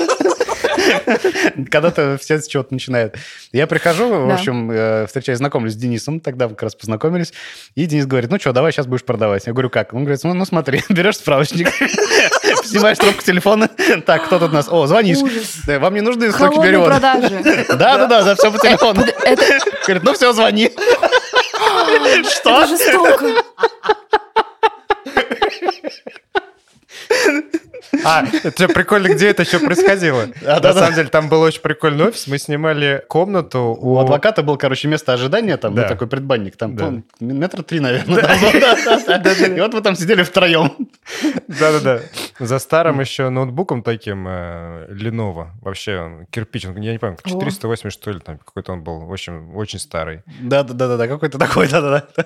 Когда-то 1.70 2.18
все 2.20 2.38
с 2.38 2.46
чего-то 2.46 2.72
начинают. 2.72 3.16
Я 3.52 3.66
прихожу, 3.66 4.08
в 4.08 4.30
общем, 4.30 4.70
э, 4.70 5.06
встречаюсь, 5.06 5.38
знакомлюсь 5.38 5.74
с 5.74 5.76
Денисом, 5.76 6.20
тогда 6.20 6.48
как 6.48 6.62
раз 6.62 6.74
познакомились, 6.74 7.32
и 7.74 7.86
Денис 7.86 8.06
говорит, 8.06 8.30
ну 8.30 8.38
что, 8.38 8.52
давай 8.52 8.72
сейчас 8.72 8.86
будешь 8.86 9.04
продавать. 9.04 9.46
Я 9.46 9.52
говорю, 9.52 9.70
как? 9.70 9.92
Он 9.94 10.04
говорит, 10.04 10.20
ну, 10.24 10.34
ну 10.34 10.44
смотри, 10.44 10.82
берешь 10.88 11.16
справочник, 11.16 11.68
снимаешь 12.64 12.98
трубку 12.98 13.22
телефона, 13.22 13.68
так, 14.06 14.24
кто 14.24 14.38
тут 14.38 14.50
у 14.50 14.54
нас? 14.54 14.68
О, 14.70 14.86
звонишь. 14.86 15.18
Вам 15.66 15.94
не 15.94 16.00
нужны 16.00 16.30
сроки 16.32 16.60
перевода? 16.60 17.00
Да-да-да, 17.00 18.22
за 18.22 18.34
все 18.36 18.50
по 18.50 18.58
телефону. 18.58 19.02
Говорит, 19.84 20.02
ну 20.02 20.12
все, 20.14 20.32
звони. 20.32 20.70
Что? 22.28 22.62
Это 22.62 22.66
жестоко. 22.66 23.42
А, 28.04 28.24
это 28.42 28.68
прикольно, 28.68 29.08
где 29.08 29.28
это 29.28 29.42
еще 29.42 29.58
происходило. 29.58 30.26
А, 30.46 30.60
На 30.60 30.72
самом 30.72 30.94
деле, 30.94 31.08
там 31.08 31.28
был 31.28 31.40
очень 31.42 31.60
прикольный 31.60 32.06
офис. 32.06 32.26
Мы 32.26 32.38
снимали 32.38 33.04
комнату. 33.08 33.76
У 33.80 33.98
адвоката 33.98 34.42
был, 34.42 34.56
короче, 34.56 34.88
место 34.88 35.12
ожидания, 35.12 35.56
там 35.56 35.74
был 35.74 35.84
такой 35.86 36.08
предбанник. 36.08 36.56
Там 36.56 37.04
метра 37.20 37.62
три, 37.62 37.80
наверное. 37.80 38.22
И 39.56 39.60
вот 39.60 39.74
вы 39.74 39.80
там 39.80 39.94
сидели 39.94 40.22
втроем. 40.22 40.72
Да-да-да. 41.48 42.00
За 42.38 42.58
старым 42.58 43.00
еще 43.00 43.28
ноутбуком 43.28 43.82
таким 43.82 44.26
э, 44.26 44.86
Lenovo. 44.90 45.48
Вообще, 45.60 46.26
кирпич. 46.30 46.64
Я 46.64 46.92
не 46.92 46.98
помню, 46.98 47.16
480, 47.24 47.92
что 47.92 48.10
ли, 48.10 48.20
там 48.20 48.38
какой-то 48.38 48.72
он 48.72 48.82
был. 48.82 49.00
В 49.00 49.12
общем, 49.12 49.54
очень 49.56 49.78
старый. 49.78 50.22
Да-да-да, 50.40 51.06
какой-то 51.08 51.38
такой, 51.38 51.68
да-да-да. 51.68 52.24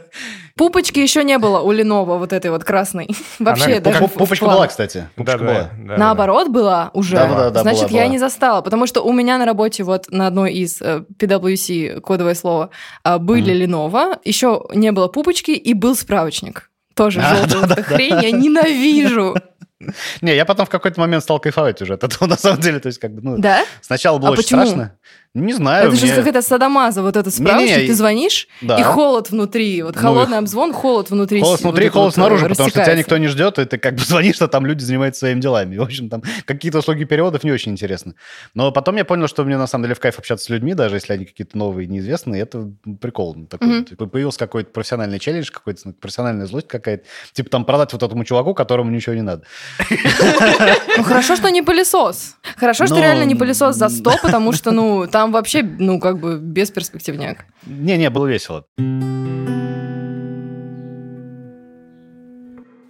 Пупочки 0.57 0.99
еще 1.01 1.25
не 1.25 1.39
было 1.39 1.61
у 1.61 1.73
Lenovo, 1.73 2.19
вот 2.19 2.33
этой 2.33 2.51
вот 2.51 2.65
красной. 2.65 3.09
Вообще, 3.39 3.81
даже 3.81 4.07
Пупочка 4.09 4.47
была, 4.47 4.67
кстати. 4.67 5.09
Пупочка 5.17 5.39
была. 5.39 5.56
Да, 5.79 5.97
Наоборот, 5.97 6.49
была 6.49 6.91
уже. 6.93 7.17
Да, 7.17 7.29
да, 7.29 7.51
да, 7.51 7.63
Значит, 7.63 7.89
была, 7.89 7.99
я 7.99 8.05
была. 8.05 8.13
не 8.13 8.19
застала, 8.19 8.61
потому 8.61 8.87
что 8.87 9.03
у 9.03 9.13
меня 9.13 9.39
на 9.39 9.45
работе 9.45 9.83
вот 9.85 10.07
на 10.11 10.27
одной 10.27 10.53
из 10.53 10.81
э, 10.81 11.05
PwC, 11.19 12.01
кодовое 12.01 12.35
слово, 12.35 12.71
э, 13.05 13.19
были 13.19 13.55
mm. 13.55 13.67
Lenovo, 13.67 14.19
еще 14.25 14.65
не 14.75 14.93
было 14.93 15.09
пупочки 15.09 15.51
и 15.51 15.75
был 15.75 15.95
справочник. 15.95 16.71
Тоже 16.95 17.21
а, 17.25 17.49
желтая 17.49 17.69
да, 17.69 17.75
да, 17.77 17.83
хрень, 17.83 18.21
я 18.23 18.31
ненавижу. 18.31 19.37
Не, 20.23 20.35
я 20.35 20.45
потом 20.45 20.67
в 20.67 20.71
какой-то 20.71 21.01
момент 21.01 21.23
стал 21.23 21.39
кайфовать 21.39 21.81
уже 21.83 21.95
от 21.95 22.05
этого, 22.05 22.27
на 22.27 22.37
самом 22.37 22.61
деле. 22.61 22.81
То 22.81 22.87
есть, 22.87 22.99
как 22.99 23.13
бы, 23.13 23.21
ну, 23.23 23.39
да? 23.39 23.65
сначала 23.83 24.19
было 24.19 24.31
а 24.31 24.33
очень 24.33 24.43
почему? 24.43 24.63
страшно. 24.63 24.99
Не 25.37 25.53
знаю. 25.53 25.89
Это 25.89 25.97
мне... 25.97 26.07
же 26.07 26.15
какая-то 26.15 26.41
садомаза, 26.41 27.03
вот 27.03 27.15
этот 27.15 27.35
справочник, 27.35 27.69
не, 27.69 27.77
не, 27.77 27.83
не. 27.83 27.89
ты 27.89 27.95
звонишь, 27.95 28.49
да. 28.63 28.81
и 28.81 28.83
холод 28.83 29.31
внутри, 29.31 29.83
вот 29.83 29.95
ну, 29.95 30.01
холодный 30.01 30.39
обзвон, 30.39 30.73
холод 30.73 31.11
внутри. 31.11 31.43
Холод 31.43 31.61
внутри, 31.61 31.85
вот 31.87 31.93
холод 31.93 32.07
вот 32.07 32.15
снаружи, 32.15 32.49
потому 32.49 32.71
что 32.71 32.83
тебя 32.83 32.95
никто 32.95 33.19
не 33.19 33.27
ждет, 33.27 33.59
и 33.59 33.67
ты 33.67 33.77
как 33.77 33.97
бы 33.97 34.01
звонишь, 34.07 34.37
что 34.37 34.49
там 34.49 34.65
люди 34.65 34.83
занимаются 34.83 35.21
своими 35.21 35.41
делами. 35.41 35.77
В 35.77 35.83
общем, 35.83 36.09
там 36.09 36.23
какие-то 36.47 36.79
услуги 36.79 37.05
переводов 37.05 37.45
не 37.45 37.53
очень 37.53 37.73
интересно. 37.73 38.15
Но 38.55 38.73
потом 38.73 38.97
я 38.97 39.05
понял, 39.05 39.29
что 39.29 39.45
мне 39.45 39.59
на 39.59 39.67
самом 39.67 39.85
деле 39.85 39.95
в 39.95 40.01
кайф 40.01 40.19
общаться 40.19 40.47
с 40.47 40.49
людьми, 40.49 40.73
даже 40.73 40.97
если 40.97 41.13
они 41.13 41.27
какие-то 41.27 41.59
новые, 41.59 41.87
неизвестные, 41.87 42.41
это 42.41 42.71
прикол. 43.03 43.37
Такой. 43.51 43.83
Mm-hmm. 43.83 44.09
Появился 44.09 44.39
какой-то 44.39 44.71
профессиональный 44.71 45.19
челлендж, 45.19 45.51
какой-то 45.51 45.93
профессиональная 46.01 46.47
злость 46.47 46.69
какая-то. 46.69 47.05
Типа 47.35 47.51
там 47.51 47.67
продать 47.67 47.93
вот 47.93 48.03
этому 48.03 48.25
чуваку, 48.25 48.55
которому 48.55 48.91
ничего 48.91 49.15
не 49.15 49.23
надо. 49.23 49.43
Ну 50.97 51.03
хорошо, 51.03 51.37
что 51.37 51.51
не 51.51 51.63
пылесос. 51.63 52.37
Хорошо, 52.57 52.87
что 52.87 52.99
реально 52.99 53.25
не 53.25 53.35
пылесос 53.35 53.77
за 53.77 53.89
100, 53.89 54.19
потому 54.23 54.53
что, 54.53 54.71
ну, 54.71 55.07
там 55.07 55.33
вообще, 55.33 55.63
ну, 55.63 56.01
как 56.01 56.19
бы 56.19 56.39
бесперспективняк. 56.39 57.45
Не-не, 57.67 58.11
было 58.11 58.27
весело. 58.27 58.65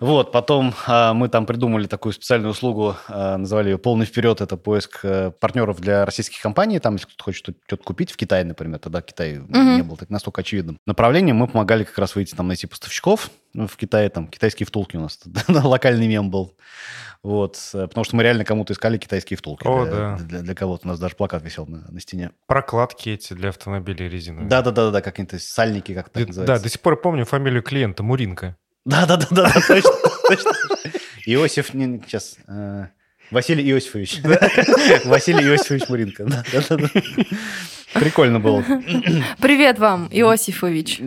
Вот, 0.00 0.32
потом 0.32 0.74
а, 0.87 1.14
мы 1.14 1.28
там 1.28 1.46
придумали 1.46 1.87
такую 1.87 2.12
специальную 2.12 2.50
услугу, 2.50 2.96
а, 3.09 3.37
называли 3.37 3.70
ее 3.70 3.78
«Полный 3.78 4.06
вперед». 4.06 4.40
Это 4.40 4.56
поиск 4.56 5.00
а, 5.04 5.30
партнеров 5.30 5.80
для 5.80 6.04
российских 6.04 6.40
компаний. 6.40 6.78
Там, 6.78 6.94
если 6.94 7.06
кто-то 7.06 7.24
хочет 7.24 7.40
что-то 7.40 7.82
купить 7.82 8.11
в 8.11 8.16
Китае, 8.16 8.44
например, 8.44 8.78
тогда 8.78 9.00
Китай 9.00 9.38
угу. 9.38 9.52
не 9.52 9.82
был 9.82 9.96
так 9.96 10.11
настолько 10.11 10.42
очевидным. 10.42 10.78
Направлением 10.87 11.37
мы 11.37 11.48
помогали 11.48 11.85
как 11.85 11.98
раз 11.98 12.14
выйти, 12.14 12.35
там, 12.35 12.48
найти 12.48 12.66
поставщиков 12.66 13.30
ну, 13.54 13.66
в 13.66 13.76
Китае. 13.76 14.11
Там 14.11 14.28
китайские 14.28 14.66
втулки 14.66 14.96
у 14.96 15.00
нас. 15.00 15.18
Локальный 15.48 16.06
мем 16.06 16.30
был. 16.30 16.56
Вот, 17.22 17.59
э, 17.74 17.88
потому 17.88 18.04
что 18.04 18.14
мы 18.14 18.22
реально 18.22 18.44
кому-то 18.44 18.72
искали 18.72 18.98
китайские 18.98 19.37
втулки. 19.37 19.66
О, 19.66 19.85
для, 19.85 19.94
да. 19.94 20.16
для, 20.18 20.40
для 20.42 20.54
кого-то. 20.54 20.87
У 20.87 20.88
нас 20.88 21.00
даже 21.00 21.16
плакат 21.16 21.42
висел 21.42 21.66
на, 21.66 21.85
на 21.90 22.00
стене. 22.00 22.30
Прокладки 22.46 23.09
эти 23.09 23.32
для 23.32 23.48
автомобилей 23.48 24.09
резиновые. 24.09 24.48
Да-да-да, 24.48 24.90
да, 24.90 25.00
какие-то 25.00 25.38
сальники, 25.38 25.94
как 25.94 26.09
это 26.09 26.26
называется. 26.26 26.54
Да, 26.54 26.62
до 26.62 26.68
сих 26.68 26.80
пор 26.80 27.00
помню 27.00 27.24
фамилию 27.24 27.62
клиента 27.62 28.02
Муринка. 28.02 28.56
Да-да-да, 28.87 29.53
точно, 29.68 29.90
точно. 30.29 30.53
Иосиф, 31.27 31.70
сейчас... 31.72 32.37
Э, 32.46 32.87
Василий 33.33 33.68
Иосифович. 33.68 34.20
Василий 35.05 35.45
Иосифович 35.45 35.89
Муринко. 35.89 36.28
Прикольно 37.95 38.39
было. 38.39 38.64
Привет 39.41 39.80
вам, 39.80 40.09
Иосифович. 40.12 41.01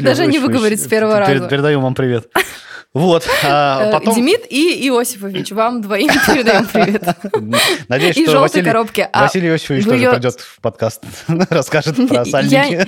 Даже 0.00 0.26
не 0.26 0.38
выговорить 0.38 0.82
с 0.82 0.86
первого 0.86 1.18
раза. 1.18 1.46
Передаю 1.46 1.80
вам 1.80 1.94
привет. 1.94 2.30
Вот. 2.94 3.28
А 3.42 3.88
э, 3.88 3.92
потом... 3.92 4.14
Демид 4.14 4.42
и 4.48 4.86
Иосифович, 4.88 5.50
вам 5.50 5.82
двоим 5.82 6.08
передаем 6.26 6.64
привет. 6.64 7.02
Надеюсь, 7.88 8.16
и 8.16 8.22
что 8.22 8.30
желтой 8.30 8.48
Василий, 8.48 8.64
коробки. 8.64 9.08
А 9.12 9.22
Василий 9.22 9.48
Иосифович 9.48 9.84
тоже 9.84 10.10
придет 10.12 10.40
в 10.40 10.60
подкаст, 10.60 11.02
расскажет 11.50 11.96
про 12.08 12.24
сальники. 12.24 12.54
Я... 12.54 12.86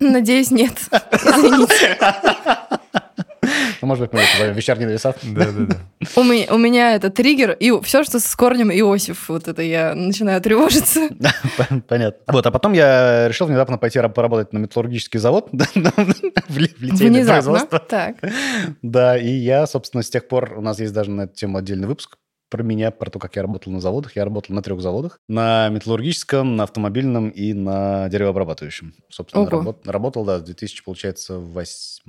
Надеюсь, 0.00 0.50
нет. 0.50 0.72
Извините. 1.12 1.96
Ну, 3.82 3.88
может 3.88 4.02
быть, 4.02 4.12
мы 4.12 4.20
это 4.20 4.52
вечерний 4.52 4.86
нависат. 4.86 5.18
Да, 5.22 5.44
да, 5.44 5.66
да. 5.66 5.76
У 6.16 6.22
меня, 6.58 6.94
это 6.94 7.10
триггер, 7.10 7.50
и 7.50 7.72
все, 7.82 8.04
что 8.04 8.20
с 8.20 8.36
корнем 8.36 8.70
Иосиф, 8.70 9.28
вот 9.28 9.48
это 9.48 9.60
я 9.60 9.96
начинаю 9.96 10.40
тревожиться. 10.40 11.08
Понятно. 11.88 12.32
Вот, 12.32 12.46
а 12.46 12.52
потом 12.52 12.74
я 12.74 13.26
решил 13.26 13.48
внезапно 13.48 13.78
пойти 13.78 14.00
поработать 14.00 14.52
на 14.52 14.58
металлургический 14.58 15.18
завод 15.18 15.48
в 15.52 16.58
литейное 16.58 17.26
производство. 17.26 17.80
Так. 17.80 18.16
Да, 18.82 19.18
и 19.18 19.28
я, 19.28 19.66
собственно, 19.66 20.04
с 20.04 20.10
тех 20.10 20.28
пор, 20.28 20.54
у 20.56 20.60
нас 20.60 20.78
есть 20.78 20.92
даже 20.92 21.10
на 21.10 21.22
эту 21.22 21.34
тему 21.34 21.58
отдельный 21.58 21.88
выпуск, 21.88 22.18
про 22.52 22.62
меня, 22.62 22.90
про 22.90 23.08
то, 23.08 23.18
как 23.18 23.34
я 23.36 23.42
работал 23.42 23.72
на 23.72 23.80
заводах. 23.80 24.14
Я 24.14 24.24
работал 24.24 24.54
на 24.54 24.60
трех 24.60 24.82
заводах. 24.82 25.18
На 25.26 25.70
металлургическом, 25.70 26.54
на 26.54 26.64
автомобильном 26.64 27.30
и 27.30 27.54
на 27.54 28.10
деревообрабатывающем. 28.10 28.92
Собственно, 29.08 29.48
работ, 29.48 29.86
работал, 29.86 30.26
да, 30.26 30.38
с 30.38 30.42
2000, 30.42 30.84
получается, 30.84 31.38
8 31.38 32.04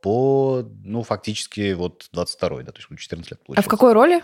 по, 0.00 0.64
ну, 0.82 1.02
фактически 1.02 1.74
вот 1.74 2.08
22 2.14 2.62
да, 2.62 2.72
то 2.72 2.78
есть 2.78 2.88
14 2.98 3.30
лет 3.30 3.40
получается. 3.44 3.58
А 3.58 3.62
в 3.62 3.68
какой 3.68 3.92
роли? 3.92 4.22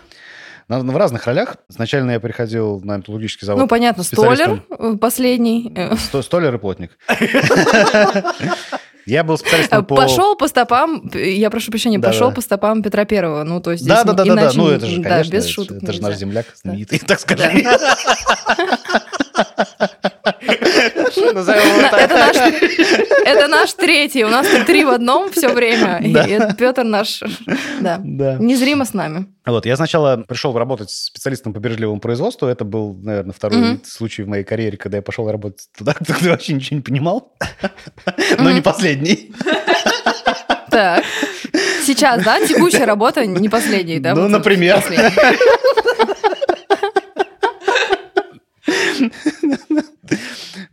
На, 0.67 0.79
в 0.79 0.97
разных 0.97 1.27
ролях. 1.27 1.57
Сначала 1.69 2.09
я 2.09 2.19
приходил 2.19 2.81
на 2.81 2.97
металлургический 2.97 3.45
завод. 3.45 3.61
Ну, 3.61 3.67
понятно, 3.67 4.01
столер 4.01 4.63
э, 4.67 4.95
последний. 4.99 5.71
Сто, 5.99 6.23
столер 6.23 6.55
и 6.55 6.57
плотник. 6.57 6.97
Я 9.05 9.23
был 9.23 9.37
специалистом 9.37 9.85
по... 9.85 9.95
Пошел 9.95 10.35
по 10.35 10.47
стопам, 10.47 11.09
я 11.13 11.49
прошу 11.49 11.71
прощения, 11.71 11.97
да, 11.97 12.09
пошел 12.09 12.29
да. 12.29 12.35
по 12.35 12.41
стопам 12.41 12.81
Петра 12.83 13.05
Первого. 13.05 13.43
Ну, 13.43 13.61
то 13.61 13.71
есть 13.71 13.85
да, 13.85 14.03
да, 14.03 14.13
да, 14.13 14.23
иначе... 14.23 14.57
да, 14.57 14.63
ну 14.63 14.69
это 14.69 14.85
же, 14.85 15.01
конечно, 15.01 15.31
да, 15.31 15.37
без 15.37 15.47
шуток 15.47 15.77
это, 15.77 15.85
это 15.85 15.93
же 15.93 16.01
наш 16.01 16.15
земляк 16.15 16.45
знаменитый, 16.61 16.99
так 16.99 17.19
скажем. 17.19 17.51
Это 23.25 23.47
наш 23.47 23.73
третий. 23.73 24.23
У 24.23 24.29
нас 24.29 24.47
тут 24.47 24.65
три 24.65 24.83
в 24.83 24.89
одном 24.89 25.31
все 25.31 25.49
время. 25.49 25.99
И 26.03 26.39
Петр 26.57 26.83
наш, 26.83 27.23
да, 27.79 27.97
незримо 27.97 28.85
с 28.85 28.93
нами. 28.93 29.25
Вот, 29.45 29.65
я 29.65 29.75
сначала 29.75 30.17
пришел 30.17 30.57
работать 30.57 30.91
специалистом 30.91 31.53
по 31.53 31.59
бережливому 31.59 31.99
производству. 31.99 32.47
Это 32.47 32.63
был, 32.63 32.95
наверное, 33.01 33.33
второй 33.33 33.79
случай 33.83 34.23
в 34.23 34.27
моей 34.27 34.43
карьере, 34.43 34.77
когда 34.77 34.97
я 34.97 35.01
пошел 35.01 35.29
работать 35.31 35.67
туда, 35.77 35.95
где 35.99 36.29
вообще 36.29 36.53
ничего 36.53 36.77
не 36.77 36.83
понимал. 36.83 37.33
Но 38.37 38.51
не 38.51 38.61
последний. 38.61 39.33
Так. 40.69 41.03
Сейчас, 41.83 42.23
да? 42.23 42.39
Текущая 42.45 42.85
работа 42.85 43.25
не 43.25 43.49
последняя, 43.49 43.99
да? 43.99 44.15
Ну, 44.15 44.27
например. 44.27 44.83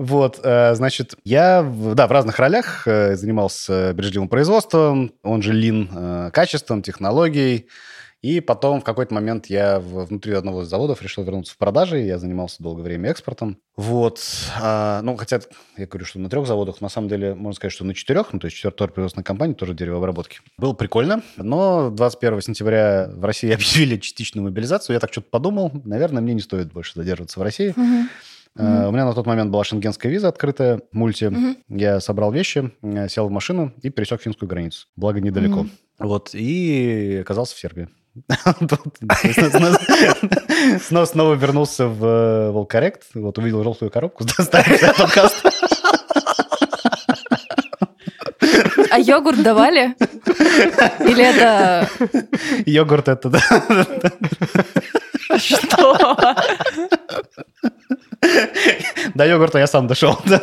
Вот, 0.09 0.40
э, 0.42 0.74
значит, 0.74 1.16
я, 1.24 1.62
да, 1.62 2.06
в 2.06 2.12
разных 2.12 2.38
ролях 2.38 2.86
э, 2.86 3.14
занимался 3.14 3.92
бережливым 3.92 4.28
производством, 4.28 5.12
он 5.22 5.42
же 5.42 5.52
лин, 5.52 5.90
э, 5.94 6.30
качеством, 6.32 6.82
технологией, 6.82 7.68
и 8.20 8.40
потом 8.40 8.80
в 8.80 8.84
какой-то 8.84 9.14
момент 9.14 9.46
я 9.46 9.78
внутри 9.78 10.32
одного 10.32 10.62
из 10.62 10.68
заводов 10.68 11.02
решил 11.02 11.22
вернуться 11.22 11.54
в 11.54 11.56
продажи. 11.56 11.98
Я 12.00 12.18
занимался 12.18 12.61
долгое 12.61 12.82
время 12.82 13.11
экспортом. 13.11 13.59
Вот. 13.76 14.20
А, 14.61 15.02
ну, 15.02 15.16
хотя 15.16 15.38
я 15.76 15.86
говорю, 15.86 16.04
что 16.04 16.18
на 16.18 16.28
трех 16.28 16.44
заводах, 16.44 16.80
на 16.80 16.88
самом 16.88 17.09
деле, 17.09 17.34
можно 17.34 17.54
сказать, 17.54 17.72
что 17.72 17.84
на 17.84 17.94
четырех, 17.94 18.32
ну, 18.32 18.40
то 18.40 18.46
есть 18.46 18.56
четвертая 18.56 18.88
производственная 18.88 19.24
компания, 19.24 19.54
тоже 19.54 19.72
деревообработки. 19.72 20.40
Было 20.59 20.72
прикольно, 20.72 21.22
но 21.36 21.90
21 21.90 22.40
сентября 22.40 23.09
в 23.09 23.24
России 23.24 23.52
объявили 23.54 23.98
частичную 23.98 24.44
мобилизацию. 24.44 24.94
Я 24.94 25.00
так 25.00 25.12
что-то 25.12 25.28
подумал, 25.30 25.70
наверное, 25.84 26.20
мне 26.20 26.34
не 26.34 26.40
стоит 26.40 26.72
больше 26.72 26.94
задерживаться 26.96 27.38
в 27.38 27.42
России. 27.44 27.72
Uh-huh. 27.76 28.09
Uh-huh. 28.57 28.88
У 28.88 28.92
меня 28.92 29.05
на 29.05 29.12
тот 29.14 29.26
момент 29.26 29.51
была 29.51 29.64
шенгенская 29.64 30.11
виза 30.11 30.28
открытая, 30.28 30.80
мульти. 30.92 31.24
Uh-huh. 31.24 31.57
Я 31.68 32.01
собрал 32.01 32.32
вещи, 32.32 32.72
э, 32.82 33.09
сел 33.09 33.28
в 33.28 33.30
машину 33.30 33.72
и 33.82 33.90
пересек 33.90 34.20
финскую 34.22 34.49
границу. 34.49 34.86
Благо, 34.96 35.20
недалеко. 35.20 35.61
Uh-huh. 35.61 35.70
Вот, 35.99 36.30
и 36.32 37.18
оказался 37.20 37.55
в 37.55 37.59
Сербии. 37.59 37.88
Снова, 40.80 41.05
снова 41.05 41.34
вернулся 41.34 41.86
в 41.86 42.05
э, 42.05 42.51
Волкоррект, 42.51 43.05
вот 43.14 43.38
увидел 43.38 43.62
желтую 43.62 43.90
коробку, 43.90 44.24
ставил 44.28 44.94
подкаст. 44.96 45.44
А 48.90 48.99
йогурт 48.99 49.42
давали? 49.42 49.94
Или 51.01 51.24
это... 51.24 51.88
Йогурт 52.66 53.09
это, 53.09 53.28
да. 53.28 53.40
Что? 55.36 56.16
До 59.14 59.27
йогурта 59.27 59.59
я 59.59 59.66
сам 59.66 59.87
дошел, 59.87 60.19
да. 60.27 60.43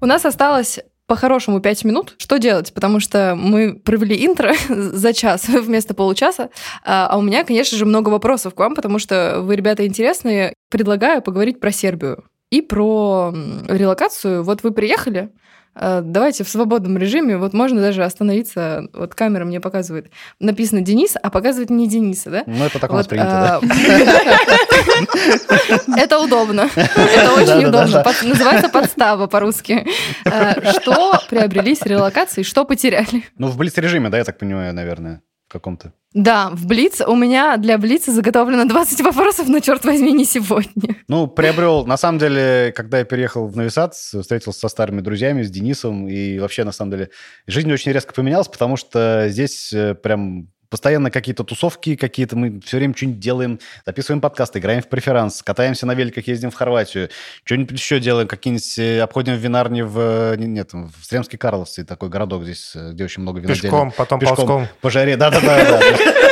У 0.00 0.06
нас 0.06 0.24
осталось 0.24 0.80
по-хорошему 1.06 1.60
5 1.60 1.84
минут. 1.84 2.14
Что 2.18 2.38
делать? 2.38 2.72
Потому 2.72 2.98
что 2.98 3.34
мы 3.36 3.74
провели 3.74 4.26
интро 4.26 4.54
за 4.68 5.12
час 5.12 5.46
вместо 5.48 5.94
получаса, 5.94 6.50
а, 6.84 7.08
а 7.08 7.18
у 7.18 7.22
меня, 7.22 7.44
конечно 7.44 7.76
же, 7.76 7.84
много 7.84 8.08
вопросов 8.08 8.54
к 8.54 8.58
вам, 8.58 8.74
потому 8.74 8.98
что 8.98 9.40
вы, 9.42 9.56
ребята, 9.56 9.86
интересные. 9.86 10.54
Предлагаю 10.70 11.22
поговорить 11.22 11.60
про 11.60 11.70
Сербию 11.70 12.24
и 12.50 12.62
про 12.62 13.32
релокацию. 13.68 14.42
Вот 14.42 14.62
вы 14.62 14.70
приехали, 14.72 15.30
давайте 15.74 16.44
в 16.44 16.48
свободном 16.48 16.98
режиме, 16.98 17.38
вот 17.38 17.52
можно 17.52 17.80
даже 17.80 18.04
остановиться, 18.04 18.88
вот 18.92 19.14
камера 19.14 19.44
мне 19.44 19.60
показывает, 19.60 20.10
написано 20.40 20.80
Денис, 20.80 21.14
а 21.20 21.30
показывает 21.30 21.70
не 21.70 21.88
Дениса, 21.88 22.30
да? 22.30 22.42
Ну, 22.46 22.64
это 22.64 22.78
так 22.78 22.92
у 22.92 22.94
нас 22.94 23.06
принято, 23.06 23.30
да? 23.30 23.60
Это 25.96 26.18
удобно, 26.18 26.68
это 26.74 27.32
очень 27.34 27.66
удобно, 27.66 28.04
называется 28.22 28.68
подстава 28.68 29.26
по-русски. 29.26 29.86
Э, 30.24 30.72
что 30.72 31.18
приобрели 31.28 31.74
с 31.74 31.82
релокацией, 31.82 32.44
что 32.44 32.64
потеряли? 32.64 33.24
Ну, 33.38 33.48
в 33.48 33.56
блиц-режиме, 33.56 34.10
да, 34.10 34.18
я 34.18 34.24
так 34.24 34.38
понимаю, 34.38 34.74
наверное 34.74 35.22
каком-то. 35.52 35.92
Да, 36.14 36.50
в 36.50 36.66
Блиц. 36.66 37.00
У 37.06 37.14
меня 37.14 37.56
для 37.56 37.78
Блица 37.78 38.12
заготовлено 38.12 38.64
20 38.64 39.00
вопросов, 39.00 39.48
но, 39.48 39.60
черт 39.60 39.84
возьми, 39.84 40.12
не 40.12 40.24
сегодня. 40.24 40.96
Ну, 41.08 41.26
приобрел... 41.26 41.86
На 41.86 41.96
самом 41.96 42.18
деле, 42.18 42.72
когда 42.76 42.98
я 42.98 43.04
переехал 43.04 43.46
в 43.46 43.56
Новисад, 43.56 43.94
встретился 43.94 44.60
со 44.60 44.68
старыми 44.68 45.00
друзьями, 45.00 45.42
с 45.42 45.50
Денисом, 45.50 46.08
и 46.08 46.38
вообще, 46.38 46.64
на 46.64 46.72
самом 46.72 46.92
деле, 46.92 47.10
жизнь 47.46 47.72
очень 47.72 47.92
резко 47.92 48.12
поменялась, 48.12 48.48
потому 48.48 48.76
что 48.76 49.26
здесь 49.28 49.72
э, 49.72 49.94
прям 49.94 50.48
постоянно 50.72 51.10
какие-то 51.10 51.44
тусовки, 51.44 51.96
какие-то 51.96 52.34
мы 52.34 52.58
все 52.62 52.78
время 52.78 52.96
что-нибудь 52.96 53.20
делаем, 53.20 53.60
записываем 53.84 54.22
подкасты, 54.22 54.58
играем 54.58 54.80
в 54.80 54.88
преферанс, 54.88 55.42
катаемся 55.42 55.84
на 55.84 55.92
великах, 55.92 56.26
ездим 56.26 56.50
в 56.50 56.54
Хорватию, 56.54 57.10
что-нибудь 57.44 57.78
еще 57.78 58.00
делаем, 58.00 58.26
какие-нибудь 58.26 58.78
э, 58.78 59.00
обходим 59.00 59.34
в 59.34 59.36
винарни 59.36 59.82
в, 59.82 60.34
нет, 60.36 60.72
в 60.72 60.90
Сремский 61.02 61.36
Карловцы, 61.36 61.84
такой 61.84 62.08
городок 62.08 62.44
здесь, 62.44 62.72
э, 62.74 62.92
где 62.92 63.04
очень 63.04 63.20
много 63.20 63.40
виноделия. 63.40 63.60
Пешком, 63.60 63.92
потом 63.94 64.18
Пешком, 64.18 64.36
ползком. 64.36 64.68
По 64.80 64.90
жаре, 64.90 65.18
да-да-да. 65.18 65.78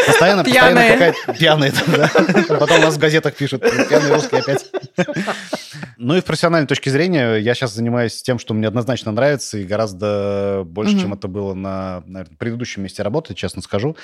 Постоянно, 0.07 0.45
постоянно 0.45 0.89
какая-то... 0.89 1.33
Пьяные. 1.35 1.73
Потом 2.49 2.79
у 2.79 2.83
нас 2.85 2.95
в 2.95 2.99
газетах 2.99 3.35
пишут, 3.35 3.61
пьяные 3.61 4.15
русские 4.15 4.41
опять. 4.41 4.71
Ну 5.99 6.17
и 6.17 6.23
в 6.23 6.25
профессиональной 6.25 6.67
точке 6.67 6.91
зрения 6.91 7.35
я 7.35 7.55
сейчас 7.55 7.75
занимаюсь 7.75 8.23
тем, 8.23 8.39
что 8.39 8.55
мне 8.55 8.67
однозначно 8.67 9.13
нравится, 9.13 9.59
и 9.59 9.65
гораздо 9.65 10.63
больше, 10.65 10.99
чем 10.99 11.13
это 11.13 11.29
было 11.29 11.53
на 11.53 12.03
предыдущем 12.39 12.83
месте 12.83 13.03
работы, 13.03 13.35
честно 13.35 13.61
скажу. 13.61 13.99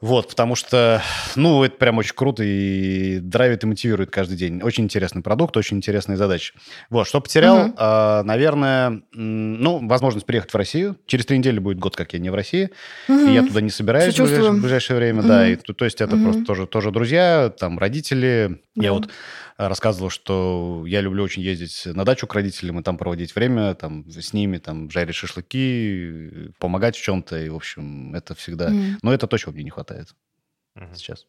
Вот, 0.00 0.28
потому 0.28 0.54
что, 0.54 1.02
ну, 1.36 1.62
это 1.62 1.76
прям 1.76 1.98
очень 1.98 2.14
круто 2.14 2.42
и 2.42 3.18
драйвит 3.20 3.64
и 3.64 3.66
мотивирует 3.66 4.10
каждый 4.10 4.36
день. 4.38 4.62
Очень 4.62 4.84
интересный 4.84 5.20
продукт, 5.20 5.54
очень 5.58 5.76
интересные 5.76 6.16
задачи. 6.16 6.54
Вот, 6.88 7.06
что 7.06 7.20
потерял? 7.20 7.66
Угу. 7.66 7.74
А, 7.76 8.22
наверное, 8.22 9.02
ну, 9.12 9.86
возможность 9.86 10.24
приехать 10.24 10.52
в 10.52 10.56
Россию. 10.56 10.96
Через 11.06 11.26
три 11.26 11.36
недели 11.36 11.58
будет 11.58 11.78
год, 11.78 11.96
как 11.96 12.14
я 12.14 12.18
не 12.18 12.30
в 12.30 12.34
России. 12.34 12.70
Угу. 13.08 13.28
И 13.28 13.34
я 13.34 13.42
туда 13.42 13.60
не 13.60 13.70
собираюсь 13.70 14.14
в 14.14 14.22
ближайшее, 14.22 14.50
в 14.52 14.60
ближайшее 14.62 14.96
время. 14.96 15.20
Угу. 15.20 15.28
Да, 15.28 15.48
и, 15.48 15.56
то, 15.56 15.74
то 15.74 15.84
есть 15.84 16.00
это 16.00 16.16
угу. 16.16 16.24
просто 16.24 16.44
тоже, 16.44 16.66
тоже 16.66 16.90
друзья, 16.92 17.52
там, 17.58 17.78
родители. 17.78 18.60
Угу. 18.76 18.82
Я 18.82 18.92
вот 18.94 19.10
рассказывал, 19.68 20.10
что 20.10 20.84
я 20.86 21.00
люблю 21.00 21.22
очень 21.22 21.42
ездить 21.42 21.82
на 21.86 22.04
дачу 22.04 22.26
к 22.26 22.34
родителям 22.34 22.80
и 22.80 22.82
там 22.82 22.96
проводить 22.96 23.34
время, 23.34 23.74
там, 23.74 24.04
с 24.10 24.32
ними, 24.32 24.58
там, 24.58 24.90
жарить 24.90 25.14
шашлыки, 25.14 26.52
помогать 26.58 26.96
в 26.96 27.02
чем-то. 27.02 27.38
И, 27.38 27.48
в 27.48 27.56
общем, 27.56 28.14
это 28.14 28.34
всегда... 28.34 28.70
Mm. 28.70 28.98
Но 29.02 29.12
это 29.12 29.26
то, 29.26 29.36
чего 29.36 29.52
мне 29.52 29.64
не 29.64 29.70
хватает 29.70 30.08
mm-hmm. 30.76 30.94
сейчас. 30.94 31.26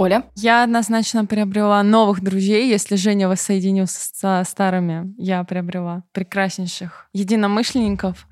Оля? 0.00 0.24
Я 0.34 0.64
однозначно 0.64 1.26
приобрела 1.26 1.82
новых 1.82 2.22
друзей. 2.22 2.70
Если 2.70 2.96
Женя 2.96 3.28
воссоединился 3.28 4.08
со 4.14 4.42
старыми, 4.46 5.14
я 5.18 5.44
приобрела 5.44 6.04
прекраснейших 6.12 7.10
единомышленников. 7.12 8.26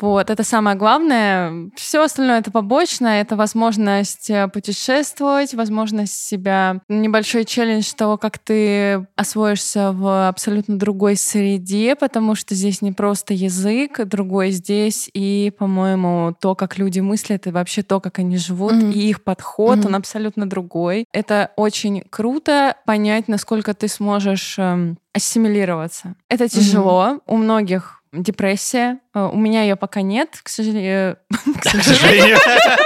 Вот, 0.00 0.30
это 0.30 0.42
самое 0.44 0.76
главное. 0.76 1.70
Все 1.76 2.02
остальное 2.02 2.40
это 2.40 2.50
побочное, 2.50 3.20
это 3.20 3.36
возможность 3.36 4.30
э, 4.30 4.48
путешествовать, 4.48 5.54
возможность 5.54 6.14
себя, 6.14 6.80
небольшой 6.88 7.44
челлендж 7.44 7.92
того, 7.94 8.16
как 8.16 8.38
ты 8.38 9.06
освоишься 9.16 9.92
в 9.92 10.28
абсолютно 10.28 10.78
другой 10.78 11.16
среде, 11.16 11.96
потому 11.96 12.34
что 12.34 12.54
здесь 12.54 12.80
не 12.80 12.92
просто 12.92 13.34
язык, 13.34 14.04
другой 14.06 14.50
здесь, 14.50 15.10
и, 15.12 15.52
по-моему, 15.58 16.34
то, 16.40 16.54
как 16.54 16.78
люди 16.78 17.00
мыслят, 17.00 17.46
и 17.46 17.50
вообще 17.50 17.82
то, 17.82 18.00
как 18.00 18.18
они 18.18 18.38
живут, 18.38 18.72
mm-hmm. 18.72 18.92
и 18.92 19.10
их 19.10 19.22
подход, 19.22 19.78
mm-hmm. 19.78 19.86
он 19.86 19.94
абсолютно 19.96 20.48
другой. 20.48 21.04
Это 21.12 21.50
очень 21.56 22.02
круто 22.08 22.76
понять, 22.86 23.28
насколько 23.28 23.74
ты 23.74 23.88
сможешь 23.88 24.58
эм, 24.58 24.98
ассимилироваться. 25.12 26.14
Это 26.28 26.48
тяжело. 26.48 27.06
Mm-hmm. 27.06 27.20
У 27.26 27.36
многих 27.36 27.99
депрессия. 28.12 28.98
Э, 29.14 29.28
у 29.32 29.36
меня 29.36 29.62
ее 29.62 29.76
пока 29.76 30.02
нет, 30.02 30.40
к 30.42 30.48
сожалению. 30.48 31.18
К 31.62 31.64
сожалению. 31.64 32.38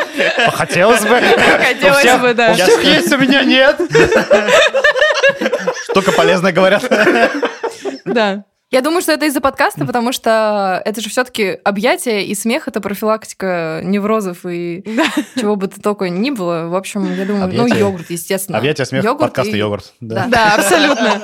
Хотелось 0.53 1.03
бы. 1.03 1.21
Хотелось 1.21 2.21
бы, 2.21 2.35
да. 2.35 2.53
У 2.53 2.55
всех 2.55 2.83
есть, 2.85 3.13
у 3.13 3.19
меня 3.19 3.43
нет. 3.43 3.81
Штука 5.91 6.13
полезная, 6.13 6.53
говорят. 6.53 6.85
Да. 8.05 8.45
Я 8.75 8.81
думаю, 8.81 9.03
что 9.03 9.13
это 9.13 9.27
из-за 9.27 9.41
подкаста, 9.41 9.87
потому 9.87 10.11
что 10.11 10.83
это 10.85 11.01
же 11.01 11.09
все-таки 11.09 11.61
объятие 11.63 12.27
и 12.27 12.35
смех 12.35 12.67
это 12.67 12.81
профилактика 12.81 13.81
неврозов 13.85 14.45
и 14.45 14.83
чего 15.37 15.55
бы 15.55 15.69
то 15.69 15.81
только 15.81 16.09
ни 16.09 16.31
было. 16.31 16.67
В 16.67 16.75
общем, 16.75 17.05
я 17.15 17.25
думаю, 17.25 17.53
ну, 17.55 17.69
ну, 17.69 17.77
йогурт, 17.77 18.11
естественно. 18.11 18.59
Объятие, 18.59 18.85
смех, 18.85 19.05
подкаст 19.17 19.51
и, 19.51 19.59
йогурт. 19.59 19.93
Да, 20.01 20.57
абсолютно. 20.57 21.23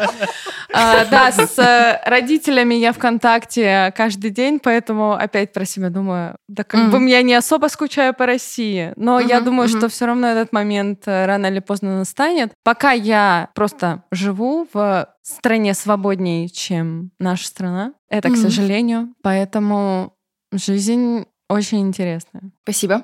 А, 0.72 1.05
да, 1.07 1.32
с 1.32 1.59
э, 1.59 2.01
родителями 2.09 2.74
я 2.74 2.92
ВКонтакте 2.92 3.92
каждый 3.96 4.30
день, 4.30 4.61
поэтому 4.61 5.14
опять 5.14 5.53
про 5.53 5.64
себя 5.64 5.90
думаю, 5.90 6.36
да 6.46 6.62
как 6.62 6.92
бы 6.92 7.09
я 7.09 7.22
не 7.22 7.34
особо 7.34 7.66
скучаю 7.66 8.14
по 8.14 8.26
России, 8.26 8.92
но 8.94 9.18
я 9.18 9.40
думаю, 9.40 9.68
что 9.68 9.88
все 9.88 10.07
равно 10.07 10.28
этот 10.28 10.53
момент 10.53 11.03
э, 11.07 11.26
рано 11.26 11.46
или 11.46 11.59
поздно 11.59 11.98
настанет. 11.98 12.53
Пока 12.62 12.92
я 12.92 13.48
просто 13.55 14.05
живу 14.12 14.68
в 14.72 15.09
стране 15.22 15.74
свободнее, 15.74 16.48
чем 16.48 17.11
наша 17.41 17.49
страна. 17.49 17.95
Это, 18.09 18.28
mm-hmm. 18.28 18.34
к 18.34 18.36
сожалению. 18.36 19.14
Поэтому 19.22 20.14
жизнь 20.53 21.26
очень 21.49 21.80
интересная. 21.80 22.43
Спасибо. 22.62 23.03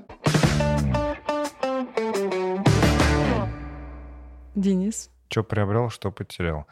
Денис. 4.54 5.10
Что 5.28 5.42
приобрел, 5.42 5.90
что 5.90 6.10
потерял. 6.10 6.66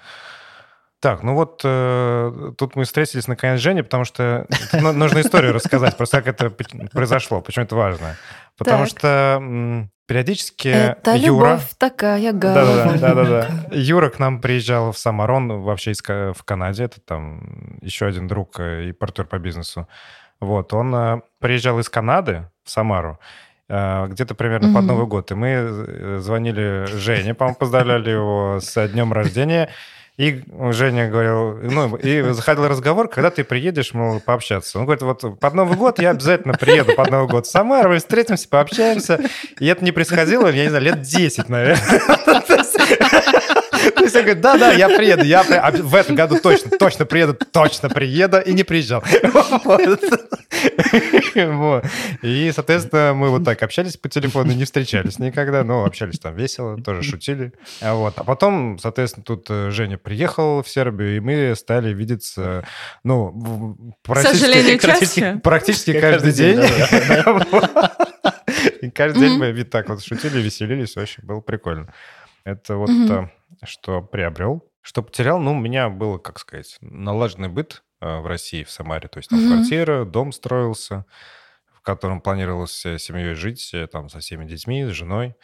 Так, 1.01 1.23
ну 1.23 1.35
вот 1.35 1.61
э, 1.65 2.53
тут 2.57 2.77
мы 2.77 2.85
встретились 2.85 3.29
наконец 3.29 3.61
с 3.61 3.63
Женей, 3.63 3.83
потому 3.83 4.05
что 4.05 4.47
нужно 4.73 5.21
историю 5.21 5.53
рассказать, 5.53 5.97
просто 5.97 6.23
как 6.23 6.41
это 6.41 6.51
произошло, 6.93 7.43
почему 7.43 7.67
это 7.67 7.77
важно. 7.77 8.17
Потому 8.57 8.87
что 8.87 9.89
периодически 10.07 10.69
это 10.69 11.17
Юра... 11.17 11.51
любовь 11.51 11.71
такая 11.79 12.33
да, 12.33 12.97
да, 12.97 13.15
да, 13.15 13.25
да, 13.25 13.49
Юра 13.73 14.11
к 14.11 14.19
нам 14.19 14.41
приезжал 14.41 14.93
в 14.93 14.99
Самарон, 14.99 15.63
вообще 15.63 15.93
из, 15.93 16.01
в 16.03 16.43
Канаде, 16.45 16.85
это 16.85 17.01
там 17.01 17.79
еще 17.81 18.07
один 18.07 18.27
друг 18.27 18.61
э, 18.61 18.89
и 18.89 18.93
партнер 18.93 19.27
по 19.27 19.39
бизнесу. 19.39 19.89
Вот, 20.41 20.73
он 20.75 20.95
э, 20.95 21.21
приезжал 21.39 21.79
из 21.79 21.89
Канады 21.89 22.49
в 22.65 22.71
Самару, 22.71 23.19
э, 23.69 24.07
где-то 24.09 24.35
примерно 24.35 24.67
mm-hmm. 24.67 24.75
под 24.75 24.85
Новый 24.85 25.07
год. 25.07 25.31
И 25.31 25.35
мы 25.35 26.19
звонили 26.21 26.87
Жене, 26.87 27.35
по-моему, 27.35 27.57
поздравляли 27.57 28.11
его 28.11 28.59
с 28.61 28.89
днем 28.89 29.13
рождения. 29.13 29.71
И 30.17 30.45
Женя 30.71 31.11
говорил, 31.11 31.57
ну, 31.57 31.97
и 31.97 32.23
заходил 32.33 32.69
разговор, 32.69 33.09
когда 33.09 33.31
ты 33.31 33.43
приедешь, 33.43 33.95
мол, 33.95 34.21
пообщаться. 34.21 34.79
Он 34.79 34.85
говорит, 34.85 35.03
вот 35.03 35.41
под 35.41 35.55
Новый 35.55 35.77
год 35.77 35.99
я 35.99 36.11
обязательно 36.11 36.55
приеду 36.55 36.95
под 36.95 37.11
Новый 37.11 37.29
год 37.29 37.47
в 37.47 37.51
Самару, 37.51 37.91
мы 37.91 37.99
встретимся, 37.99 38.49
пообщаемся. 38.49 39.19
И 39.59 39.67
это 39.67 39.85
не 39.85 39.91
происходило, 39.91 40.47
я 40.47 40.63
не 40.63 40.69
знаю, 40.69 40.85
лет 40.85 41.03
10, 41.03 41.49
наверное. 41.49 41.83
То 44.05 44.07
есть 44.07 44.17
я 44.17 44.23
говорю, 44.23 44.41
да-да, 44.41 44.73
я 44.73 44.89
приеду, 44.91 45.25
я 45.25 45.43
при... 45.45 45.55
а 45.55 45.71
в 45.71 45.95
этом 45.95 46.15
году 46.15 46.39
точно, 46.39 46.77
точно 46.77 47.07
приеду, 47.07 47.35
точно 47.35 47.89
приеду, 47.89 48.39
и 48.39 48.53
не 48.53 48.63
приезжал. 48.63 49.03
Вот. 51.35 51.85
И, 52.23 52.53
соответственно, 52.55 53.15
мы 53.15 53.31
вот 53.31 53.45
так 53.45 53.63
общались 53.63 53.97
по 53.97 54.09
телефону, 54.09 54.53
не 54.53 54.65
встречались 54.65 55.19
никогда, 55.19 55.65
но 55.65 55.85
общались 55.85 56.19
там 56.19 56.37
весело, 56.37 56.81
тоже 56.81 57.03
шутили. 57.03 57.53
А 57.81 57.95
вот. 57.95 58.15
А 58.17 58.25
потом, 58.25 58.79
соответственно, 58.79 59.25
тут 59.25 59.47
э, 59.49 59.71
Женя 59.71 59.99
приехал 59.99 60.63
в 60.63 60.69
Сербию, 60.69 61.17
и 61.17 61.21
мы 61.21 61.55
стали 61.57 61.93
видеться, 61.93 62.65
ну, 63.03 63.95
практически, 64.03 64.79
практически, 64.79 65.41
практически 65.43 66.01
каждый 66.01 66.33
день. 66.33 66.61
И 68.81 68.91
каждый 68.91 69.21
день 69.21 69.39
мы 69.39 69.65
так 69.65 69.89
вот 69.89 70.05
шутили, 70.05 70.41
веселились, 70.41 70.97
очень 70.97 71.25
было 71.25 71.41
прикольно. 71.41 71.93
Это 72.45 72.77
вот 72.77 72.91
то, 73.09 73.31
что 73.65 74.03
приобрел. 74.03 74.65
Что 74.83 75.03
потерял, 75.03 75.41
ну, 75.41 75.53
у 75.53 75.59
меня 75.59 75.89
было, 75.89 76.19
как 76.19 76.39
сказать, 76.39 76.77
налаженный 76.83 77.49
быт 77.49 77.83
э, 78.03 78.19
в 78.19 78.27
России, 78.27 78.65
в 78.65 78.71
Самаре. 78.71 79.09
То 79.09 79.19
есть 79.19 79.31
там 79.31 79.39
квартира, 79.39 80.05
дом 80.05 80.31
строился, 80.31 81.07
в 81.73 81.81
котором 81.81 82.21
планировалось 82.21 82.85
э, 82.85 82.99
семьей 82.99 83.33
жить, 83.33 83.71
э, 83.73 83.87
там, 83.87 84.11
со 84.11 84.19
всеми 84.19 84.45
детьми, 84.45 84.85
с 84.85 84.91
женой. 84.91 85.37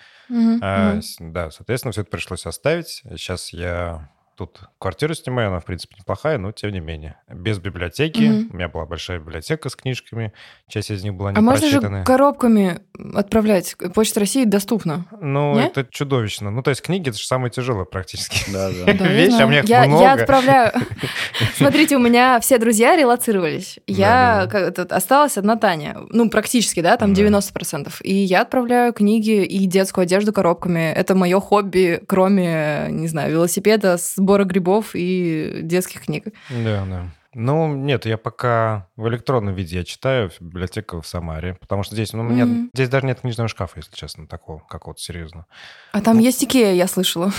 А, 0.61 1.01
да, 1.19 1.51
соответственно, 1.51 1.93
все 1.93 2.03
это 2.03 2.11
пришлось 2.11 2.45
оставить. 2.45 3.03
Сейчас 3.17 3.55
я 3.55 4.11
Тут 4.41 4.61
квартиру 4.79 5.13
снимаю, 5.13 5.49
она, 5.49 5.61
в 5.61 5.67
принципе, 5.67 5.97
неплохая, 5.99 6.39
но 6.39 6.51
тем 6.51 6.71
не 6.71 6.81
менее. 6.81 7.17
Без 7.29 7.59
библиотеки. 7.59 8.23
Mm-hmm. 8.23 8.47
У 8.51 8.57
меня 8.57 8.69
была 8.69 8.87
большая 8.87 9.19
библиотека 9.19 9.69
с 9.69 9.77
книжками. 9.77 10.33
Часть 10.67 10.91
из 10.91 11.05
них 11.05 11.13
была 11.13 11.33
не 11.33 11.37
А 11.37 11.43
можно 11.43 11.69
же 11.69 12.03
коробками 12.07 12.81
отправлять? 13.15 13.77
Почта 13.95 14.21
России 14.21 14.47
доступна. 14.47 15.05
Ну, 15.21 15.57
Нет? 15.57 15.77
это 15.77 15.93
чудовищно. 15.93 16.51
Ну, 16.51 16.63
то 16.63 16.71
есть 16.71 16.81
книги— 16.81 17.09
это 17.11 17.19
же 17.19 17.27
самое 17.27 17.51
тяжелое 17.51 17.85
практически. 17.85 18.51
Да, 18.51 18.71
да. 18.71 18.93
Вещь, 19.09 19.39
а 19.39 19.47
мне 19.47 19.63
много. 19.63 20.03
Я 20.03 20.13
отправляю... 20.15 20.73
Смотрите, 21.57 21.97
у 21.97 22.01
меня 22.01 22.41
все 22.41 22.57
друзья 22.57 22.97
релацировались. 22.97 23.79
Я... 23.87 24.45
Осталась 24.89 25.37
одна 25.37 25.57
Таня. 25.57 25.99
Ну, 26.09 26.31
практически, 26.31 26.81
да, 26.81 26.97
там 26.97 27.13
90%. 27.13 27.93
И 28.03 28.15
я 28.15 28.41
отправляю 28.41 28.95
книги 28.95 29.45
и 29.45 29.67
детскую 29.67 30.05
одежду 30.05 30.33
коробками. 30.33 30.91
Это 30.93 31.15
мое 31.15 31.39
хобби, 31.41 32.03
кроме, 32.07 32.87
не 32.89 33.07
знаю, 33.07 33.33
велосипеда 33.33 33.99
с 33.99 34.15
сбора 34.31 34.45
грибов 34.45 34.91
и 34.95 35.61
детских 35.63 36.03
книг. 36.03 36.27
Да, 36.51 36.85
да. 36.89 37.07
Ну, 37.35 37.75
нет, 37.75 38.07
я 38.07 38.17
пока 38.17 38.89
в 38.97 39.09
электронном 39.09 39.55
виде 39.55 39.79
я 39.79 39.85
читаю 39.85 40.31
в 40.31 40.41
библиотеку 40.41 41.01
в 41.01 41.07
Самаре, 41.07 41.57
потому 41.61 41.85
что 41.85 41.95
здесь, 41.95 42.13
ну, 42.13 42.23
у 42.23 42.25
меня 42.25 42.45
mm-hmm. 42.45 42.71
здесь 42.75 42.89
даже 42.89 43.07
нет 43.07 43.21
книжного 43.21 43.49
шкафа, 43.49 43.75
если 43.79 43.95
честно, 43.95 44.27
такого, 44.27 44.61
какого-то 44.69 45.01
серьезно. 45.01 45.47
А 45.93 46.01
там 46.01 46.17
ну, 46.17 46.23
есть 46.23 46.43
Икея, 46.43 46.73
я 46.75 46.89
слышала. 46.89 47.33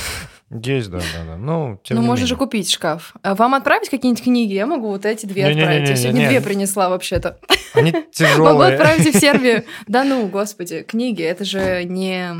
Есть, 0.50 0.90
да, 0.92 1.00
да, 1.00 1.26
да. 1.32 1.38
Ну, 1.38 1.80
тем 1.84 1.98
ну 1.98 2.04
можно 2.04 2.26
же 2.26 2.38
купить 2.38 2.72
шкаф. 2.72 3.14
А 3.22 3.36
вам 3.36 3.54
отправить 3.54 3.90
какие-нибудь 3.90 4.24
книги? 4.24 4.54
Я 4.54 4.66
могу 4.66 4.88
вот 4.88 5.06
эти 5.06 5.26
две 5.26 5.44
не, 5.44 5.50
отправить. 5.50 5.72
Не, 5.72 5.80
не, 5.80 5.84
не, 5.84 5.90
я 5.90 5.96
сегодня 5.96 6.20
не, 6.20 6.28
две 6.28 6.42
принесла 6.42 6.90
вообще-то. 6.90 7.38
Они 7.74 7.94
тяжелые. 8.14 8.54
Могу 8.54 8.62
отправить 8.62 9.14
в 9.14 9.20
Сербию. 9.20 9.66
Да 9.88 10.06
ну, 10.06 10.28
господи, 10.28 10.84
книги, 10.84 11.22
это 11.22 11.44
же 11.44 11.84
не... 11.84 12.34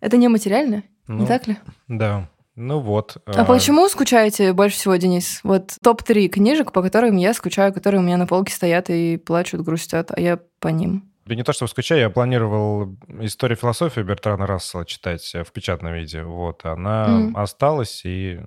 Это 0.00 0.18
не 0.18 0.28
материально, 0.28 0.82
ну, 1.06 1.20
не 1.20 1.26
так 1.26 1.46
ли? 1.46 1.56
Да. 1.88 2.28
Ну 2.54 2.80
вот. 2.80 3.16
А, 3.26 3.42
а 3.42 3.44
почему 3.44 3.88
скучаете 3.88 4.52
больше 4.52 4.76
всего, 4.76 4.96
Денис? 4.96 5.40
Вот 5.42 5.72
топ-3 5.82 6.28
книжек, 6.28 6.72
по 6.72 6.82
которым 6.82 7.16
я 7.16 7.32
скучаю, 7.34 7.72
которые 7.72 8.00
у 8.00 8.04
меня 8.04 8.16
на 8.16 8.26
полке 8.26 8.52
стоят 8.52 8.90
и 8.90 9.16
плачут, 9.16 9.62
грустят, 9.62 10.10
а 10.10 10.20
я 10.20 10.38
по 10.60 10.68
ним. 10.68 11.10
Да 11.24 11.34
не 11.34 11.44
то, 11.44 11.52
что 11.52 11.66
скучаю, 11.66 12.00
я 12.00 12.10
планировал 12.10 12.96
историю 13.20 13.56
философии 13.56 14.00
Бертрана 14.00 14.46
Рассела 14.46 14.84
читать 14.84 15.22
в 15.34 15.52
печатном 15.52 15.94
виде. 15.94 16.22
Вот, 16.24 16.64
она 16.64 17.06
mm. 17.06 17.40
осталась, 17.40 18.02
и 18.04 18.40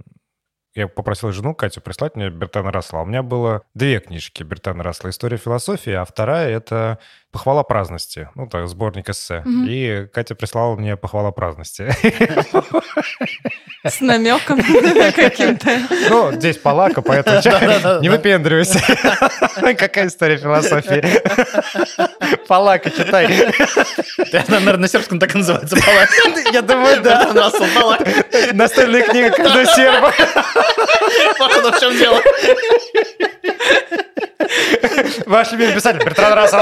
я 0.76 0.90
попросил 0.90 1.32
жену 1.32 1.56
Катю 1.56 1.80
прислать 1.80 2.18
мне 2.18 2.30
Бертана 2.30 2.70
Рассела. 2.70 3.02
У 3.02 3.06
меня 3.06 3.24
было 3.24 3.64
две 3.74 4.02
книжки 4.02 4.44
Бертана 4.44 4.84
Рассела 4.84 5.10
«История 5.10 5.38
философии», 5.38 5.94
а 5.94 6.04
вторая— 6.04 6.50
это 6.50 7.00
«Похвала 7.36 7.64
праздности», 7.64 8.30
ну, 8.36 8.48
так, 8.48 8.66
сборник 8.70 9.10
эссе. 9.10 9.44
Mm-hmm. 9.46 9.68
И 9.68 10.08
Катя 10.14 10.36
прислала 10.36 10.78
мне 10.78 10.96
«Похвала 10.96 11.32
праздности». 11.32 11.94
С 13.84 14.00
намеком 14.00 14.62
каким-то. 15.14 15.82
Ну, 16.10 16.32
здесь 16.32 16.58
палака, 16.58 17.02
поэтому 17.02 17.42
не 18.02 18.08
выпендривайся. 18.08 18.80
Какая 19.78 20.08
история 20.08 20.38
философии? 20.38 21.04
Палака, 22.48 22.90
читай. 22.90 23.28
Наверное, 24.48 24.78
на 24.78 24.88
сербском 24.88 25.20
так 25.20 25.36
и 25.36 25.38
называется 25.38 25.76
палака. 25.76 26.14
Я 26.54 26.62
думаю, 26.62 27.02
да. 27.02 27.52
Настольная 28.54 29.02
книга 29.04 29.32
каждого 29.32 29.66
серба. 29.66 30.14
Походу, 31.38 31.72
в 31.74 31.80
чем 31.82 31.98
дело. 31.98 32.22
Ваш 35.26 35.52
любимый 35.52 35.74
писатель 35.74 36.04
Бертран 36.04 36.34
Рассел. 36.34 36.62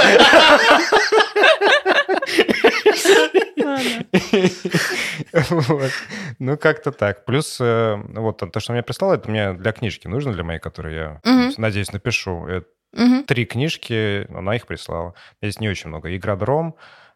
вот. 5.49 5.91
Ну, 6.39 6.57
как-то 6.57 6.91
так. 6.91 7.25
Плюс, 7.25 7.57
э, 7.59 7.95
вот 7.95 8.37
то, 8.37 8.59
что 8.59 8.73
мне 8.73 8.83
прислал, 8.83 9.13
это 9.13 9.29
мне 9.29 9.53
для 9.53 9.71
книжки 9.71 10.07
нужно, 10.07 10.33
для 10.33 10.43
моей, 10.43 10.59
которую 10.59 10.95
я, 10.95 11.21
надеюсь, 11.57 11.91
напишу. 11.91 12.47
Это 12.47 12.67
Угу. 12.93 13.23
Три 13.23 13.45
книжки, 13.45 14.27
она 14.31 14.55
их 14.55 14.67
прислала. 14.67 15.15
Здесь 15.41 15.59
не 15.59 15.69
очень 15.69 15.89
много. 15.89 16.15
Игра 16.15 16.35
Дром, 16.35 16.75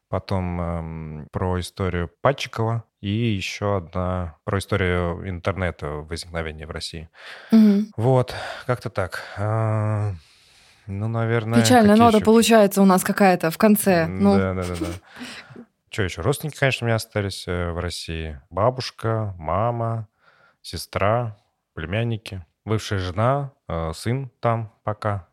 потом 0.10 0.62
эм, 0.62 1.28
про 1.32 1.60
историю 1.60 2.10
Патчикова 2.22 2.84
и 3.00 3.10
еще 3.10 3.78
одна 3.78 4.38
про 4.44 4.58
историю 4.58 5.30
интернета 5.30 5.88
возникновения 5.88 6.66
в 6.66 6.72
России. 6.72 7.10
Угу. 7.52 7.92
Вот, 7.96 8.34
как-то 8.66 8.90
так. 8.90 9.24
Ну, 10.88 11.08
наверное... 11.08 11.62
Печальная 11.62 11.96
нота 11.96 12.18
еще... 12.18 12.26
получается 12.26 12.82
у 12.82 12.86
нас 12.86 13.04
какая-то 13.04 13.52
в 13.52 13.58
конце. 13.58 14.08
Ну. 14.08 14.38
Да, 14.38 14.54
да, 14.54 14.64
да, 14.64 14.76
да. 14.80 15.62
Что 15.90 16.04
еще? 16.04 16.22
Родственники, 16.22 16.58
конечно, 16.58 16.86
у 16.86 16.88
меня 16.88 16.96
остались 16.96 17.48
э, 17.48 17.72
в 17.72 17.80
России. 17.80 18.40
Бабушка, 18.50 19.36
мама, 19.38 20.08
сестра, 20.62 21.38
племянники, 21.74 22.46
бывшая 22.66 23.00
жена, 23.00 23.52
э, 23.68 23.92
сын 23.94 24.32
там 24.40 24.74
пока. 24.84 25.28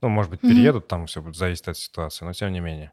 Ну, 0.00 0.08
может 0.08 0.30
быть, 0.30 0.40
переедут, 0.40 0.88
там 0.88 1.06
все 1.06 1.20
будет 1.20 1.36
зависеть 1.36 1.68
от 1.68 1.76
ситуации, 1.76 2.24
но 2.24 2.32
тем 2.32 2.52
не 2.52 2.60
менее. 2.60 2.92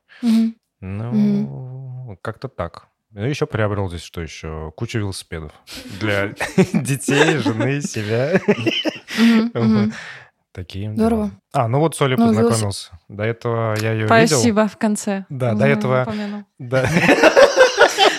Ну, 0.81 2.17
как-то 2.21 2.47
так. 2.47 2.87
Ну, 3.11 3.25
еще 3.25 3.47
приобрел 3.47 3.87
здесь 3.87 4.03
что 4.03 4.21
еще? 4.21 4.71
Кучу 4.75 4.99
велосипедов 4.99 5.53
для 5.99 6.27
детей, 6.73 7.37
жены, 7.37 7.81
себя. 7.81 8.39
Такие. 10.57 10.91
Здорово. 10.91 11.29
А, 11.53 11.67
ну 11.67 11.79
вот 11.79 11.95
с 11.95 12.01
Олей 12.01 12.17
ну, 12.17 12.29
познакомился. 12.29 12.89
До 13.07 13.21
этого 13.21 13.75
я 13.79 13.91
ее 13.91 14.07
Спасибо 14.07 14.21
видел. 14.23 14.37
Спасибо 14.37 14.67
в 14.67 14.77
конце. 14.77 15.25
Да, 15.29 15.53
до 15.53 15.67
этого... 15.67 16.07
Да. 16.57 16.89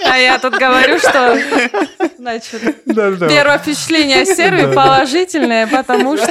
А 0.08 0.16
я 0.18 0.38
тут 0.38 0.54
говорю, 0.54 1.00
что 1.00 1.36
значит, 2.18 2.84
первое 2.84 3.58
впечатление 3.58 4.22
о 4.22 4.24
серве 4.24 4.68
положительное, 4.68 5.66
потому 5.66 6.16
что... 6.16 6.30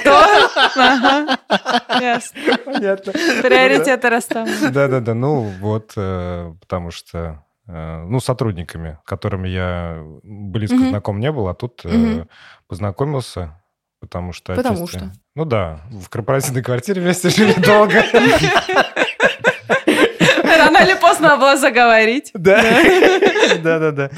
Ясно. 1.99 2.39
Понятно. 2.63 3.11
Приоритеты 3.11 4.09
расставлены. 4.09 4.69
Да-да-да, 4.69 5.13
ну 5.13 5.41
вот, 5.59 5.91
э, 5.97 6.53
потому 6.61 6.91
что 6.91 7.43
э, 7.67 8.03
ну, 8.07 8.21
сотрудниками, 8.21 8.97
которыми 9.03 9.49
я 9.49 10.01
близко 10.23 10.77
знаком 10.77 11.19
не 11.19 11.33
был, 11.33 11.49
а 11.49 11.53
тут 11.53 11.81
э, 11.83 12.25
познакомился, 12.67 13.57
Потому 13.99 14.31
что... 14.31 14.55
Потому 14.55 14.87
что. 14.87 15.11
Ну 15.37 15.45
да, 15.45 15.81
в 15.91 16.09
корпоративной 16.09 16.63
квартире 16.63 16.99
вместе 16.99 17.29
жили 17.29 17.53
долго. 17.61 18.03
Рано 20.43 20.77
или 20.83 20.99
поздно 20.99 21.37
было 21.37 21.55
заговорить. 21.57 22.31
Да, 22.33 22.59
да, 23.61 23.77
да, 23.77 23.91
да. 23.91 24.09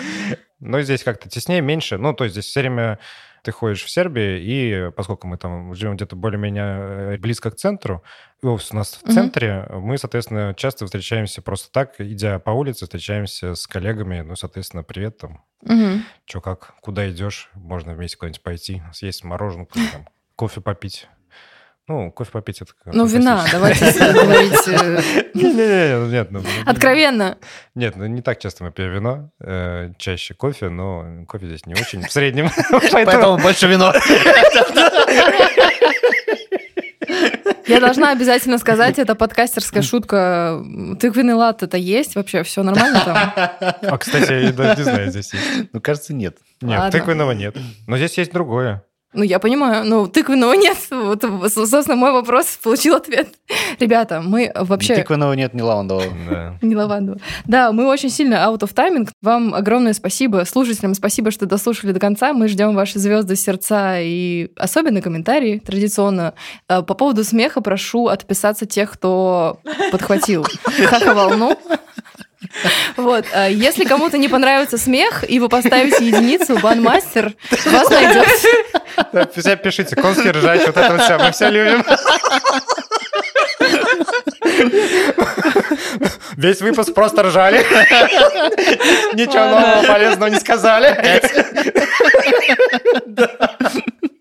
Но 0.62 0.80
здесь 0.82 1.04
как-то 1.04 1.28
теснее, 1.28 1.60
меньше. 1.60 1.98
Ну, 1.98 2.14
то 2.14 2.24
есть 2.24 2.36
здесь 2.36 2.46
все 2.46 2.62
время 2.62 3.00
ты 3.44 3.52
ходишь 3.52 3.84
в 3.84 3.90
Сербии, 3.90 4.40
и 4.42 4.92
поскольку 4.96 5.28
мы 5.28 5.38
там 5.38 5.74
живем 5.74 5.98
где-то 5.98 6.16
более-менее 6.16 7.16
э, 7.16 7.18
близко 7.18 7.52
к 7.52 7.56
центру, 7.56 8.02
офис 8.42 8.72
у 8.72 8.78
нас 8.78 8.98
в 9.04 9.14
центре, 9.14 9.66
mm-hmm. 9.68 9.80
мы, 9.80 9.98
соответственно, 9.98 10.54
часто 10.56 10.86
встречаемся 10.86 11.42
просто 11.42 11.70
так, 11.74 12.00
идя 12.00 12.40
по 12.40 12.52
улице, 12.52 12.86
встречаемся 12.86 13.56
с 13.56 13.68
коллегами, 13.68 14.22
ну, 14.22 14.38
соответственно, 14.38 14.84
привет 14.84 15.18
там, 15.18 15.44
mm-hmm. 15.66 16.00
что 16.26 16.40
как, 16.40 16.76
куда 16.80 17.10
идешь, 17.10 17.50
можно 17.56 17.94
вместе 17.94 18.16
куда-нибудь 18.16 18.42
пойти, 18.42 18.82
съесть 18.94 19.26
мороженое, 19.26 19.68
там, 19.92 20.08
кофе 20.40 20.62
попить. 20.62 21.10
Ну, 21.90 22.12
кофе 22.14 22.32
попить 22.32 22.62
это... 22.62 22.72
Ну, 22.86 23.06
вина, 23.06 23.46
давайте 23.52 23.92
говорить... 24.14 24.68
Э, 24.70 26.08
нет, 26.08 26.32
ну... 26.32 26.42
Откровенно. 26.66 27.38
Нет, 27.76 27.98
ну 27.98 28.06
не 28.06 28.22
так 28.22 28.40
часто 28.40 28.64
мы 28.64 28.72
пьем 28.72 28.94
вино, 28.94 29.32
э, 29.42 29.92
чаще 29.98 30.34
кофе, 30.36 30.70
но 30.70 31.26
кофе 31.28 31.48
здесь 31.48 31.66
не 31.66 31.74
очень, 31.74 32.08
в 32.08 32.12
среднем. 32.12 32.50
Поэтому 32.94 33.38
больше 33.38 33.68
вино. 33.68 33.94
Я 37.68 37.82
должна 37.82 38.12
обязательно 38.12 38.60
сказать, 38.60 38.98
это 38.98 39.16
подкастерская 39.16 39.84
шутка. 39.84 40.64
Тыквенный 41.02 41.34
лад 41.34 41.64
это 41.64 41.76
есть 41.76 42.16
вообще? 42.16 42.44
Все 42.44 42.64
нормально 42.64 43.02
там? 43.04 43.18
А, 43.36 43.98
кстати, 43.98 44.32
я 44.46 44.54
даже 44.54 44.78
не 44.78 44.84
знаю, 44.84 45.10
здесь 45.12 45.34
есть. 45.34 45.74
Ну, 45.74 45.82
кажется, 45.82 46.14
нет. 46.14 46.38
Нет, 46.62 46.92
тыквенного 46.94 47.34
нет. 47.34 47.58
Но 47.88 47.98
здесь 47.98 48.18
есть 48.18 48.32
другое. 48.32 48.86
Ну, 49.12 49.24
я 49.24 49.40
понимаю, 49.40 49.86
ну, 49.86 50.08
тыквенного 50.08 50.54
нет. 50.54 50.78
Вот, 50.92 51.24
собственно, 51.52 51.96
мой 51.96 52.12
вопрос 52.12 52.60
получил 52.64 52.96
ответ. 52.96 53.30
Ребята, 53.80 54.22
мы 54.22 54.52
вообще... 54.54 54.94
Ни 54.94 54.98
тыквенного 54.98 55.34
нет, 55.34 55.56
ни 55.56 55.62
лавандового. 55.62 56.58
Не 56.62 56.76
лавандового. 56.76 57.20
Да, 57.46 57.72
мы 57.72 57.88
очень 57.88 58.12
сильно 58.12 58.36
out 58.36 58.60
of 58.60 58.74
timing. 58.76 59.10
Вам 59.24 59.56
огромное 59.56 59.94
спасибо. 59.94 60.44
Слушателям 60.46 60.94
спасибо, 60.94 61.32
что 61.32 61.48
дослушали 61.48 61.92
до 61.92 62.00
конца. 62.00 62.34
Мы 62.34 62.48
ждем 62.48 62.76
ваши 62.76 63.00
звезды, 63.00 63.36
сердца 63.36 64.00
и 64.00 64.52
особенно 64.56 65.02
комментарии 65.02 65.58
традиционно. 65.58 66.36
Э, 66.68 66.84
по 66.84 66.94
поводу 66.94 67.24
смеха 67.24 67.62
прошу 67.62 68.08
отписаться 68.08 68.68
тех, 68.68 68.92
кто 68.92 69.60
подхватил 69.92 70.44
ха-ха-волну. 70.64 71.58
Вот. 72.96 73.26
А 73.34 73.48
если 73.48 73.86
кому-то 73.86 74.18
не 74.18 74.28
понравится 74.28 74.78
смех, 74.78 75.30
и 75.30 75.40
вы 75.40 75.50
поставите 75.50 76.06
единицу, 76.06 76.60
банмастер 76.60 77.34
вас 77.66 77.90
найдет. 77.90 78.28
Все 79.36 79.56
пишите, 79.56 79.96
конский 79.96 80.32
ржач, 80.32 80.62
вот 80.66 80.78
это 80.78 80.98
все, 80.98 81.18
мы 81.18 81.32
все 81.32 81.50
любим. 81.50 81.84
Весь 86.38 86.62
выпуск 86.62 86.94
просто 86.94 87.24
ржали. 87.24 87.60
Ничего 89.14 89.46
нового 89.46 89.84
полезного 89.88 90.30
не 90.30 90.40
сказали. 90.40 91.22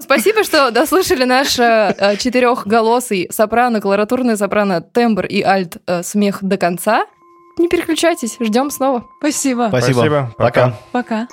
Спасибо, 0.01 0.43
что 0.43 0.71
дослушали 0.71 1.25
наш 1.25 1.59
э, 1.59 2.17
четырехголосый 2.19 3.29
сопрано, 3.31 3.83
колоратурный 3.83 4.39
сопрано, 4.39 4.81
тембр 4.81 5.27
и 5.27 5.43
альт 5.43 5.77
э, 5.87 6.03
смех 6.03 6.39
до 6.41 6.57
конца. 6.57 7.05
Не 7.59 7.69
переключайтесь, 7.69 8.39
ждем 8.41 8.71
снова. 8.71 9.05
Спасибо. 9.19 9.67
Спасибо. 9.69 9.95
Спасибо. 9.97 10.35
Пока. 10.39 10.75
Пока. 10.93 11.29